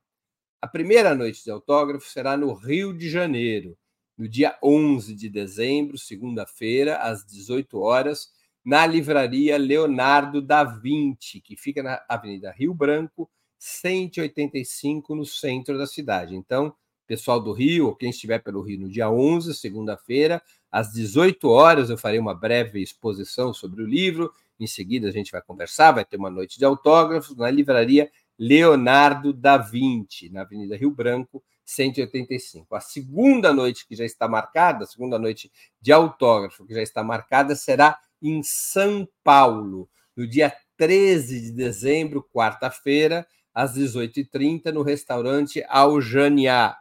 A 0.62 0.68
primeira 0.68 1.16
noite 1.16 1.44
de 1.44 1.52
autógrafo 1.52 2.10
será 2.10 2.36
no 2.36 2.54
Rio 2.54 2.94
de 2.94 3.10
Janeiro 3.10 3.78
no 4.18 4.28
dia 4.28 4.58
11 4.64 5.14
de 5.14 5.30
dezembro, 5.30 5.98
segunda-feira, 5.98 6.98
às 6.98 7.26
18 7.26 7.80
horas, 7.80 8.32
na 8.66 8.86
livraria 8.86 9.58
Leonardo 9.58 10.42
da 10.42 10.64
Vinci, 10.64 11.40
que 11.40 11.56
fica 11.56 11.84
na 11.84 12.04
Avenida 12.10 12.52
Rio 12.52 12.74
Branco, 12.74 13.30
185, 13.58 15.16
no 15.16 15.26
centro 15.26 15.78
da 15.78 15.86
cidade. 15.86 16.36
Então, 16.36 16.74
pessoal 17.06 17.40
do 17.40 17.54
Rio, 17.54 17.88
ou 17.88 17.96
quem 17.96 18.10
estiver 18.10 18.40
pelo 18.40 18.62
Rio, 18.62 18.82
no 18.82 18.90
dia 18.90 19.10
11, 19.10 19.54
segunda-feira, 19.54 20.42
às 20.72 20.92
18 20.92 21.48
horas, 21.48 21.90
eu 21.90 21.98
farei 21.98 22.20
uma 22.20 22.36
breve 22.36 22.82
exposição 22.82 23.54
sobre 23.54 23.82
o 23.82 23.88
livro. 23.88 24.32
Em 24.60 24.68
seguida, 24.68 25.08
a 25.08 25.12
gente 25.12 25.32
vai 25.32 25.42
conversar, 25.42 25.94
vai 25.94 26.04
ter 26.04 26.18
uma 26.18 26.30
noite 26.30 26.58
de 26.58 26.66
autógrafos 26.66 27.38
na 27.38 27.50
livraria 27.50 28.12
Leonardo 28.38 29.32
da 29.32 29.58
Vinci, 29.58 30.30
na 30.30 30.42
Avenida 30.42 30.76
Rio 30.76 30.92
Branco, 30.92 31.42
185. 31.68 32.74
A 32.74 32.80
segunda 32.80 33.54
noite 33.54 33.86
que 33.86 33.96
já 33.96 34.06
está 34.06 34.28
marcada, 34.28 34.86
a 34.86 34.88
segunda 34.88 35.20
noite 35.20 35.52
de 35.82 35.92
autógrafo 35.92 36.66
que 36.66 36.74
já 36.74 36.82
está 36.82 37.04
marcada, 37.04 37.56
será 37.56 38.00
em 38.22 38.42
São 38.42 39.08
Paulo, 39.24 39.90
no 40.16 40.26
dia 40.26 40.56
13 40.78 41.42
de 41.42 41.52
dezembro, 41.52 42.24
quarta-feira, 42.34 43.28
às 43.54 43.76
18h30, 43.76 44.72
no 44.72 44.82
restaurante 44.82 45.64
Aljania, 45.68 46.76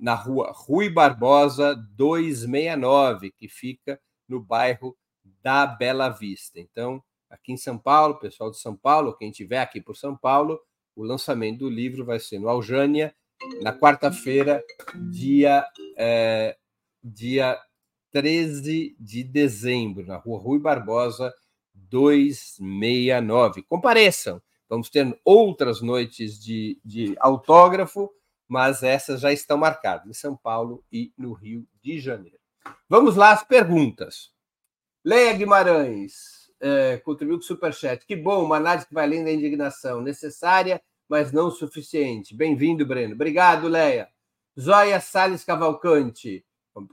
na 0.00 0.14
rua 0.14 0.52
Rui 0.54 0.90
Barbosa 0.90 1.74
269, 1.74 3.30
que 3.30 3.48
fica 3.48 4.00
no 4.28 4.40
bairro 4.40 4.96
da 5.42 5.66
Bela 5.66 6.08
Vista. 6.08 6.58
Então, 6.58 7.02
aqui 7.30 7.52
em 7.52 7.56
São 7.56 7.78
Paulo, 7.78 8.18
pessoal 8.18 8.50
de 8.50 8.58
São 8.58 8.76
Paulo, 8.76 9.16
quem 9.16 9.30
estiver 9.30 9.60
aqui 9.60 9.80
por 9.80 9.96
São 9.96 10.16
Paulo, 10.16 10.60
o 10.96 11.04
lançamento 11.04 11.60
do 11.60 11.70
livro 11.70 12.04
vai 12.04 12.18
ser 12.18 12.38
no 12.38 12.48
Aljânia, 12.48 13.14
na 13.62 13.72
quarta-feira, 13.72 14.64
dia, 15.10 15.64
é, 15.96 16.56
dia 17.02 17.58
13 18.10 18.96
de 18.98 19.24
dezembro, 19.24 20.06
na 20.06 20.16
rua 20.16 20.38
Rui 20.38 20.58
Barbosa, 20.58 21.32
269. 21.74 23.62
Compareçam, 23.62 24.42
vamos 24.68 24.90
ter 24.90 25.18
outras 25.24 25.80
noites 25.80 26.38
de, 26.38 26.80
de 26.84 27.14
autógrafo, 27.20 28.10
mas 28.46 28.82
essas 28.82 29.20
já 29.20 29.32
estão 29.32 29.56
marcadas 29.58 30.06
em 30.08 30.12
São 30.12 30.36
Paulo 30.36 30.84
e 30.90 31.12
no 31.16 31.32
Rio 31.32 31.66
de 31.82 31.98
Janeiro. 31.98 32.38
Vamos 32.88 33.16
lá 33.16 33.32
às 33.32 33.44
perguntas. 33.44 34.30
Leia 35.04 35.32
Guimarães, 35.34 36.50
é, 36.60 36.98
contribuiu 36.98 37.38
com 37.38 37.44
o 37.44 37.46
Superchat. 37.46 38.04
Que 38.04 38.16
bom, 38.16 38.44
uma 38.44 38.56
análise 38.56 38.86
que 38.86 38.94
vai 38.94 39.04
além 39.04 39.24
da 39.24 39.32
indignação, 39.32 40.00
necessária 40.00 40.82
mas 41.08 41.32
não 41.32 41.50
suficiente. 41.50 42.34
Bem-vindo, 42.34 42.84
Breno. 42.84 43.14
Obrigado, 43.14 43.66
Leia. 43.66 44.08
Zóia 44.58 45.00
Salles 45.00 45.44
Cavalcante 45.44 46.44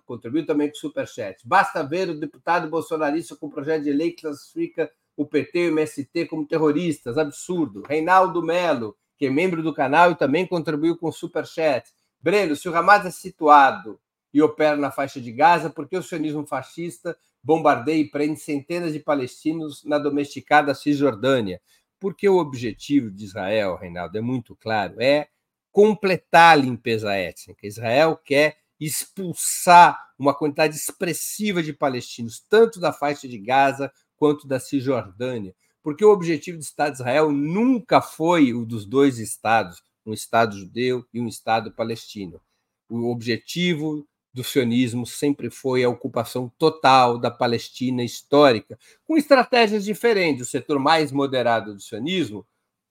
contribuiu 0.05 0.45
também 0.45 0.69
com 0.69 0.75
o 0.75 0.79
Superchat. 0.79 1.47
Basta 1.47 1.83
ver 1.83 2.09
o 2.09 2.19
deputado 2.19 2.69
bolsonarista 2.69 3.35
com 3.35 3.47
o 3.47 3.51
projeto 3.51 3.83
de 3.83 3.91
lei 3.91 4.11
que 4.11 4.21
classifica 4.21 4.89
o 5.15 5.25
PT 5.25 5.59
e 5.59 5.69
o 5.69 5.71
MST 5.71 6.25
como 6.25 6.47
terroristas. 6.47 7.17
Absurdo. 7.17 7.83
Reinaldo 7.87 8.41
Melo, 8.41 8.95
que 9.17 9.27
é 9.27 9.29
membro 9.29 9.61
do 9.61 9.73
canal 9.73 10.11
e 10.11 10.15
também 10.15 10.47
contribuiu 10.47 10.97
com 10.97 11.07
o 11.07 11.13
Superchat. 11.13 11.91
Breno, 12.19 12.55
se 12.55 12.67
o 12.67 12.75
Hamas 12.75 13.05
é 13.05 13.11
situado 13.11 13.99
e 14.33 14.41
opera 14.41 14.75
na 14.75 14.91
faixa 14.91 15.21
de 15.21 15.31
Gaza, 15.31 15.69
por 15.69 15.87
que 15.87 15.97
o 15.97 16.03
sionismo 16.03 16.45
fascista 16.45 17.17
bombardeia 17.43 18.01
e 18.01 18.09
prende 18.09 18.39
centenas 18.39 18.91
de 18.91 18.99
palestinos 18.99 19.83
na 19.83 19.99
domesticada 19.99 20.73
Cisjordânia? 20.73 21.61
Porque 21.99 22.27
o 22.27 22.37
objetivo 22.37 23.09
de 23.09 23.23
Israel, 23.25 23.75
Reinaldo, 23.75 24.17
é 24.17 24.21
muito 24.21 24.55
claro, 24.55 25.01
é 25.01 25.27
completar 25.71 26.53
a 26.53 26.61
limpeza 26.61 27.13
étnica. 27.13 27.67
Israel 27.67 28.15
quer 28.17 28.57
expulsar 28.79 29.99
uma 30.17 30.33
quantidade 30.33 30.75
expressiva 30.75 31.61
de 31.61 31.73
palestinos, 31.73 32.39
tanto 32.49 32.79
da 32.79 32.93
faixa 32.93 33.27
de 33.27 33.37
Gaza 33.37 33.91
quanto 34.15 34.47
da 34.47 34.59
Cisjordânia, 34.59 35.55
porque 35.83 36.03
o 36.03 36.11
objetivo 36.11 36.57
do 36.57 36.63
Estado 36.63 36.93
de 36.93 36.99
Israel 36.99 37.31
nunca 37.31 38.01
foi 38.01 38.53
o 38.53 38.65
dos 38.65 38.85
dois 38.85 39.19
estados, 39.19 39.83
um 40.05 40.13
Estado 40.13 40.57
judeu 40.57 41.05
e 41.13 41.19
um 41.19 41.27
Estado 41.27 41.71
palestino. 41.71 42.41
O 42.89 43.11
objetivo 43.11 44.07
do 44.35 44.43
sionismo 44.43 45.05
sempre 45.05 45.49
foi 45.49 45.85
a 45.85 45.89
ocupação 45.89 46.51
total 46.57 47.17
da 47.17 47.31
Palestina 47.31 48.03
histórica, 48.03 48.77
com 49.05 49.15
estratégias 49.15 49.85
diferentes. 49.85 50.45
O 50.45 50.51
setor 50.51 50.77
mais 50.77 51.09
moderado 51.09 51.73
do 51.73 51.79
sionismo, 51.79 52.45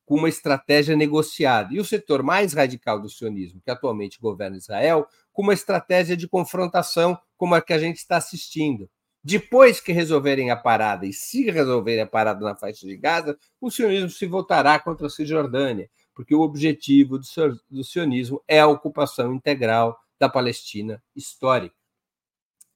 com 0.06 0.14
uma 0.14 0.30
estratégia 0.30 0.96
negociada, 0.96 1.74
e 1.74 1.78
o 1.78 1.84
setor 1.84 2.22
mais 2.22 2.54
radical 2.54 2.98
do 2.98 3.10
sionismo, 3.10 3.60
que 3.62 3.70
atualmente 3.70 4.18
governa 4.18 4.56
Israel, 4.56 5.06
com 5.34 5.42
uma 5.42 5.52
estratégia 5.52 6.16
de 6.16 6.26
confrontação, 6.26 7.18
como 7.36 7.54
a 7.54 7.60
que 7.60 7.74
a 7.74 7.78
gente 7.78 7.98
está 7.98 8.16
assistindo. 8.16 8.88
Depois 9.22 9.82
que 9.82 9.92
resolverem 9.92 10.50
a 10.50 10.56
parada, 10.56 11.04
e 11.04 11.12
se 11.12 11.50
resolverem 11.50 12.04
a 12.04 12.06
parada 12.06 12.42
na 12.42 12.56
faixa 12.56 12.86
de 12.86 12.96
Gaza, 12.96 13.36
o 13.60 13.70
sionismo 13.70 14.08
se 14.08 14.24
voltará 14.24 14.78
contra 14.78 15.08
a 15.08 15.10
Cisjordânia, 15.10 15.90
porque 16.14 16.34
o 16.34 16.40
objetivo 16.40 17.18
do 17.18 17.84
sionismo 17.84 18.42
é 18.48 18.60
a 18.60 18.66
ocupação 18.66 19.34
integral 19.34 19.98
da 20.18 20.28
Palestina 20.28 21.02
histórica. 21.14 21.74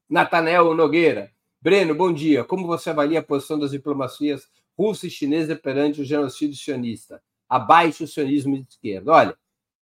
Natanel 0.08 0.74
Nogueira. 0.74 1.32
Breno, 1.60 1.94
bom 1.94 2.12
dia. 2.12 2.44
Como 2.44 2.66
você 2.66 2.90
avalia 2.90 3.18
a 3.18 3.22
posição 3.22 3.58
das 3.58 3.72
diplomacias 3.72 4.48
russa 4.76 5.06
e 5.06 5.10
chinesa 5.10 5.56
perante 5.56 6.00
o 6.00 6.04
genocídio 6.04 6.56
sionista? 6.56 7.22
Abaixo 7.48 8.04
o 8.04 8.08
sionismo 8.08 8.56
de 8.56 8.68
esquerda. 8.68 9.12
Olha, 9.12 9.38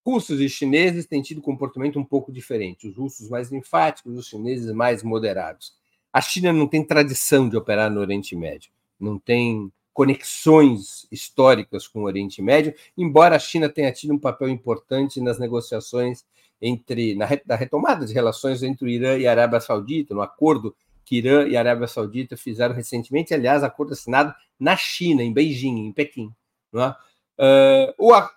russos 0.05 0.41
e 0.41 0.49
chineses 0.49 1.07
têm 1.07 1.23
tido 1.23 1.43
comportamento 1.43 1.99
um 1.99 2.05
pouco 2.05 2.33
diferente. 2.33 2.89
Os 2.89 2.97
russos 2.97 3.29
mais 3.29 3.53
enfáticos, 3.53 4.17
os 4.17 4.27
chineses 4.27 4.73
mais 4.73 5.03
moderados. 5.03 5.75
A 6.13 6.21
China 6.21 6.53
não 6.53 6.67
tem 6.67 6.83
tradição 6.83 7.49
de 7.49 7.57
operar 7.57 7.91
no 7.91 8.01
Oriente 8.01 8.35
Médio, 8.35 8.73
não 8.99 9.19
tem 9.19 9.71
conexões 9.93 11.07
históricas 11.13 11.87
com 11.87 12.01
o 12.01 12.05
Oriente 12.05 12.41
Médio, 12.41 12.75
embora 12.97 13.37
a 13.37 13.39
China 13.39 13.69
tenha 13.69 13.93
tido 13.93 14.15
um 14.15 14.19
papel 14.19 14.49
importante 14.49 15.21
nas 15.21 15.39
negociações 15.39 16.25
entre 16.61 17.15
na, 17.15 17.27
da 17.45 17.57
retomada 17.57 18.05
de 18.07 18.13
relações 18.13 18.63
entre 18.63 18.85
o 18.85 18.89
Irã 18.89 19.17
e 19.17 19.27
a 19.27 19.31
Arábia 19.31 19.61
Saudita, 19.61 20.15
no 20.15 20.23
acordo 20.23 20.75
que 21.05 21.17
Irã 21.17 21.47
e 21.47 21.57
Arábia 21.57 21.87
Saudita 21.87 22.37
fizeram 22.37 22.75
recentemente, 22.75 23.33
aliás, 23.33 23.65
acordo 23.65 23.93
assinado 23.93 24.35
na 24.59 24.77
China, 24.77 25.23
em 25.23 25.33
Beijing, 25.33 25.87
em 25.87 25.93
Pequim. 25.93 26.31
Não 26.73 26.83
é? 26.83 26.97
Uh, 27.41 28.13
a, 28.13 28.31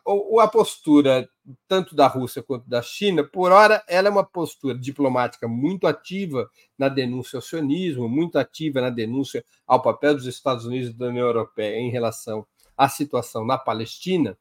a 0.44 0.48
postura 0.48 1.28
tanto 1.68 1.96
da 1.96 2.08
Rússia 2.08 2.44
quanto 2.44 2.70
da 2.70 2.82
China, 2.82 3.24
por 3.24 3.52
hora, 3.52 3.84
ela 3.88 4.08
é 4.08 4.12
uma 4.12 4.24
postura 4.24 4.78
diplomática 4.78 5.48
muito 5.48 5.88
ativa 5.88 6.50
na 6.78 6.88
denúncia 6.88 7.38
ao 7.38 7.42
sionismo, 7.42 8.08
muito 8.08 8.38
ativa 8.38 8.82
na 8.82 8.90
denúncia 8.90 9.44
ao 9.66 9.82
papel 9.82 10.16
dos 10.16 10.26
Estados 10.26 10.66
Unidos 10.66 10.90
e 10.90 10.94
da 10.94 11.08
União 11.08 11.26
Europeia 11.26 11.80
em 11.80 11.90
relação 11.90 12.46
à 12.78 12.88
situação 12.88 13.46
na 13.46 13.58
Palestina, 13.58 14.38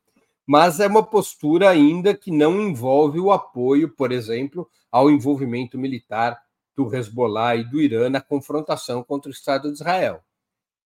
mas 0.47 0.81
é 0.81 0.87
uma 0.87 1.03
postura 1.03 1.71
ainda 1.71 2.15
que 2.15 2.31
não 2.31 2.61
envolve 2.61 3.21
o 3.21 3.31
apoio, 3.31 3.89
por 3.89 4.13
exemplo, 4.13 4.69
ao 4.91 5.11
envolvimento 5.11 5.79
militar 5.79 6.41
do 6.75 6.95
Hezbollah 6.95 7.57
e 7.57 7.65
do 7.65 7.81
Irã 7.81 8.09
na 8.09 8.21
confrontação 8.21 9.03
contra 9.03 9.29
o 9.29 9.33
Estado 9.33 9.69
de 9.69 9.75
Israel. 9.75 10.23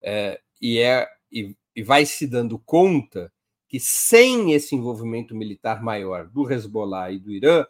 É, 0.02 0.40
e, 0.60 0.78
é, 0.78 1.08
e, 1.30 1.56
e 1.74 1.82
vai 1.82 2.04
se 2.04 2.26
dando 2.26 2.58
conta 2.58 3.32
que 3.68 3.80
sem 3.80 4.52
esse 4.52 4.74
envolvimento 4.74 5.34
militar 5.34 5.82
maior 5.82 6.28
do 6.28 6.50
Hezbollah 6.50 7.10
e 7.10 7.18
do 7.18 7.32
Irã, 7.32 7.64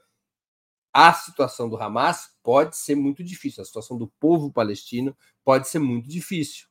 a 0.93 1.13
situação 1.13 1.69
do 1.69 1.77
Hamas 1.77 2.31
pode 2.43 2.77
ser 2.77 2.95
muito 2.95 3.25
difícil, 3.25 3.63
a 3.63 3.65
situação 3.65 3.99
do 3.99 4.07
povo 4.21 4.53
palestino 4.53 5.17
pode 5.45 5.69
ser 5.69 5.79
muito 5.79 6.09
difícil. 6.09 6.67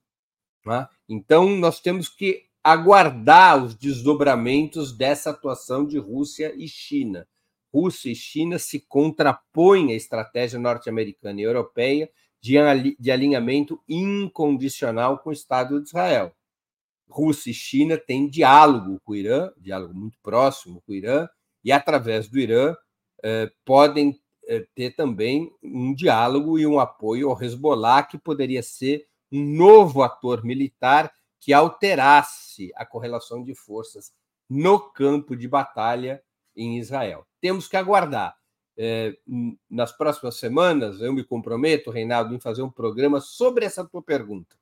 Né? 0.66 0.88
Então, 1.10 1.50
nós 1.58 1.80
temos 1.82 2.08
que 2.08 2.46
aguardar 2.64 3.62
os 3.62 3.76
desdobramentos 3.76 4.96
dessa 4.96 5.32
atuação 5.32 5.86
de 5.86 5.98
Rússia 5.98 6.54
e 6.56 6.68
China. 6.68 7.28
Rússia 7.74 8.12
e 8.12 8.16
China 8.16 8.58
se 8.58 8.80
contrapõem 8.80 9.92
à 9.92 9.96
estratégia 9.96 10.60
norte-americana 10.60 11.42
e 11.42 11.44
europeia 11.44 12.10
de 12.40 13.12
alinhamento 13.12 13.82
incondicional 13.88 15.18
com 15.20 15.30
o 15.30 15.34
Estado 15.34 15.82
de 15.82 15.88
Israel. 15.88 16.34
Rússia 17.10 17.52
e 17.52 17.54
China 17.54 17.98
têm 17.98 18.28
diálogo 18.28 19.00
com 19.04 19.14
o 19.14 19.16
Irã, 19.16 19.52
diálogo 19.58 19.94
muito 19.94 20.18
próximo 20.22 20.82
com 20.86 20.92
o 20.92 20.96
Irã, 20.96 21.28
e 21.64 21.72
através 21.72 22.28
do 22.28 22.40
Irã 22.40 22.76
eh, 23.24 23.52
podem 23.64 24.20
eh, 24.48 24.66
ter 24.76 24.96
também 24.96 25.52
um 25.64 25.94
diálogo 25.94 26.60
e 26.60 26.68
um 26.68 26.80
apoio 26.80 27.30
ao 27.30 27.42
Hezbollah, 27.42 28.04
que 28.04 28.18
poderia 28.18 28.62
ser 28.62 29.08
um 29.32 29.42
novo 29.42 30.04
ator 30.04 30.44
militar 30.44 31.12
que 31.44 31.52
alterasse 31.52 32.72
a 32.76 32.86
correlação 32.86 33.44
de 33.44 33.54
forças 33.54 34.14
no 34.50 34.80
campo 34.80 35.36
de 35.36 35.48
batalha 35.48 36.24
em 36.56 36.78
Israel. 36.78 37.26
Temos 37.42 37.68
que 37.68 37.76
aguardar. 37.76 38.38
Eh, 38.78 39.18
nas 39.70 39.92
próximas 39.92 40.36
semanas, 40.38 41.02
eu 41.02 41.14
me 41.14 41.24
comprometo, 41.24 41.92
Reinaldo, 41.92 42.34
em 42.34 42.40
fazer 42.40 42.62
um 42.62 42.72
programa 42.72 43.20
sobre 43.20 43.66
essa 43.66 43.86
tua 43.86 44.02
pergunta 44.02 44.56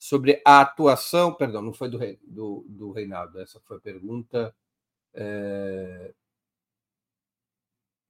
sobre 0.00 0.40
a 0.46 0.62
atuação, 0.62 1.34
perdão, 1.34 1.60
não 1.60 1.74
foi 1.74 1.90
do, 1.90 1.98
do, 2.26 2.64
do 2.66 2.90
Reinaldo, 2.90 3.38
essa 3.38 3.60
foi 3.60 3.76
a 3.76 3.80
pergunta. 3.80 4.56
É... 5.12 6.14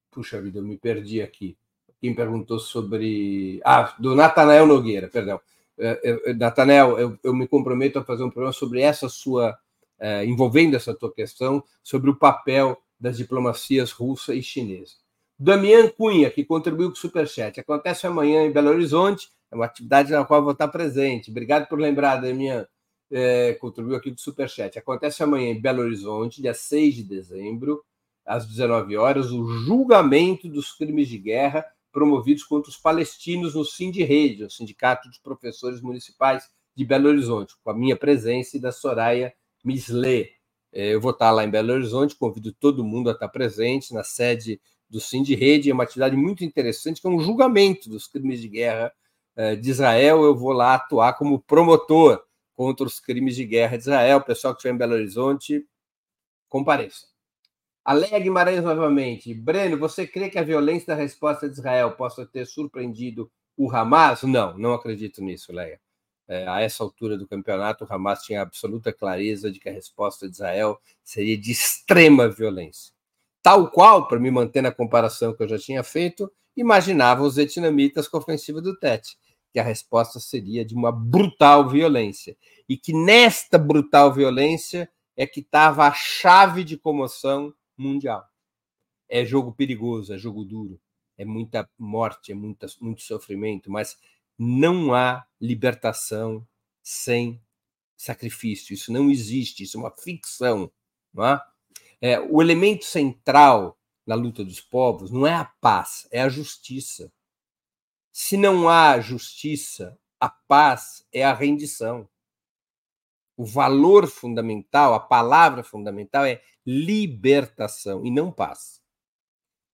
Puxa 0.08 0.40
vida, 0.40 0.60
eu 0.60 0.62
me 0.62 0.78
perdi 0.78 1.20
aqui. 1.20 1.58
Quem 2.00 2.14
perguntou 2.14 2.60
sobre. 2.60 3.60
Ah, 3.64 3.94
do 3.98 4.14
Natanael 4.14 4.66
Nogueira, 4.66 5.08
perdão. 5.08 5.40
É, 5.80 6.34
Natanael, 6.34 6.98
eu, 6.98 7.18
eu, 7.22 7.34
me 7.34 7.48
comprometo 7.48 7.98
a 7.98 8.04
fazer 8.04 8.22
um 8.22 8.30
programa 8.30 8.52
sobre 8.52 8.80
essa 8.80 9.08
sua. 9.08 9.56
É, 9.98 10.24
envolvendo 10.24 10.76
essa 10.76 10.94
tua 10.94 11.12
questão, 11.12 11.62
sobre 11.82 12.08
o 12.08 12.16
papel 12.16 12.80
das 12.98 13.18
diplomacias 13.18 13.92
russa 13.92 14.34
e 14.34 14.42
chinesa. 14.42 14.94
Damian 15.38 15.88
Cunha, 15.88 16.30
que 16.30 16.42
contribuiu 16.42 16.88
com 16.88 16.94
o 16.94 16.98
Superchat. 16.98 17.60
Acontece 17.60 18.06
amanhã 18.06 18.46
em 18.46 18.50
Belo 18.50 18.70
Horizonte 18.70 19.30
é 19.50 19.54
uma 19.54 19.64
atividade 19.64 20.12
na 20.12 20.24
qual 20.24 20.42
vou 20.42 20.52
estar 20.52 20.68
presente. 20.68 21.30
Obrigado 21.30 21.66
por 21.68 21.78
lembrar, 21.78 22.16
Damian. 22.16 22.66
É, 23.10 23.54
contribuiu 23.54 23.96
aqui 23.96 24.10
do 24.10 24.20
Superchat. 24.20 24.78
Acontece 24.78 25.22
amanhã 25.22 25.50
em 25.50 25.60
Belo 25.60 25.82
Horizonte, 25.82 26.40
dia 26.40 26.54
6 26.54 26.94
de 26.94 27.02
dezembro, 27.02 27.84
às 28.24 28.46
19 28.46 28.96
horas, 28.96 29.32
o 29.32 29.44
julgamento 29.64 30.48
dos 30.48 30.72
crimes 30.72 31.08
de 31.08 31.18
guerra 31.18 31.66
promovidos 31.92 32.44
contra 32.44 32.70
os 32.70 32.76
palestinos 32.76 33.54
no 33.54 33.64
Sindirrede, 33.64 34.44
o 34.44 34.50
Sindicato 34.50 35.08
dos 35.08 35.18
Professores 35.18 35.80
Municipais 35.80 36.48
de 36.74 36.84
Belo 36.84 37.08
Horizonte, 37.08 37.54
com 37.62 37.70
a 37.70 37.74
minha 37.74 37.96
presença 37.96 38.56
e 38.56 38.60
da 38.60 38.72
Soraya 38.72 39.32
Mislé. 39.64 40.30
É, 40.72 40.94
eu 40.94 41.00
vou 41.00 41.10
estar 41.10 41.30
lá 41.30 41.44
em 41.44 41.50
Belo 41.50 41.72
Horizonte, 41.72 42.14
convido 42.14 42.52
todo 42.52 42.84
mundo 42.84 43.10
a 43.10 43.12
estar 43.12 43.28
presente 43.28 43.92
na 43.92 44.04
sede 44.04 44.60
do 44.88 45.00
Sindirrede. 45.00 45.70
É 45.70 45.74
uma 45.74 45.84
atividade 45.84 46.16
muito 46.16 46.44
interessante, 46.44 47.00
que 47.00 47.06
é 47.06 47.10
um 47.10 47.20
julgamento 47.20 47.88
dos 47.88 48.06
crimes 48.06 48.40
de 48.40 48.48
guerra 48.48 48.92
é, 49.36 49.56
de 49.56 49.70
Israel, 49.70 50.22
eu 50.22 50.36
vou 50.36 50.52
lá 50.52 50.74
atuar 50.74 51.14
como 51.14 51.40
promotor 51.40 52.22
contra 52.54 52.86
os 52.86 53.00
crimes 53.00 53.36
de 53.36 53.44
guerra 53.44 53.76
de 53.76 53.84
Israel. 53.84 54.18
O 54.18 54.24
pessoal 54.24 54.52
que 54.52 54.58
estiver 54.58 54.74
em 54.74 54.78
Belo 54.78 54.94
Horizonte, 54.94 55.64
compareça. 56.48 57.09
Alegue 57.84 58.20
Guimarães 58.20 58.62
novamente. 58.62 59.32
Breno, 59.34 59.78
você 59.78 60.06
crê 60.06 60.28
que 60.28 60.38
a 60.38 60.42
violência 60.42 60.88
da 60.88 60.94
resposta 60.94 61.48
de 61.48 61.54
Israel 61.54 61.92
possa 61.92 62.26
ter 62.26 62.46
surpreendido 62.46 63.30
o 63.56 63.70
Hamas? 63.70 64.22
Não, 64.22 64.56
não 64.58 64.74
acredito 64.74 65.22
nisso, 65.22 65.52
Leia. 65.52 65.80
É, 66.28 66.46
a 66.46 66.60
essa 66.60 66.84
altura 66.84 67.18
do 67.18 67.26
campeonato, 67.26 67.84
o 67.84 67.92
Hamas 67.92 68.22
tinha 68.22 68.42
absoluta 68.42 68.92
clareza 68.92 69.50
de 69.50 69.58
que 69.58 69.68
a 69.68 69.72
resposta 69.72 70.28
de 70.28 70.34
Israel 70.34 70.80
seria 71.02 71.36
de 71.36 71.50
extrema 71.50 72.28
violência. 72.28 72.92
Tal 73.42 73.70
qual, 73.70 74.06
para 74.06 74.20
me 74.20 74.30
manter 74.30 74.62
na 74.62 74.70
comparação 74.70 75.34
que 75.34 75.42
eu 75.42 75.48
já 75.48 75.58
tinha 75.58 75.82
feito, 75.82 76.30
imaginavam 76.56 77.26
os 77.26 77.36
vietnamitas 77.36 78.06
com 78.06 78.18
a 78.18 78.20
ofensiva 78.20 78.60
do 78.60 78.78
Tet 78.78 79.16
que 79.52 79.58
a 79.58 79.64
resposta 79.64 80.20
seria 80.20 80.64
de 80.64 80.74
uma 80.74 80.92
brutal 80.92 81.68
violência. 81.68 82.36
E 82.68 82.76
que 82.76 82.92
nesta 82.92 83.58
brutal 83.58 84.12
violência 84.12 84.88
é 85.16 85.26
que 85.26 85.40
estava 85.40 85.86
a 85.86 85.92
chave 85.92 86.64
de 86.64 86.76
comoção 86.76 87.52
mundial. 87.80 88.26
É 89.08 89.24
jogo 89.24 89.52
perigoso, 89.52 90.12
é 90.12 90.18
jogo 90.18 90.44
duro, 90.44 90.80
é 91.16 91.24
muita 91.24 91.68
morte, 91.78 92.32
é 92.32 92.34
muita, 92.34 92.66
muito 92.80 93.02
sofrimento, 93.02 93.70
mas 93.70 93.98
não 94.38 94.94
há 94.94 95.26
libertação 95.40 96.46
sem 96.82 97.42
sacrifício. 97.96 98.72
Isso 98.72 98.92
não 98.92 99.10
existe, 99.10 99.62
isso 99.62 99.76
é 99.76 99.80
uma 99.80 99.90
ficção. 99.90 100.72
Não 101.12 101.26
é? 101.26 101.42
É, 102.00 102.20
o 102.20 102.40
elemento 102.40 102.84
central 102.84 103.78
na 104.06 104.14
luta 104.14 104.42
dos 104.42 104.60
povos 104.60 105.10
não 105.10 105.26
é 105.26 105.34
a 105.34 105.44
paz, 105.44 106.08
é 106.10 106.22
a 106.22 106.28
justiça. 106.28 107.12
Se 108.10 108.36
não 108.36 108.68
há 108.68 108.98
justiça, 109.00 109.98
a 110.18 110.28
paz 110.28 111.06
é 111.12 111.22
a 111.22 111.32
rendição. 111.32 112.08
O 113.40 113.44
valor 113.46 114.06
fundamental, 114.06 114.92
a 114.92 115.00
palavra 115.00 115.64
fundamental 115.64 116.26
é 116.26 116.42
libertação 116.66 118.04
e 118.04 118.10
não 118.10 118.30
paz. 118.30 118.82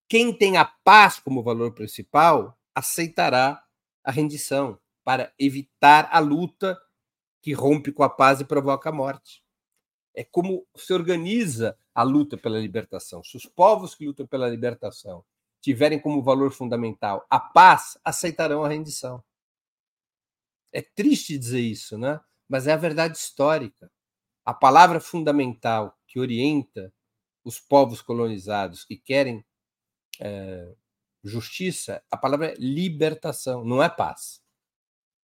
Quem 0.09 0.33
tem 0.33 0.57
a 0.57 0.65
paz 0.65 1.19
como 1.19 1.43
valor 1.43 1.75
principal 1.75 2.57
aceitará 2.73 3.61
a 4.05 4.13
rendição 4.13 4.79
para 5.03 5.35
evitar 5.37 6.09
a 6.13 6.21
luta 6.21 6.81
que 7.43 7.53
rompe 7.53 7.91
com 7.91 8.05
a 8.05 8.09
paz 8.09 8.41
e 8.41 8.45
provoca 8.45 8.91
a 8.91 8.93
morte. 8.93 9.43
É 10.15 10.23
como 10.23 10.65
se 10.77 10.95
organiza 10.95 11.77
a 11.93 12.05
luta 12.05 12.37
pela 12.37 12.61
libertação. 12.61 13.25
Se 13.25 13.37
os 13.37 13.47
povos 13.47 13.97
que 13.97 14.07
lutam 14.07 14.29
pela 14.29 14.49
libertação 14.49 15.25
tiverem 15.61 16.01
como 16.01 16.23
valor 16.23 16.53
fundamental 16.53 17.27
a 17.29 17.41
paz, 17.41 17.99
aceitarão 18.05 18.63
a 18.63 18.69
rendição. 18.69 19.25
É 20.73 20.81
triste 20.81 21.37
dizer 21.37 21.63
isso, 21.63 21.99
né? 21.99 22.21
Mas 22.49 22.67
é 22.67 22.73
a 22.73 22.77
verdade 22.77 23.17
histórica. 23.17 23.91
A 24.45 24.55
palavra 24.55 25.01
fundamental 25.01 25.99
que 26.07 26.21
orienta 26.21 26.93
os 27.45 27.59
povos 27.59 28.01
colonizados 28.01 28.85
que 28.85 28.97
querem 28.97 29.45
é, 30.21 30.75
justiça, 31.23 32.03
a 32.11 32.17
palavra 32.17 32.53
é 32.53 32.55
libertação, 32.59 33.65
não 33.65 33.83
é 33.83 33.89
paz. 33.89 34.43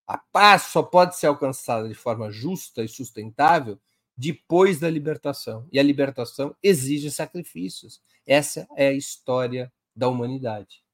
A 0.07 0.19
paz 0.19 0.63
só 0.63 0.83
pode 0.83 1.17
ser 1.17 1.27
alcançada 1.27 1.89
de 1.89 1.95
forma 1.95 2.31
justa 2.31 2.83
e 2.83 2.89
sustentável 2.89 3.81
depois 4.17 4.79
da 4.79 4.91
libertação. 4.91 5.67
E 5.73 5.79
a 5.79 5.83
libertação 5.83 6.55
exige 6.63 7.11
sacrifícios. 7.11 8.03
Essa 8.27 8.67
é 8.77 8.89
a 8.89 8.93
história 8.93 9.73
da 9.95 10.09
humanidade, 10.09 10.85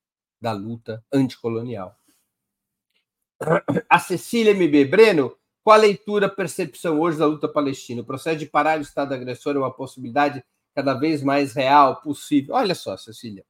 da 0.41 0.53
luta 0.53 1.05
anticolonial. 1.12 1.97
A 3.89 3.99
Cecília 3.99 4.53
MB 4.53 4.85
Breno, 4.87 5.38
qual 5.68 5.76
a 5.76 5.82
leitura, 5.82 6.30
percepção 6.30 6.98
hoje 6.98 7.18
da 7.18 7.26
luta 7.26 7.46
palestina? 7.46 8.00
O 8.00 8.04
processo 8.06 8.38
de 8.38 8.46
parar 8.46 8.78
o 8.78 8.80
Estado 8.80 9.12
agressor 9.12 9.54
é 9.54 9.58
uma 9.58 9.70
possibilidade 9.70 10.42
cada 10.74 10.94
vez 10.94 11.22
mais 11.22 11.52
real, 11.52 12.00
possível? 12.00 12.54
Olha 12.54 12.74
só, 12.74 12.96
Cecília, 12.96 13.44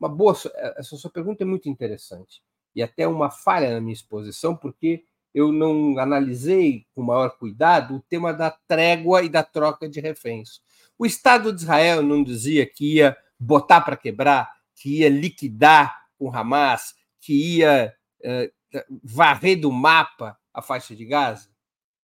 uma 0.00 0.08
boa, 0.08 0.34
essa 0.78 0.96
sua 0.96 1.10
pergunta 1.10 1.42
é 1.42 1.46
muito 1.46 1.68
interessante 1.68 2.42
e 2.74 2.82
até 2.82 3.06
uma 3.06 3.30
falha 3.30 3.70
na 3.74 3.82
minha 3.82 3.92
exposição, 3.92 4.56
porque 4.56 5.04
eu 5.34 5.52
não 5.52 5.98
analisei 5.98 6.86
com 6.94 7.02
maior 7.02 7.36
cuidado 7.36 7.96
o 7.96 8.02
tema 8.08 8.32
da 8.32 8.50
trégua 8.50 9.22
e 9.22 9.28
da 9.28 9.42
troca 9.42 9.86
de 9.86 10.00
reféns. 10.00 10.62
O 10.98 11.04
Estado 11.04 11.52
de 11.52 11.60
Israel 11.60 12.02
não 12.02 12.24
dizia 12.24 12.64
que 12.64 12.94
ia 12.94 13.14
botar 13.38 13.82
para 13.82 13.94
quebrar, 13.94 14.50
que 14.74 15.00
ia 15.00 15.10
liquidar 15.10 16.06
com 16.18 16.34
Hamas, 16.34 16.94
que 17.20 17.58
ia 17.58 17.94
eh, 18.24 18.50
varrer 19.04 19.60
do 19.60 19.70
mapa 19.70 20.34
a 20.54 20.62
faixa 20.62 20.96
de 20.96 21.04
Gaza? 21.04 21.57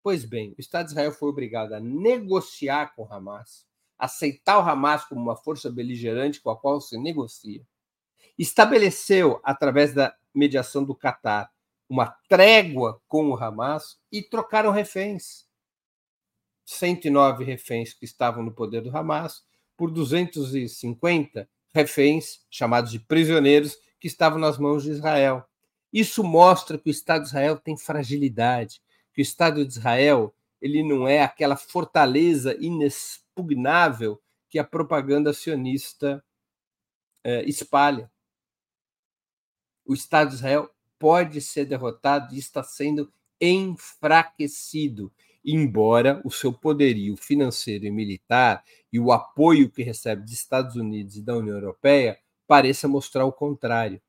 Pois 0.02 0.24
bem, 0.24 0.52
o 0.58 0.60
Estado 0.60 0.86
de 0.86 0.92
Israel 0.92 1.12
foi 1.12 1.28
obrigado 1.28 1.74
a 1.74 1.80
negociar 1.80 2.94
com 2.96 3.06
Hamas, 3.12 3.64
aceitar 3.96 4.58
o 4.58 4.68
Hamas 4.68 5.04
como 5.04 5.20
uma 5.20 5.36
força 5.36 5.70
beligerante 5.70 6.40
com 6.40 6.50
a 6.50 6.58
qual 6.58 6.80
se 6.80 6.98
negocia, 6.98 7.64
estabeleceu, 8.36 9.40
através 9.44 9.94
da 9.94 10.14
mediação 10.34 10.82
do 10.82 10.94
Catar, 10.94 11.52
uma 11.88 12.06
trégua 12.28 13.00
com 13.06 13.30
o 13.30 13.36
Hamas 13.36 14.00
e 14.10 14.22
trocaram 14.22 14.72
reféns. 14.72 15.46
109 16.64 17.44
reféns 17.44 17.92
que 17.92 18.04
estavam 18.04 18.42
no 18.42 18.52
poder 18.52 18.80
do 18.80 18.96
Hamas 18.96 19.44
por 19.76 19.90
250 19.90 21.48
reféns, 21.72 22.44
chamados 22.50 22.90
de 22.90 22.98
prisioneiros, 22.98 23.76
que 24.00 24.08
estavam 24.08 24.38
nas 24.38 24.58
mãos 24.58 24.82
de 24.82 24.90
Israel. 24.90 25.44
Isso 25.92 26.24
mostra 26.24 26.76
que 26.76 26.88
o 26.88 26.90
Estado 26.90 27.22
de 27.22 27.28
Israel 27.28 27.56
tem 27.56 27.76
fragilidade, 27.76 28.80
que 29.12 29.20
o 29.20 29.22
Estado 29.22 29.64
de 29.64 29.72
Israel 29.72 30.34
ele 30.62 30.84
não 30.84 31.08
é 31.08 31.20
aquela 31.20 31.56
fortaleza 31.56 32.56
inexpugnável 32.60 34.22
que 34.48 34.60
a 34.60 34.64
propaganda 34.64 35.32
sionista 35.32 36.24
é, 37.24 37.42
espalha. 37.48 38.10
O 39.84 39.92
Estado 39.92 40.28
de 40.28 40.36
Israel 40.36 40.70
pode 41.00 41.40
ser 41.40 41.64
derrotado 41.64 42.32
e 42.32 42.38
está 42.38 42.62
sendo 42.62 43.12
enfraquecido, 43.40 45.12
embora 45.44 46.22
o 46.24 46.30
seu 46.30 46.52
poderio 46.52 47.16
financeiro 47.16 47.84
e 47.84 47.90
militar 47.90 48.64
e 48.92 49.00
o 49.00 49.10
apoio 49.10 49.68
que 49.68 49.82
recebe 49.82 50.22
dos 50.22 50.32
Estados 50.32 50.76
Unidos 50.76 51.16
e 51.16 51.22
da 51.22 51.36
União 51.36 51.56
Europeia 51.56 52.20
pareça 52.46 52.86
mostrar 52.86 53.24
o 53.24 53.32
contrário. 53.32 54.00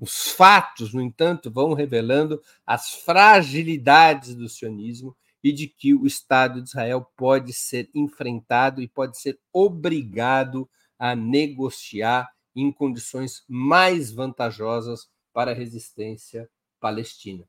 Os 0.00 0.28
fatos, 0.28 0.92
no 0.92 1.00
entanto, 1.00 1.50
vão 1.50 1.74
revelando 1.74 2.42
as 2.66 2.92
fragilidades 2.92 4.34
do 4.34 4.48
sionismo 4.48 5.16
e 5.42 5.52
de 5.52 5.66
que 5.66 5.92
o 5.92 6.06
Estado 6.06 6.62
de 6.62 6.68
Israel 6.68 7.10
pode 7.16 7.52
ser 7.52 7.90
enfrentado 7.94 8.80
e 8.80 8.88
pode 8.88 9.18
ser 9.18 9.38
obrigado 9.52 10.68
a 10.98 11.16
negociar 11.16 12.30
em 12.54 12.70
condições 12.70 13.44
mais 13.48 14.12
vantajosas 14.12 15.08
para 15.32 15.50
a 15.50 15.54
resistência 15.54 16.48
palestina. 16.78 17.48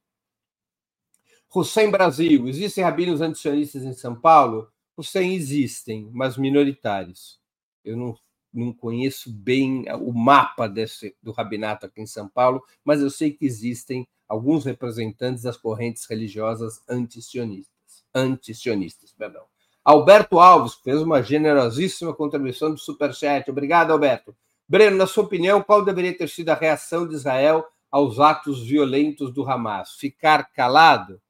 Hussein 1.54 1.92
Brasil, 1.92 2.48
existem 2.48 2.84
rabinos 2.84 3.22
antisionistas 3.22 3.84
em 3.84 3.94
São 3.94 4.20
Paulo? 4.20 4.72
Hussein 4.98 5.34
existem, 5.34 6.10
mas 6.12 6.38
minoritários. 6.38 7.40
Eu 7.84 7.96
não, 7.96 8.18
não 8.54 8.72
conheço 8.72 9.32
bem 9.32 9.86
o 10.02 10.14
mapa 10.14 10.68
desse, 10.68 11.16
do 11.22 11.32
rabinato 11.32 11.86
aqui 11.86 12.02
em 12.02 12.06
São 12.06 12.28
Paulo, 12.28 12.64
mas 12.84 13.02
eu 13.02 13.10
sei 13.10 13.32
que 13.32 13.46
existem 13.46 14.08
alguns 14.28 14.66
representantes 14.66 15.44
das 15.44 15.58
correntes 15.58 16.06
religiosas 16.06 16.82
antisionistas. 16.88 17.74
Antisionistas, 18.14 19.12
perdão. 19.12 19.44
Alberto 19.84 20.40
Alves 20.40 20.76
fez 20.76 21.02
uma 21.02 21.22
generosíssima 21.22 22.14
contribuição 22.14 22.72
do 22.72 22.80
Superchat. 22.80 23.50
Obrigado, 23.50 23.92
Alberto. 23.92 24.36
Breno, 24.68 24.96
na 24.96 25.06
sua 25.06 25.26
opinião, 25.26 25.62
qual 25.62 25.84
deveria 25.84 26.18
ter 26.18 26.30
sido 26.30 26.50
a 26.50 26.56
reação 26.56 27.08
de 27.08 27.16
Israel 27.16 27.66
aos 27.92 28.20
atos 28.20 28.66
violentos 28.66 29.34
do 29.34 29.48
Hamas? 29.50 29.94
Ficar 29.96 30.52
calado? 30.54 31.22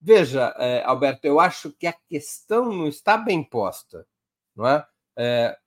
Veja, 0.00 0.54
é, 0.58 0.82
Alberto, 0.84 1.26
eu 1.26 1.40
acho 1.40 1.72
que 1.72 1.86
a 1.86 1.92
questão 1.92 2.70
não 2.70 2.86
está 2.86 3.16
bem 3.16 3.42
posta. 3.42 4.06
Não 4.54 4.66
é? 4.66 4.86
é 5.16 5.58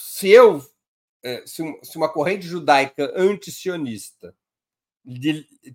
se 0.00 0.28
eu, 0.30 0.64
é, 1.22 1.44
se, 1.46 1.62
uma 1.96 2.08
corrente 2.08 2.46
judaica 2.46 3.12
anti-sionista 3.14 4.34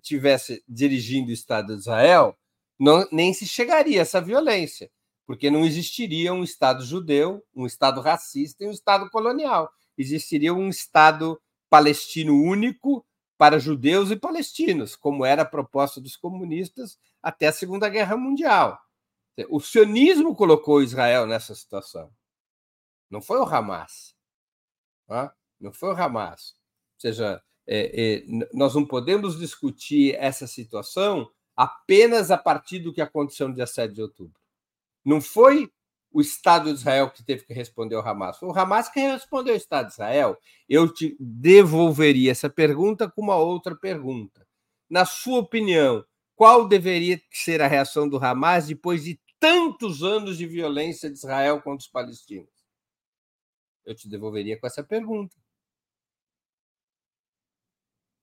tivesse 0.02 0.62
dirigindo 0.68 1.30
o 1.30 1.34
Estado 1.34 1.74
de 1.74 1.80
Israel, 1.80 2.36
não, 2.78 3.06
nem 3.10 3.32
se 3.32 3.46
chegaria 3.46 4.00
a 4.00 4.02
essa 4.02 4.20
violência, 4.20 4.90
porque 5.26 5.50
não 5.50 5.64
existiria 5.64 6.32
um 6.32 6.44
Estado 6.44 6.84
judeu, 6.84 7.44
um 7.54 7.66
Estado 7.66 8.00
racista 8.00 8.64
e 8.64 8.68
um 8.68 8.70
Estado 8.70 9.10
colonial. 9.10 9.70
Existiria 9.96 10.52
um 10.52 10.68
Estado 10.68 11.40
palestino 11.68 12.40
único 12.40 13.04
para 13.38 13.58
judeus 13.58 14.10
e 14.10 14.16
palestinos, 14.16 14.96
como 14.96 15.24
era 15.24 15.42
a 15.42 15.46
proposta 15.46 16.00
dos 16.00 16.16
comunistas 16.16 16.98
até 17.22 17.48
a 17.48 17.52
Segunda 17.52 17.88
Guerra 17.88 18.16
Mundial. 18.16 18.78
O 19.50 19.60
sionismo 19.60 20.34
colocou 20.34 20.82
Israel 20.82 21.26
nessa 21.26 21.54
situação. 21.54 22.10
Não 23.10 23.20
foi 23.20 23.38
o 23.38 23.44
Hamas. 23.44 24.15
Não 25.60 25.72
foi 25.72 25.90
o 25.90 25.96
Hamas. 25.96 26.54
Ou 26.94 27.00
seja, 27.00 27.42
é, 27.66 28.22
é, 28.22 28.24
nós 28.52 28.74
não 28.74 28.86
podemos 28.86 29.38
discutir 29.38 30.14
essa 30.16 30.46
situação 30.46 31.28
apenas 31.56 32.30
a 32.30 32.38
partir 32.38 32.78
do 32.80 32.92
que 32.92 33.00
aconteceu 33.00 33.48
no 33.48 33.54
dia 33.54 33.66
7 33.66 33.94
de 33.94 34.02
outubro. 34.02 34.38
Não 35.04 35.20
foi 35.20 35.70
o 36.12 36.20
Estado 36.20 36.72
de 36.72 36.78
Israel 36.78 37.10
que 37.10 37.24
teve 37.24 37.44
que 37.44 37.52
responder 37.52 37.94
ao 37.94 38.06
Hamas. 38.06 38.38
Foi 38.38 38.48
o 38.48 38.58
Hamas 38.58 38.88
que 38.88 39.00
respondeu 39.00 39.52
ao 39.52 39.56
Estado 39.58 39.88
de 39.88 39.92
Israel. 39.92 40.38
Eu 40.68 40.92
te 40.92 41.16
devolveria 41.20 42.30
essa 42.30 42.48
pergunta 42.48 43.10
com 43.10 43.22
uma 43.22 43.36
outra 43.36 43.74
pergunta. 43.76 44.46
Na 44.88 45.04
sua 45.04 45.40
opinião, 45.40 46.04
qual 46.34 46.68
deveria 46.68 47.20
ser 47.30 47.60
a 47.60 47.66
reação 47.66 48.08
do 48.08 48.16
Hamas 48.16 48.66
depois 48.68 49.04
de 49.04 49.20
tantos 49.38 50.02
anos 50.02 50.38
de 50.38 50.46
violência 50.46 51.10
de 51.10 51.16
Israel 51.16 51.60
contra 51.60 51.84
os 51.84 51.88
palestinos? 51.88 52.55
Eu 53.86 53.94
te 53.94 54.08
devolveria 54.08 54.58
com 54.58 54.66
essa 54.66 54.82
pergunta. 54.82 55.36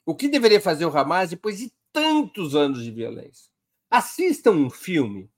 O 0.05 0.14
que 0.14 0.28
deveria 0.28 0.59
fazer 0.59 0.86
o 0.86 0.95
Hamas 0.95 1.30
depois 1.30 1.57
de 1.59 1.74
tantos 1.93 2.55
anos 2.55 2.84
de 2.84 2.91
violência? 2.91 3.49
Assistam 3.89 4.51
um 4.51 4.70
filme 4.70 5.32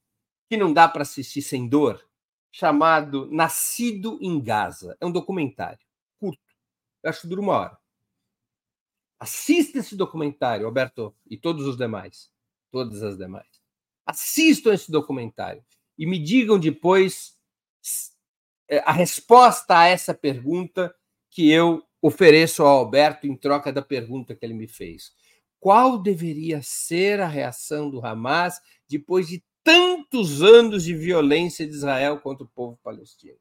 que 0.50 0.58
não 0.58 0.74
dá 0.74 0.90
para 0.90 1.04
assistir 1.04 1.44
sem 1.44 1.70
dor, 1.70 2.04
chamado 2.52 3.30
Nascido 3.32 4.18
em 4.20 4.42
Gaza. 4.42 4.98
É 5.00 5.06
um 5.06 5.12
documentário 5.12 5.86
curto, 6.20 6.42
eu 7.04 7.10
acho 7.10 7.22
que 7.22 7.28
dura 7.28 7.42
uma 7.42 7.54
hora. 7.54 7.78
Assista 9.20 9.80
esse 9.80 9.96
documentário, 9.96 10.66
Alberto, 10.66 11.16
e 11.30 11.38
todos 11.38 11.66
os 11.66 11.78
demais, 11.78 12.32
todas 12.72 13.02
as 13.04 13.18
demais. 13.18 13.48
Assistam 14.06 14.74
esse 14.74 14.92
documentário 14.92 15.64
e 15.98 16.06
me 16.06 16.20
digam 16.20 16.60
depois 16.60 17.40
a 18.84 18.92
resposta 18.92 19.78
a 19.78 19.88
essa 19.88 20.14
pergunta 20.14 20.94
que 21.30 21.50
eu 21.52 21.84
ofereço 22.02 22.64
ao 22.64 22.80
Alberto 22.80 23.28
em 23.28 23.36
troca 23.36 23.72
da 23.72 23.82
pergunta 23.82 24.36
que 24.36 24.46
ele 24.46 24.54
me 24.54 24.68
fez. 24.68 25.12
Qual 25.60 25.98
deveria 26.02 26.62
ser 26.62 27.20
a 27.20 27.28
reação 27.28 27.90
do 27.90 28.06
Hamas 28.06 28.62
depois 28.88 29.28
de 29.28 29.44
tantos 29.64 30.44
anos 30.44 30.84
de 30.84 30.94
violência 30.94 31.66
de 31.66 31.74
Israel 31.74 32.20
contra 32.20 32.44
o 32.46 32.50
povo 32.50 32.78
palestino? 32.84 33.38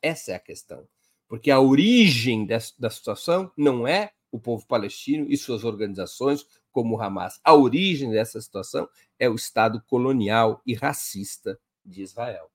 Essa 0.00 0.32
é 0.32 0.34
a 0.34 0.40
questão. 0.40 0.88
Porque 1.28 1.50
a 1.50 1.60
origem 1.60 2.46
da 2.46 2.90
situação 2.90 3.52
não 3.56 3.86
é 3.86 4.12
o 4.30 4.40
povo 4.40 4.66
palestino 4.66 5.26
e 5.30 5.36
suas 5.36 5.64
organizações, 5.64 6.46
como 6.70 6.96
o 6.96 7.02
Hamas. 7.02 7.38
A 7.44 7.54
origem 7.54 8.10
dessa 8.10 8.40
situação 8.40 8.88
é 9.18 9.28
o 9.28 9.34
Estado 9.34 9.82
colonial 9.86 10.62
e 10.66 10.74
racista 10.74 11.58
de 11.84 12.02
Israel. 12.02 12.50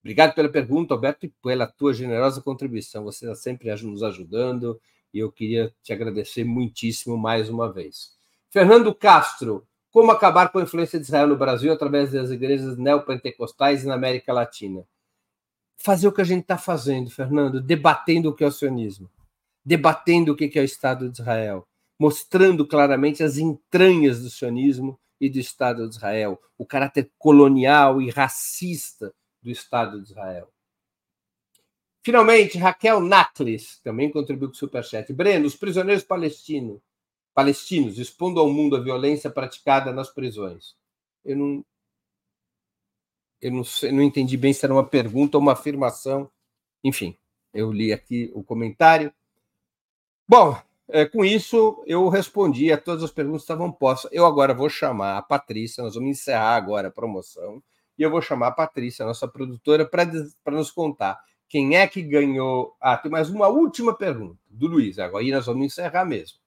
Obrigado 0.00 0.34
pela 0.34 0.48
pergunta, 0.48 0.94
Alberto, 0.94 1.26
e 1.26 1.34
pela 1.42 1.66
tua 1.66 1.92
generosa 1.92 2.40
contribuição. 2.40 3.04
Você 3.04 3.26
está 3.26 3.34
sempre 3.34 3.70
nos 3.82 4.02
ajudando 4.02 4.80
e 5.12 5.18
eu 5.18 5.30
queria 5.30 5.74
te 5.82 5.92
agradecer 5.92 6.44
muitíssimo 6.44 7.18
mais 7.18 7.50
uma 7.50 7.70
vez. 7.70 8.16
Fernando 8.50 8.94
Castro, 8.94 9.66
como 9.90 10.10
acabar 10.10 10.50
com 10.50 10.58
a 10.58 10.62
influência 10.62 10.98
de 10.98 11.04
Israel 11.04 11.26
no 11.26 11.36
Brasil 11.36 11.72
através 11.72 12.12
das 12.12 12.30
igrejas 12.30 12.76
neopentecostais 12.76 13.82
e 13.82 13.86
na 13.86 13.94
América 13.94 14.32
Latina? 14.32 14.86
Fazer 15.76 16.08
o 16.08 16.12
que 16.12 16.20
a 16.20 16.24
gente 16.24 16.42
está 16.42 16.56
fazendo, 16.56 17.10
Fernando, 17.10 17.60
debatendo 17.60 18.30
o 18.30 18.34
que 18.34 18.44
é 18.44 18.46
o 18.46 18.52
sionismo, 18.52 19.10
debatendo 19.64 20.32
o 20.32 20.36
que 20.36 20.50
é 20.58 20.62
o 20.62 20.64
Estado 20.64 21.10
de 21.10 21.20
Israel, 21.20 21.66
mostrando 21.98 22.66
claramente 22.66 23.22
as 23.22 23.36
entranhas 23.36 24.22
do 24.22 24.30
sionismo 24.30 24.98
e 25.20 25.28
do 25.28 25.38
Estado 25.38 25.88
de 25.88 25.94
Israel, 25.96 26.40
o 26.56 26.64
caráter 26.64 27.10
colonial 27.18 28.00
e 28.00 28.10
racista 28.10 29.14
do 29.42 29.50
Estado 29.50 30.00
de 30.00 30.10
Israel. 30.10 30.50
Finalmente, 32.02 32.56
Raquel 32.56 33.00
Naklis 33.00 33.78
também 33.82 34.10
contribuiu 34.10 34.48
com 34.48 34.54
o 34.54 34.58
Superchat. 34.58 35.12
Breno, 35.12 35.46
os 35.46 35.54
prisioneiros 35.54 36.02
palestinos, 36.02 36.80
palestinos 37.34 37.98
expondo 37.98 38.40
ao 38.40 38.50
mundo 38.50 38.74
a 38.74 38.80
violência 38.80 39.30
praticada 39.30 39.92
nas 39.92 40.08
prisões. 40.08 40.74
Eu 41.22 41.36
não, 41.36 41.64
eu 43.40 43.52
não, 43.52 43.64
sei, 43.64 43.92
não 43.92 44.02
entendi 44.02 44.36
bem 44.36 44.52
se 44.52 44.64
era 44.64 44.72
uma 44.72 44.86
pergunta 44.86 45.36
ou 45.36 45.42
uma 45.42 45.52
afirmação. 45.52 46.30
Enfim, 46.82 47.16
eu 47.52 47.70
li 47.70 47.92
aqui 47.92 48.30
o 48.34 48.42
comentário. 48.42 49.12
Bom, 50.26 50.60
é, 50.92 51.06
com 51.06 51.24
isso 51.24 51.82
eu 51.86 52.08
respondi 52.08 52.72
a 52.72 52.78
todas 52.78 53.02
as 53.02 53.10
perguntas 53.10 53.42
que 53.42 53.44
estavam 53.44 53.70
postas. 53.70 54.10
Eu 54.12 54.26
agora 54.26 54.54
vou 54.54 54.68
chamar 54.68 55.18
a 55.18 55.22
Patrícia, 55.22 55.82
nós 55.82 55.94
vamos 55.94 56.10
encerrar 56.10 56.56
agora 56.56 56.88
a 56.88 56.90
promoção, 56.90 57.62
e 57.98 58.02
eu 58.02 58.10
vou 58.10 58.22
chamar 58.22 58.48
a 58.48 58.52
Patrícia, 58.52 59.04
nossa 59.04 59.28
produtora, 59.28 59.84
para 59.84 60.56
nos 60.56 60.70
contar 60.70 61.20
quem 61.48 61.76
é 61.76 61.86
que 61.86 62.00
ganhou. 62.00 62.76
Ah, 62.80 62.96
tem 62.96 63.10
mais 63.10 63.28
uma 63.28 63.48
última 63.48 63.92
pergunta 63.92 64.38
do 64.48 64.68
Luiz. 64.68 64.98
Agora 65.00 65.22
aí 65.22 65.32
nós 65.32 65.46
vamos 65.46 65.66
encerrar 65.66 66.04
mesmo. 66.04 66.38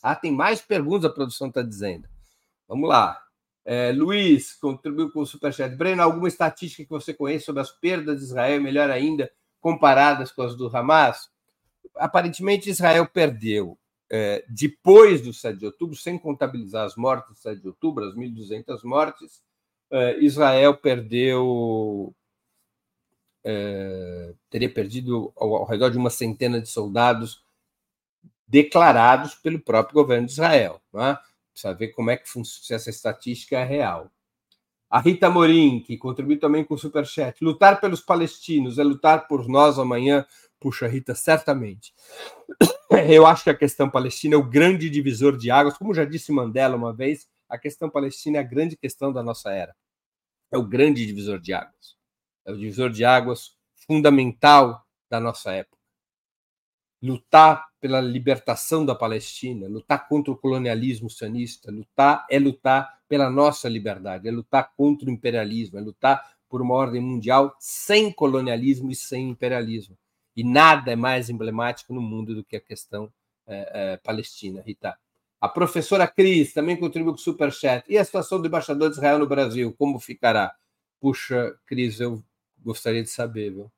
Ah, 0.00 0.14
tem 0.14 0.32
mais 0.32 0.62
perguntas, 0.62 1.04
a 1.04 1.12
produção 1.12 1.48
está 1.48 1.62
dizendo. 1.62 2.08
Vamos 2.68 2.88
lá. 2.88 3.20
É, 3.64 3.92
Luiz 3.92 4.54
contribuiu 4.54 5.10
com 5.10 5.20
o 5.20 5.26
Superchat. 5.26 5.74
Breno, 5.76 6.02
alguma 6.02 6.28
estatística 6.28 6.84
que 6.84 6.90
você 6.90 7.12
conhece 7.12 7.44
sobre 7.44 7.60
as 7.60 7.70
perdas 7.70 8.18
de 8.18 8.24
Israel, 8.24 8.60
melhor 8.60 8.90
ainda, 8.90 9.30
comparadas 9.60 10.32
com 10.32 10.42
as 10.42 10.56
do 10.56 10.74
Hamas? 10.74 11.28
Aparentemente, 11.96 12.70
Israel 12.70 13.06
perdeu, 13.06 13.78
é, 14.14 14.44
depois 14.46 15.22
do 15.22 15.32
7 15.32 15.58
de 15.58 15.64
outubro, 15.64 15.96
sem 15.96 16.18
contabilizar 16.18 16.84
as 16.84 16.96
mortes 16.96 17.30
do 17.30 17.34
7 17.34 17.62
de 17.62 17.66
outubro, 17.66 18.04
as 18.04 18.14
1.200 18.14 18.84
mortes, 18.84 19.42
é, 19.90 20.18
Israel 20.18 20.76
perdeu. 20.76 22.14
É, 23.42 24.34
teria 24.50 24.72
perdido 24.72 25.32
ao, 25.34 25.56
ao 25.56 25.64
redor 25.64 25.88
de 25.88 25.96
uma 25.96 26.10
centena 26.10 26.60
de 26.60 26.68
soldados 26.68 27.42
declarados 28.46 29.34
pelo 29.34 29.58
próprio 29.58 29.94
governo 29.94 30.26
de 30.26 30.32
Israel. 30.32 30.80
Não 30.92 31.02
é? 31.02 31.18
Precisa 31.50 31.72
ver 31.72 31.88
como 31.88 32.10
é 32.10 32.16
que 32.18 32.28
se 32.28 32.74
essa 32.74 32.90
estatística 32.90 33.58
é 33.58 33.64
real. 33.64 34.10
A 34.92 35.00
Rita 35.00 35.30
Morim, 35.30 35.80
que 35.80 35.96
contribuiu 35.96 36.38
também 36.38 36.62
com 36.62 36.74
o 36.74 36.78
Superchat. 36.78 37.42
Lutar 37.42 37.80
pelos 37.80 38.02
palestinos 38.02 38.78
é 38.78 38.84
lutar 38.84 39.26
por 39.26 39.48
nós 39.48 39.78
amanhã. 39.78 40.26
Puxa, 40.60 40.86
Rita, 40.86 41.14
certamente. 41.14 41.94
Eu 43.08 43.26
acho 43.26 43.44
que 43.44 43.48
a 43.48 43.56
questão 43.56 43.88
palestina 43.88 44.34
é 44.34 44.38
o 44.38 44.46
grande 44.46 44.90
divisor 44.90 45.38
de 45.38 45.50
águas. 45.50 45.78
Como 45.78 45.94
já 45.94 46.04
disse 46.04 46.30
Mandela 46.30 46.76
uma 46.76 46.92
vez, 46.92 47.26
a 47.48 47.56
questão 47.56 47.88
palestina 47.88 48.36
é 48.36 48.40
a 48.42 48.44
grande 48.44 48.76
questão 48.76 49.10
da 49.10 49.22
nossa 49.22 49.50
era. 49.50 49.74
É 50.52 50.58
o 50.58 50.62
grande 50.62 51.06
divisor 51.06 51.40
de 51.40 51.54
águas. 51.54 51.96
É 52.44 52.52
o 52.52 52.58
divisor 52.58 52.90
de 52.90 53.02
águas 53.02 53.56
fundamental 53.86 54.84
da 55.08 55.18
nossa 55.18 55.52
época 55.52 55.81
lutar 57.02 57.66
pela 57.80 58.00
libertação 58.00 58.86
da 58.86 58.94
Palestina, 58.94 59.66
lutar 59.66 60.06
contra 60.08 60.32
o 60.32 60.36
colonialismo 60.36 61.10
sionista, 61.10 61.70
lutar 61.72 62.24
é 62.30 62.38
lutar 62.38 63.00
pela 63.08 63.28
nossa 63.28 63.68
liberdade, 63.68 64.28
é 64.28 64.30
lutar 64.30 64.72
contra 64.76 65.08
o 65.08 65.12
imperialismo, 65.12 65.78
é 65.78 65.80
lutar 65.80 66.22
por 66.48 66.62
uma 66.62 66.74
ordem 66.74 67.00
mundial 67.00 67.56
sem 67.58 68.12
colonialismo 68.12 68.90
e 68.90 68.94
sem 68.94 69.30
imperialismo. 69.30 69.98
E 70.36 70.44
nada 70.44 70.92
é 70.92 70.96
mais 70.96 71.28
emblemático 71.28 71.92
no 71.92 72.00
mundo 72.00 72.34
do 72.34 72.44
que 72.44 72.56
a 72.56 72.60
questão 72.60 73.12
é, 73.46 73.92
é, 73.92 73.96
palestina, 73.96 74.62
Rita. 74.62 74.96
A 75.40 75.48
professora 75.48 76.06
Cris 76.06 76.52
também 76.52 76.76
contribuiu 76.76 77.14
com 77.14 77.18
o 77.18 77.22
Superchat. 77.22 77.84
E 77.88 77.98
a 77.98 78.04
situação 78.04 78.40
do 78.40 78.46
embaixador 78.46 78.88
de 78.88 78.94
Israel 78.94 79.18
no 79.18 79.26
Brasil, 79.26 79.74
como 79.76 79.98
ficará? 79.98 80.54
Puxa, 81.00 81.58
Cris, 81.66 81.98
eu 81.98 82.22
gostaria 82.62 83.02
de 83.02 83.10
saber, 83.10 83.50
viu? 83.50 83.72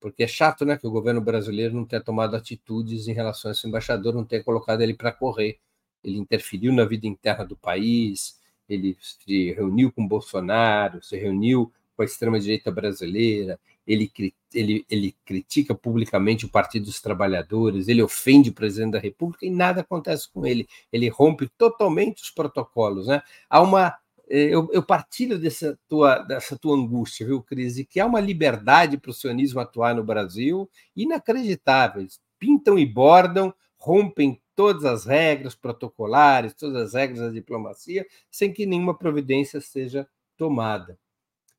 Porque 0.00 0.22
é 0.22 0.26
chato, 0.26 0.64
né, 0.64 0.76
que 0.76 0.86
o 0.86 0.90
governo 0.90 1.20
brasileiro 1.20 1.74
não 1.74 1.84
tenha 1.84 2.02
tomado 2.02 2.36
atitudes 2.36 3.08
em 3.08 3.12
relação 3.12 3.50
a 3.50 3.52
esse 3.52 3.66
embaixador, 3.66 4.14
não 4.14 4.24
tenha 4.24 4.42
colocado 4.42 4.80
ele 4.80 4.94
para 4.94 5.12
correr. 5.12 5.58
Ele 6.02 6.18
interferiu 6.18 6.72
na 6.72 6.84
vida 6.84 7.06
interna 7.06 7.44
do 7.44 7.56
país, 7.56 8.38
ele 8.68 8.96
se 9.00 9.52
reuniu 9.52 9.90
com 9.90 10.06
Bolsonaro, 10.06 11.02
se 11.02 11.16
reuniu 11.16 11.72
com 11.96 12.02
a 12.02 12.04
extrema-direita 12.04 12.70
brasileira, 12.70 13.58
ele, 13.84 14.12
ele, 14.54 14.86
ele 14.88 15.16
critica 15.24 15.74
publicamente 15.74 16.44
o 16.44 16.48
Partido 16.48 16.84
dos 16.84 17.00
Trabalhadores, 17.00 17.88
ele 17.88 18.02
ofende 18.02 18.50
o 18.50 18.52
presidente 18.52 18.92
da 18.92 18.98
República 18.98 19.46
e 19.46 19.50
nada 19.50 19.80
acontece 19.80 20.30
com 20.30 20.46
ele. 20.46 20.68
Ele 20.92 21.08
rompe 21.08 21.48
totalmente 21.56 22.22
os 22.22 22.30
protocolos. 22.30 23.06
Né? 23.06 23.22
Há 23.48 23.62
uma 23.62 23.96
eu, 24.28 24.68
eu, 24.72 24.82
partilho 24.82 25.38
dessa 25.38 25.78
tua, 25.88 26.18
dessa 26.18 26.56
tua 26.56 26.76
angústia, 26.76 27.26
viu, 27.26 27.42
Cris? 27.42 27.78
E 27.78 27.84
que 27.84 27.98
há 27.98 28.06
uma 28.06 28.20
liberdade 28.20 28.98
para 28.98 29.10
o 29.10 29.14
sionismo 29.14 29.60
atuar 29.60 29.94
no 29.94 30.04
Brasil 30.04 30.68
inacreditável. 30.94 32.06
Pintam 32.38 32.78
e 32.78 32.84
bordam, 32.84 33.54
rompem 33.78 34.40
todas 34.54 34.84
as 34.84 35.06
regras 35.06 35.54
protocolares, 35.54 36.52
todas 36.54 36.76
as 36.76 36.94
regras 36.94 37.20
da 37.20 37.30
diplomacia, 37.30 38.06
sem 38.30 38.52
que 38.52 38.66
nenhuma 38.66 38.96
providência 38.96 39.60
seja 39.60 40.06
tomada. 40.36 40.98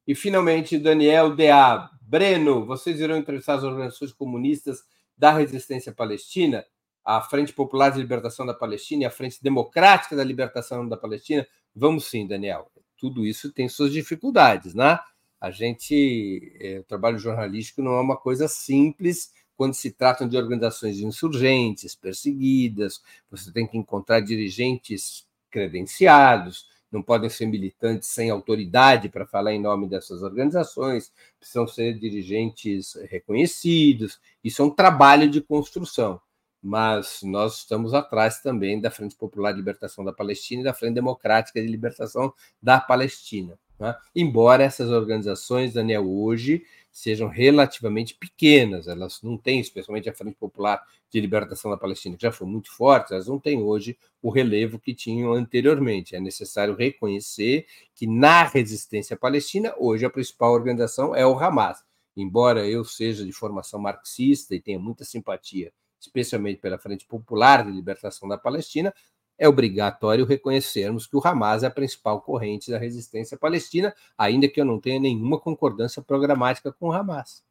E, 0.06 0.14
finalmente, 0.14 0.78
Daniel 0.78 1.36
D.A. 1.36 1.90
Breno, 2.02 2.66
vocês 2.66 3.00
irão 3.00 3.18
entrevistar 3.18 3.56
as 3.56 3.64
organizações 3.64 4.14
comunistas 4.14 4.84
da 5.18 5.32
resistência 5.32 5.92
palestina? 5.92 6.66
a 7.10 7.22
Frente 7.22 7.52
Popular 7.54 7.90
de 7.90 7.98
Libertação 7.98 8.46
da 8.46 8.54
Palestina 8.54 9.04
e 9.04 9.06
a 9.06 9.10
Frente 9.10 9.42
Democrática 9.42 10.16
da 10.16 10.24
Libertação 10.24 10.88
da 10.88 10.96
Palestina 10.96 11.48
Vamos 11.76 12.06
sim, 12.06 12.28
Daniel. 12.28 12.70
Tudo 12.98 13.26
isso 13.26 13.52
tem 13.52 13.70
suas 13.70 13.92
dificuldades, 13.92 14.74
né? 14.74 15.00
A 15.40 15.52
gente, 15.52 16.58
é, 16.60 16.80
o 16.80 16.84
trabalho 16.84 17.18
jornalístico 17.18 17.82
não 17.82 17.94
é 17.94 18.02
uma 18.02 18.18
coisa 18.18 18.48
simples 18.48 19.32
quando 19.56 19.74
se 19.74 19.92
tratam 19.92 20.28
de 20.28 20.38
organizações 20.38 21.00
insurgentes, 21.00 21.96
perseguidas. 21.96 23.02
Você 23.32 23.52
tem 23.52 23.66
que 23.66 23.78
encontrar 23.78 24.20
dirigentes 24.20 25.26
credenciados, 25.50 26.68
não 26.92 27.02
podem 27.02 27.30
ser 27.30 27.46
militantes 27.46 28.10
sem 28.10 28.30
autoridade 28.30 29.10
para 29.10 29.26
falar 29.26 29.54
em 29.54 29.62
nome 29.62 29.88
dessas 29.88 30.22
organizações, 30.22 31.12
precisam 31.40 31.68
ser 31.68 31.98
dirigentes 31.98 32.96
reconhecidos. 33.10 34.20
Isso 34.44 34.62
é 34.62 34.66
um 34.66 34.70
trabalho 34.70 35.30
de 35.30 35.42
construção 35.42 36.20
mas 36.62 37.22
nós 37.24 37.60
estamos 37.60 37.94
atrás 37.94 38.42
também 38.42 38.80
da 38.80 38.92
Frente 38.92 39.16
Popular 39.16 39.52
de 39.52 39.58
Libertação 39.58 40.04
da 40.04 40.12
Palestina 40.12 40.62
e 40.62 40.66
da 40.66 40.74
Frente 40.74 40.96
Democrática 40.96 41.62
de 41.62 41.68
Libertação 41.68 42.34
da 42.62 42.80
Palestina. 42.80 43.58
Né? 43.80 43.96
Embora 44.14 44.64
essas 44.64 44.90
organizações, 44.90 45.74
Daniel, 45.74 46.10
hoje 46.10 46.64
sejam 46.92 47.30
relativamente 47.30 48.16
pequenas, 48.16 48.88
elas 48.88 49.22
não 49.22 49.38
têm, 49.38 49.62
especialmente 49.62 50.10
a 50.10 50.14
Frente 50.14 50.36
Popular 50.36 50.84
de 51.10 51.22
Libertação 51.22 51.72
da 51.72 51.78
Palestina, 51.78 52.18
que 52.18 52.24
já 52.24 52.32
foi 52.32 52.46
muito 52.46 52.70
forte, 52.76 53.14
elas 53.14 53.28
não 53.28 53.40
têm 53.40 53.62
hoje 53.62 53.98
o 54.22 54.30
relevo 54.30 54.78
que 54.78 54.94
tinham 54.94 55.32
anteriormente. 55.32 56.16
É 56.16 56.20
necessário 56.20 56.76
reconhecer 56.76 57.66
que 57.96 58.06
na 58.06 58.44
resistência 58.44 59.16
palestina, 59.16 59.74
hoje 59.78 60.06
a 60.06 60.10
principal 60.10 60.52
organização 60.52 61.16
é 61.16 61.26
o 61.26 61.40
Hamas. 61.40 61.82
Embora 62.18 62.68
eu 62.68 62.84
seja 62.84 63.26
de 63.26 63.32
formação 63.32 63.80
marxista 63.80 64.54
e 64.54 64.60
tenha 64.60 64.78
muita 64.78 65.06
simpatia 65.06 65.72
especialmente 66.00 66.60
pela 66.60 66.78
Frente 66.78 67.06
Popular 67.06 67.66
de 67.66 67.72
Libertação 67.72 68.28
da 68.28 68.38
Palestina, 68.38 68.94
é 69.38 69.48
obrigatório 69.48 70.26
reconhecermos 70.26 71.08
que 71.08 71.16
o 71.16 71.22
Hamas 71.26 71.64
é 71.64 71.68
a 71.68 71.72
principal 71.72 72.22
corrente 72.22 72.70
da 72.70 72.78
resistência 72.78 73.38
palestina, 73.38 73.96
ainda 74.18 74.50
que 74.50 74.60
eu 74.60 74.66
não 74.66 74.80
tenha 74.80 75.00
nenhuma 75.00 75.40
concordância 75.40 76.02
programática 76.02 76.74
com 76.74 76.90
o 76.90 76.92
Hamas. 76.92 77.44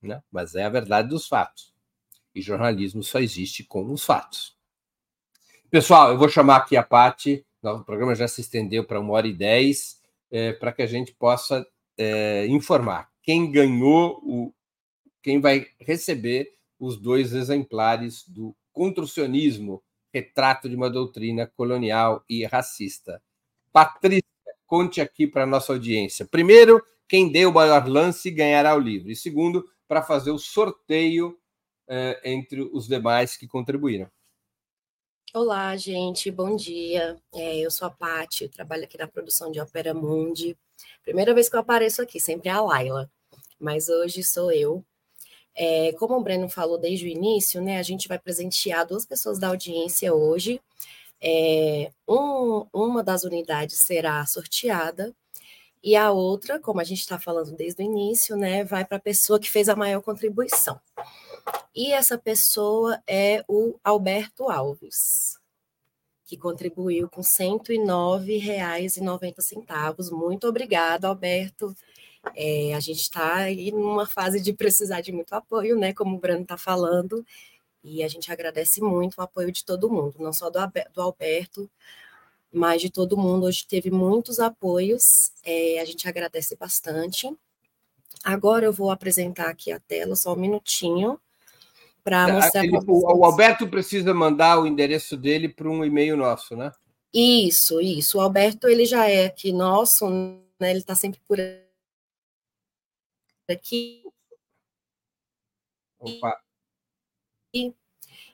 Né? 0.00 0.22
Mas 0.30 0.54
é 0.54 0.64
a 0.64 0.68
verdade 0.68 1.08
dos 1.08 1.26
fatos. 1.26 1.74
E 2.34 2.40
jornalismo 2.40 3.02
só 3.02 3.18
existe 3.18 3.64
com 3.64 3.90
os 3.92 4.04
fatos. 4.04 4.56
Pessoal, 5.68 6.10
eu 6.10 6.18
vou 6.18 6.28
chamar 6.28 6.56
aqui 6.56 6.76
a 6.76 6.82
Pati, 6.82 7.44
o 7.62 7.84
programa 7.84 8.14
já 8.14 8.28
se 8.28 8.40
estendeu 8.40 8.84
para 8.84 9.00
uma 9.00 9.12
hora 9.12 9.26
e 9.26 9.32
dez, 9.32 10.00
é, 10.30 10.52
para 10.52 10.72
que 10.72 10.82
a 10.82 10.86
gente 10.86 11.12
possa 11.12 11.66
é, 11.98 12.46
informar 12.46 13.10
quem 13.22 13.50
ganhou, 13.50 14.20
o, 14.22 14.54
quem 15.22 15.40
vai 15.40 15.66
receber 15.78 16.56
os 16.80 16.96
dois 16.96 17.34
exemplares 17.34 18.26
do 18.26 18.56
Construcionismo, 18.72 19.82
retrato 20.12 20.68
de 20.68 20.74
uma 20.74 20.88
doutrina 20.88 21.46
colonial 21.46 22.24
e 22.28 22.44
racista. 22.46 23.22
Patrícia, 23.70 24.24
conte 24.66 25.00
aqui 25.00 25.26
para 25.26 25.42
a 25.42 25.46
nossa 25.46 25.72
audiência. 25.72 26.24
Primeiro, 26.24 26.82
quem 27.06 27.30
deu 27.30 27.50
o 27.50 27.54
maior 27.54 27.86
lance 27.86 28.30
ganhará 28.30 28.74
o 28.74 28.80
livro. 28.80 29.10
E 29.10 29.16
segundo, 29.16 29.68
para 29.86 30.02
fazer 30.02 30.30
o 30.30 30.38
sorteio 30.38 31.38
eh, 31.88 32.20
entre 32.24 32.62
os 32.62 32.86
demais 32.88 33.36
que 33.36 33.46
contribuíram. 33.46 34.08
Olá, 35.34 35.76
gente, 35.76 36.30
bom 36.30 36.56
dia. 36.56 37.20
É, 37.34 37.58
eu 37.58 37.70
sou 37.70 37.86
a 37.86 37.90
Paty, 37.90 38.48
trabalho 38.48 38.84
aqui 38.84 38.96
na 38.96 39.06
produção 39.06 39.50
de 39.52 39.60
Opera 39.60 39.92
Mundi. 39.92 40.56
Primeira 41.02 41.34
vez 41.34 41.48
que 41.48 41.54
eu 41.54 41.60
apareço 41.60 42.00
aqui, 42.00 42.18
sempre 42.18 42.48
é 42.48 42.52
a 42.52 42.60
Laila, 42.60 43.10
mas 43.58 43.88
hoje 43.88 44.24
sou 44.24 44.50
eu. 44.50 44.84
É, 45.54 45.92
como 45.98 46.16
o 46.16 46.22
Breno 46.22 46.48
falou 46.48 46.78
desde 46.78 47.06
o 47.06 47.08
início, 47.08 47.60
né, 47.60 47.78
a 47.78 47.82
gente 47.82 48.08
vai 48.08 48.18
presentear 48.18 48.86
duas 48.86 49.04
pessoas 49.04 49.38
da 49.38 49.48
audiência 49.48 50.14
hoje. 50.14 50.60
É, 51.20 51.92
um, 52.08 52.66
uma 52.72 53.02
das 53.02 53.24
unidades 53.24 53.80
será 53.80 54.24
sorteada 54.26 55.14
e 55.82 55.96
a 55.96 56.10
outra, 56.10 56.60
como 56.60 56.80
a 56.80 56.84
gente 56.84 57.00
está 57.00 57.18
falando 57.18 57.56
desde 57.56 57.82
o 57.82 57.84
início, 57.84 58.36
né, 58.36 58.62
vai 58.64 58.84
para 58.84 58.98
a 58.98 59.00
pessoa 59.00 59.40
que 59.40 59.50
fez 59.50 59.68
a 59.68 59.76
maior 59.76 60.02
contribuição. 60.02 60.78
E 61.74 61.92
essa 61.92 62.18
pessoa 62.18 63.02
é 63.06 63.42
o 63.48 63.78
Alberto 63.82 64.50
Alves, 64.50 65.38
que 66.26 66.36
contribuiu 66.36 67.08
com 67.08 67.22
R$ 67.22 67.26
109,90. 67.26 70.12
Muito 70.12 70.46
obrigado, 70.46 71.06
Alberto. 71.06 71.74
É, 72.34 72.74
a 72.74 72.80
gente 72.80 73.00
está 73.00 73.36
aí 73.36 73.72
numa 73.72 74.06
fase 74.06 74.40
de 74.40 74.52
precisar 74.52 75.00
de 75.00 75.12
muito 75.12 75.32
apoio, 75.32 75.78
né? 75.78 75.92
Como 75.92 76.16
o 76.16 76.18
Brano 76.18 76.42
está 76.42 76.56
falando, 76.56 77.24
e 77.82 78.02
a 78.02 78.08
gente 78.08 78.30
agradece 78.30 78.80
muito 78.80 79.18
o 79.18 79.22
apoio 79.22 79.50
de 79.50 79.64
todo 79.64 79.90
mundo, 79.90 80.16
não 80.18 80.32
só 80.32 80.50
do, 80.50 80.58
do 80.92 81.00
Alberto, 81.00 81.70
mas 82.52 82.82
de 82.82 82.90
todo 82.90 83.16
mundo. 83.16 83.46
Hoje 83.46 83.66
teve 83.66 83.90
muitos 83.90 84.38
apoios, 84.38 85.32
é, 85.44 85.80
a 85.80 85.84
gente 85.84 86.08
agradece 86.08 86.56
bastante. 86.56 87.30
Agora 88.22 88.66
eu 88.66 88.72
vou 88.72 88.90
apresentar 88.90 89.48
aqui 89.48 89.72
a 89.72 89.80
tela, 89.80 90.14
só 90.14 90.34
um 90.34 90.36
minutinho, 90.36 91.18
para 92.04 92.26
tá, 92.26 92.32
mostrar 92.32 92.64
Ele, 92.64 92.78
O 92.86 93.24
Alberto 93.24 93.68
precisa 93.68 94.12
mandar 94.12 94.60
o 94.60 94.66
endereço 94.66 95.16
dele 95.16 95.48
para 95.48 95.68
um 95.68 95.84
e-mail 95.84 96.16
nosso, 96.16 96.54
né? 96.54 96.72
Isso, 97.12 97.80
isso. 97.80 98.18
O 98.18 98.20
Alberto 98.20 98.68
ele 98.68 98.84
já 98.84 99.08
é 99.08 99.26
aqui 99.26 99.52
nosso, 99.52 100.08
né? 100.08 100.70
Ele 100.70 100.80
está 100.80 100.94
sempre 100.94 101.20
por 101.26 101.38
aqui. 103.52 104.02
Opa. 105.98 106.40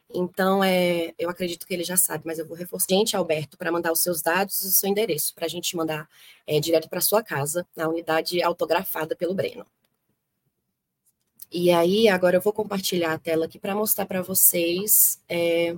Então, 0.09 0.63
é, 0.63 1.13
eu 1.19 1.29
acredito 1.29 1.67
que 1.67 1.75
ele 1.75 1.83
já 1.83 1.97
sabe, 1.97 2.25
mas 2.27 2.39
eu 2.39 2.47
vou 2.47 2.57
reforçar. 2.57 2.95
Gente, 2.95 3.17
Alberto, 3.17 3.59
para 3.59 3.73
mandar 3.73 3.93
os 3.93 4.01
seus 4.03 4.23
dados 4.23 4.63
e 4.63 4.69
o 4.69 4.71
seu 4.71 4.89
endereço, 4.89 5.35
para 5.35 5.47
a 5.47 5.49
gente 5.49 5.77
mandar 5.77 6.09
é, 6.47 6.61
direto 6.61 6.89
para 6.89 7.01
sua 7.01 7.23
casa, 7.23 7.67
na 7.77 7.89
unidade 7.89 8.43
autografada 8.43 9.17
pelo 9.17 9.35
Breno. 9.35 9.67
E 11.51 11.71
aí, 11.71 12.09
agora 12.09 12.37
eu 12.37 12.41
vou 12.41 12.53
compartilhar 12.53 13.13
a 13.15 13.19
tela 13.19 13.47
aqui 13.47 13.59
para 13.59 13.75
mostrar 13.75 14.07
para 14.07 14.23
vocês 14.23 15.21
é, 15.29 15.77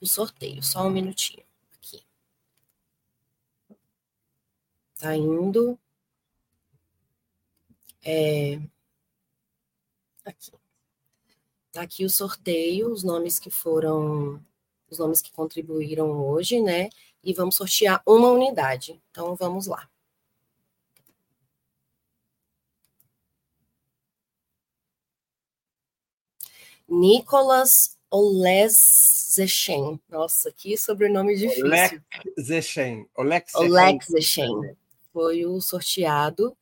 o 0.00 0.06
sorteio. 0.06 0.62
Só 0.62 0.86
um 0.86 0.90
minutinho 0.90 1.44
aqui. 1.76 2.02
Tá 4.98 5.16
indo. 5.16 5.78
É, 8.04 8.58
aqui. 10.24 10.52
Tá 11.72 11.82
aqui 11.82 12.04
o 12.04 12.10
sorteio, 12.10 12.92
os 12.92 13.02
nomes 13.02 13.38
que 13.38 13.50
foram, 13.50 14.44
os 14.90 14.98
nomes 14.98 15.22
que 15.22 15.32
contribuíram 15.32 16.10
hoje, 16.26 16.60
né? 16.60 16.90
E 17.22 17.32
vamos 17.32 17.56
sortear 17.56 18.02
uma 18.06 18.28
unidade. 18.30 19.00
Então, 19.10 19.34
vamos 19.34 19.66
lá. 19.66 19.88
Nicolas 26.88 27.96
Oleszyn. 28.10 29.98
Nossa, 30.10 30.52
que 30.52 30.76
sobrenome 30.76 31.36
difícil. 31.36 31.64
Oleszyn. 31.64 33.06
Oleszyn. 33.16 34.76
Foi 35.10 35.46
o 35.46 35.58
sorteado. 35.60 36.54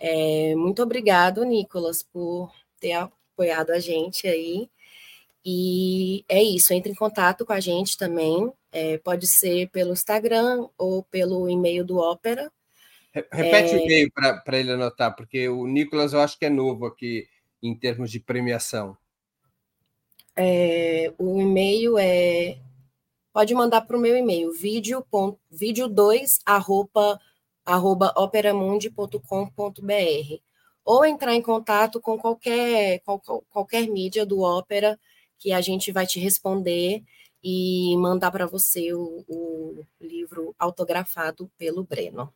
É, 0.00 0.54
muito 0.56 0.82
obrigado, 0.82 1.44
Nicolas, 1.44 2.02
por 2.02 2.50
ter 2.80 2.92
apoiado 2.92 3.70
a 3.70 3.78
gente 3.78 4.26
aí. 4.26 4.70
E 5.44 6.24
é 6.28 6.42
isso, 6.42 6.72
entre 6.72 6.92
em 6.92 6.94
contato 6.94 7.44
com 7.44 7.52
a 7.52 7.60
gente 7.60 7.98
também. 7.98 8.50
É, 8.72 8.98
pode 8.98 9.26
ser 9.26 9.68
pelo 9.68 9.92
Instagram 9.92 10.66
ou 10.78 11.02
pelo 11.04 11.48
e-mail 11.50 11.84
do 11.84 11.98
Ópera. 11.98 12.50
Repete 13.12 13.74
é... 13.74 13.76
o 13.76 13.80
e-mail 13.80 14.10
para 14.12 14.58
ele 14.58 14.72
anotar, 14.72 15.14
porque 15.14 15.48
o 15.48 15.66
Nicolas 15.66 16.12
eu 16.12 16.20
acho 16.20 16.38
que 16.38 16.46
é 16.46 16.50
novo 16.50 16.86
aqui 16.86 17.26
em 17.62 17.74
termos 17.74 18.10
de 18.10 18.20
premiação. 18.20 18.96
É, 20.36 21.12
o 21.18 21.40
e-mail 21.40 21.98
é. 21.98 22.58
Pode 23.32 23.54
mandar 23.54 23.82
para 23.82 23.96
o 23.96 24.00
meu 24.00 24.16
e-mail, 24.16 24.52
vídeo, 24.52 25.04
vídeo 25.50 25.86
2 25.86 26.40
arroba, 26.44 27.20
arroba 27.64 28.12
operamundi.com.br 28.16 30.40
ou 30.84 31.04
entrar 31.04 31.34
em 31.34 31.42
contato 31.42 32.00
com 32.00 32.18
qualquer, 32.18 33.00
qual, 33.00 33.20
qualquer 33.50 33.88
mídia 33.88 34.26
do 34.26 34.40
Ópera 34.40 34.98
que 35.38 35.52
a 35.52 35.60
gente 35.60 35.92
vai 35.92 36.06
te 36.06 36.20
responder 36.20 37.02
e 37.42 37.96
mandar 37.96 38.30
para 38.30 38.46
você 38.46 38.92
o, 38.92 39.24
o, 39.26 39.84
livro 40.00 40.54
autografado 40.58 41.50
pelo 41.56 41.84
Breno. 41.84 42.32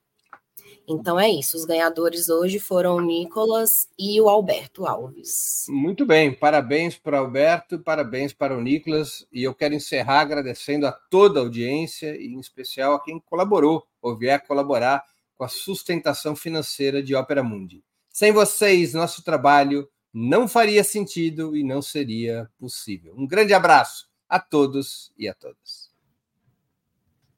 Então 0.89 1.19
é 1.19 1.29
isso, 1.29 1.57
os 1.57 1.65
ganhadores 1.65 2.29
hoje 2.29 2.59
foram 2.59 2.97
o 2.97 3.01
Nicolas 3.01 3.89
e 3.99 4.21
o 4.21 4.29
Alberto 4.29 4.87
Alves. 4.87 5.67
Muito 5.69 6.07
bem, 6.07 6.33
parabéns 6.33 6.97
para 6.97 7.21
o 7.21 7.25
Alberto, 7.25 7.79
parabéns 7.79 8.33
para 8.33 8.57
o 8.57 8.61
Nicolas, 8.61 9.27
e 9.33 9.43
eu 9.43 9.55
quero 9.55 9.75
encerrar 9.75 10.21
agradecendo 10.21 10.87
a 10.87 10.93
toda 10.93 11.41
a 11.41 11.43
audiência, 11.43 12.17
e 12.17 12.27
em 12.27 12.39
especial 12.39 12.95
a 12.95 13.03
quem 13.03 13.21
colaborou 13.21 13.87
ou 14.01 14.17
vier 14.17 14.47
colaborar 14.47 15.05
com 15.37 15.45
a 15.45 15.49
sustentação 15.49 16.37
financeira 16.37 17.03
de 17.03 17.15
Ópera 17.15 17.43
Mundi. 17.43 17.85
Sem 18.09 18.33
vocês, 18.33 18.95
nosso 18.95 19.23
trabalho 19.25 19.89
não 20.13 20.47
faria 20.47 20.85
sentido 20.85 21.57
e 21.57 21.65
não 21.65 21.83
seria 21.83 22.49
possível. 22.59 23.15
Um 23.17 23.27
grande 23.27 23.53
abraço 23.53 24.09
a 24.29 24.39
todos 24.39 25.13
e 25.19 25.29
a 25.29 25.35
todas. 25.35 25.93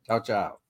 Tchau, 0.04 0.22
tchau. 0.22 0.65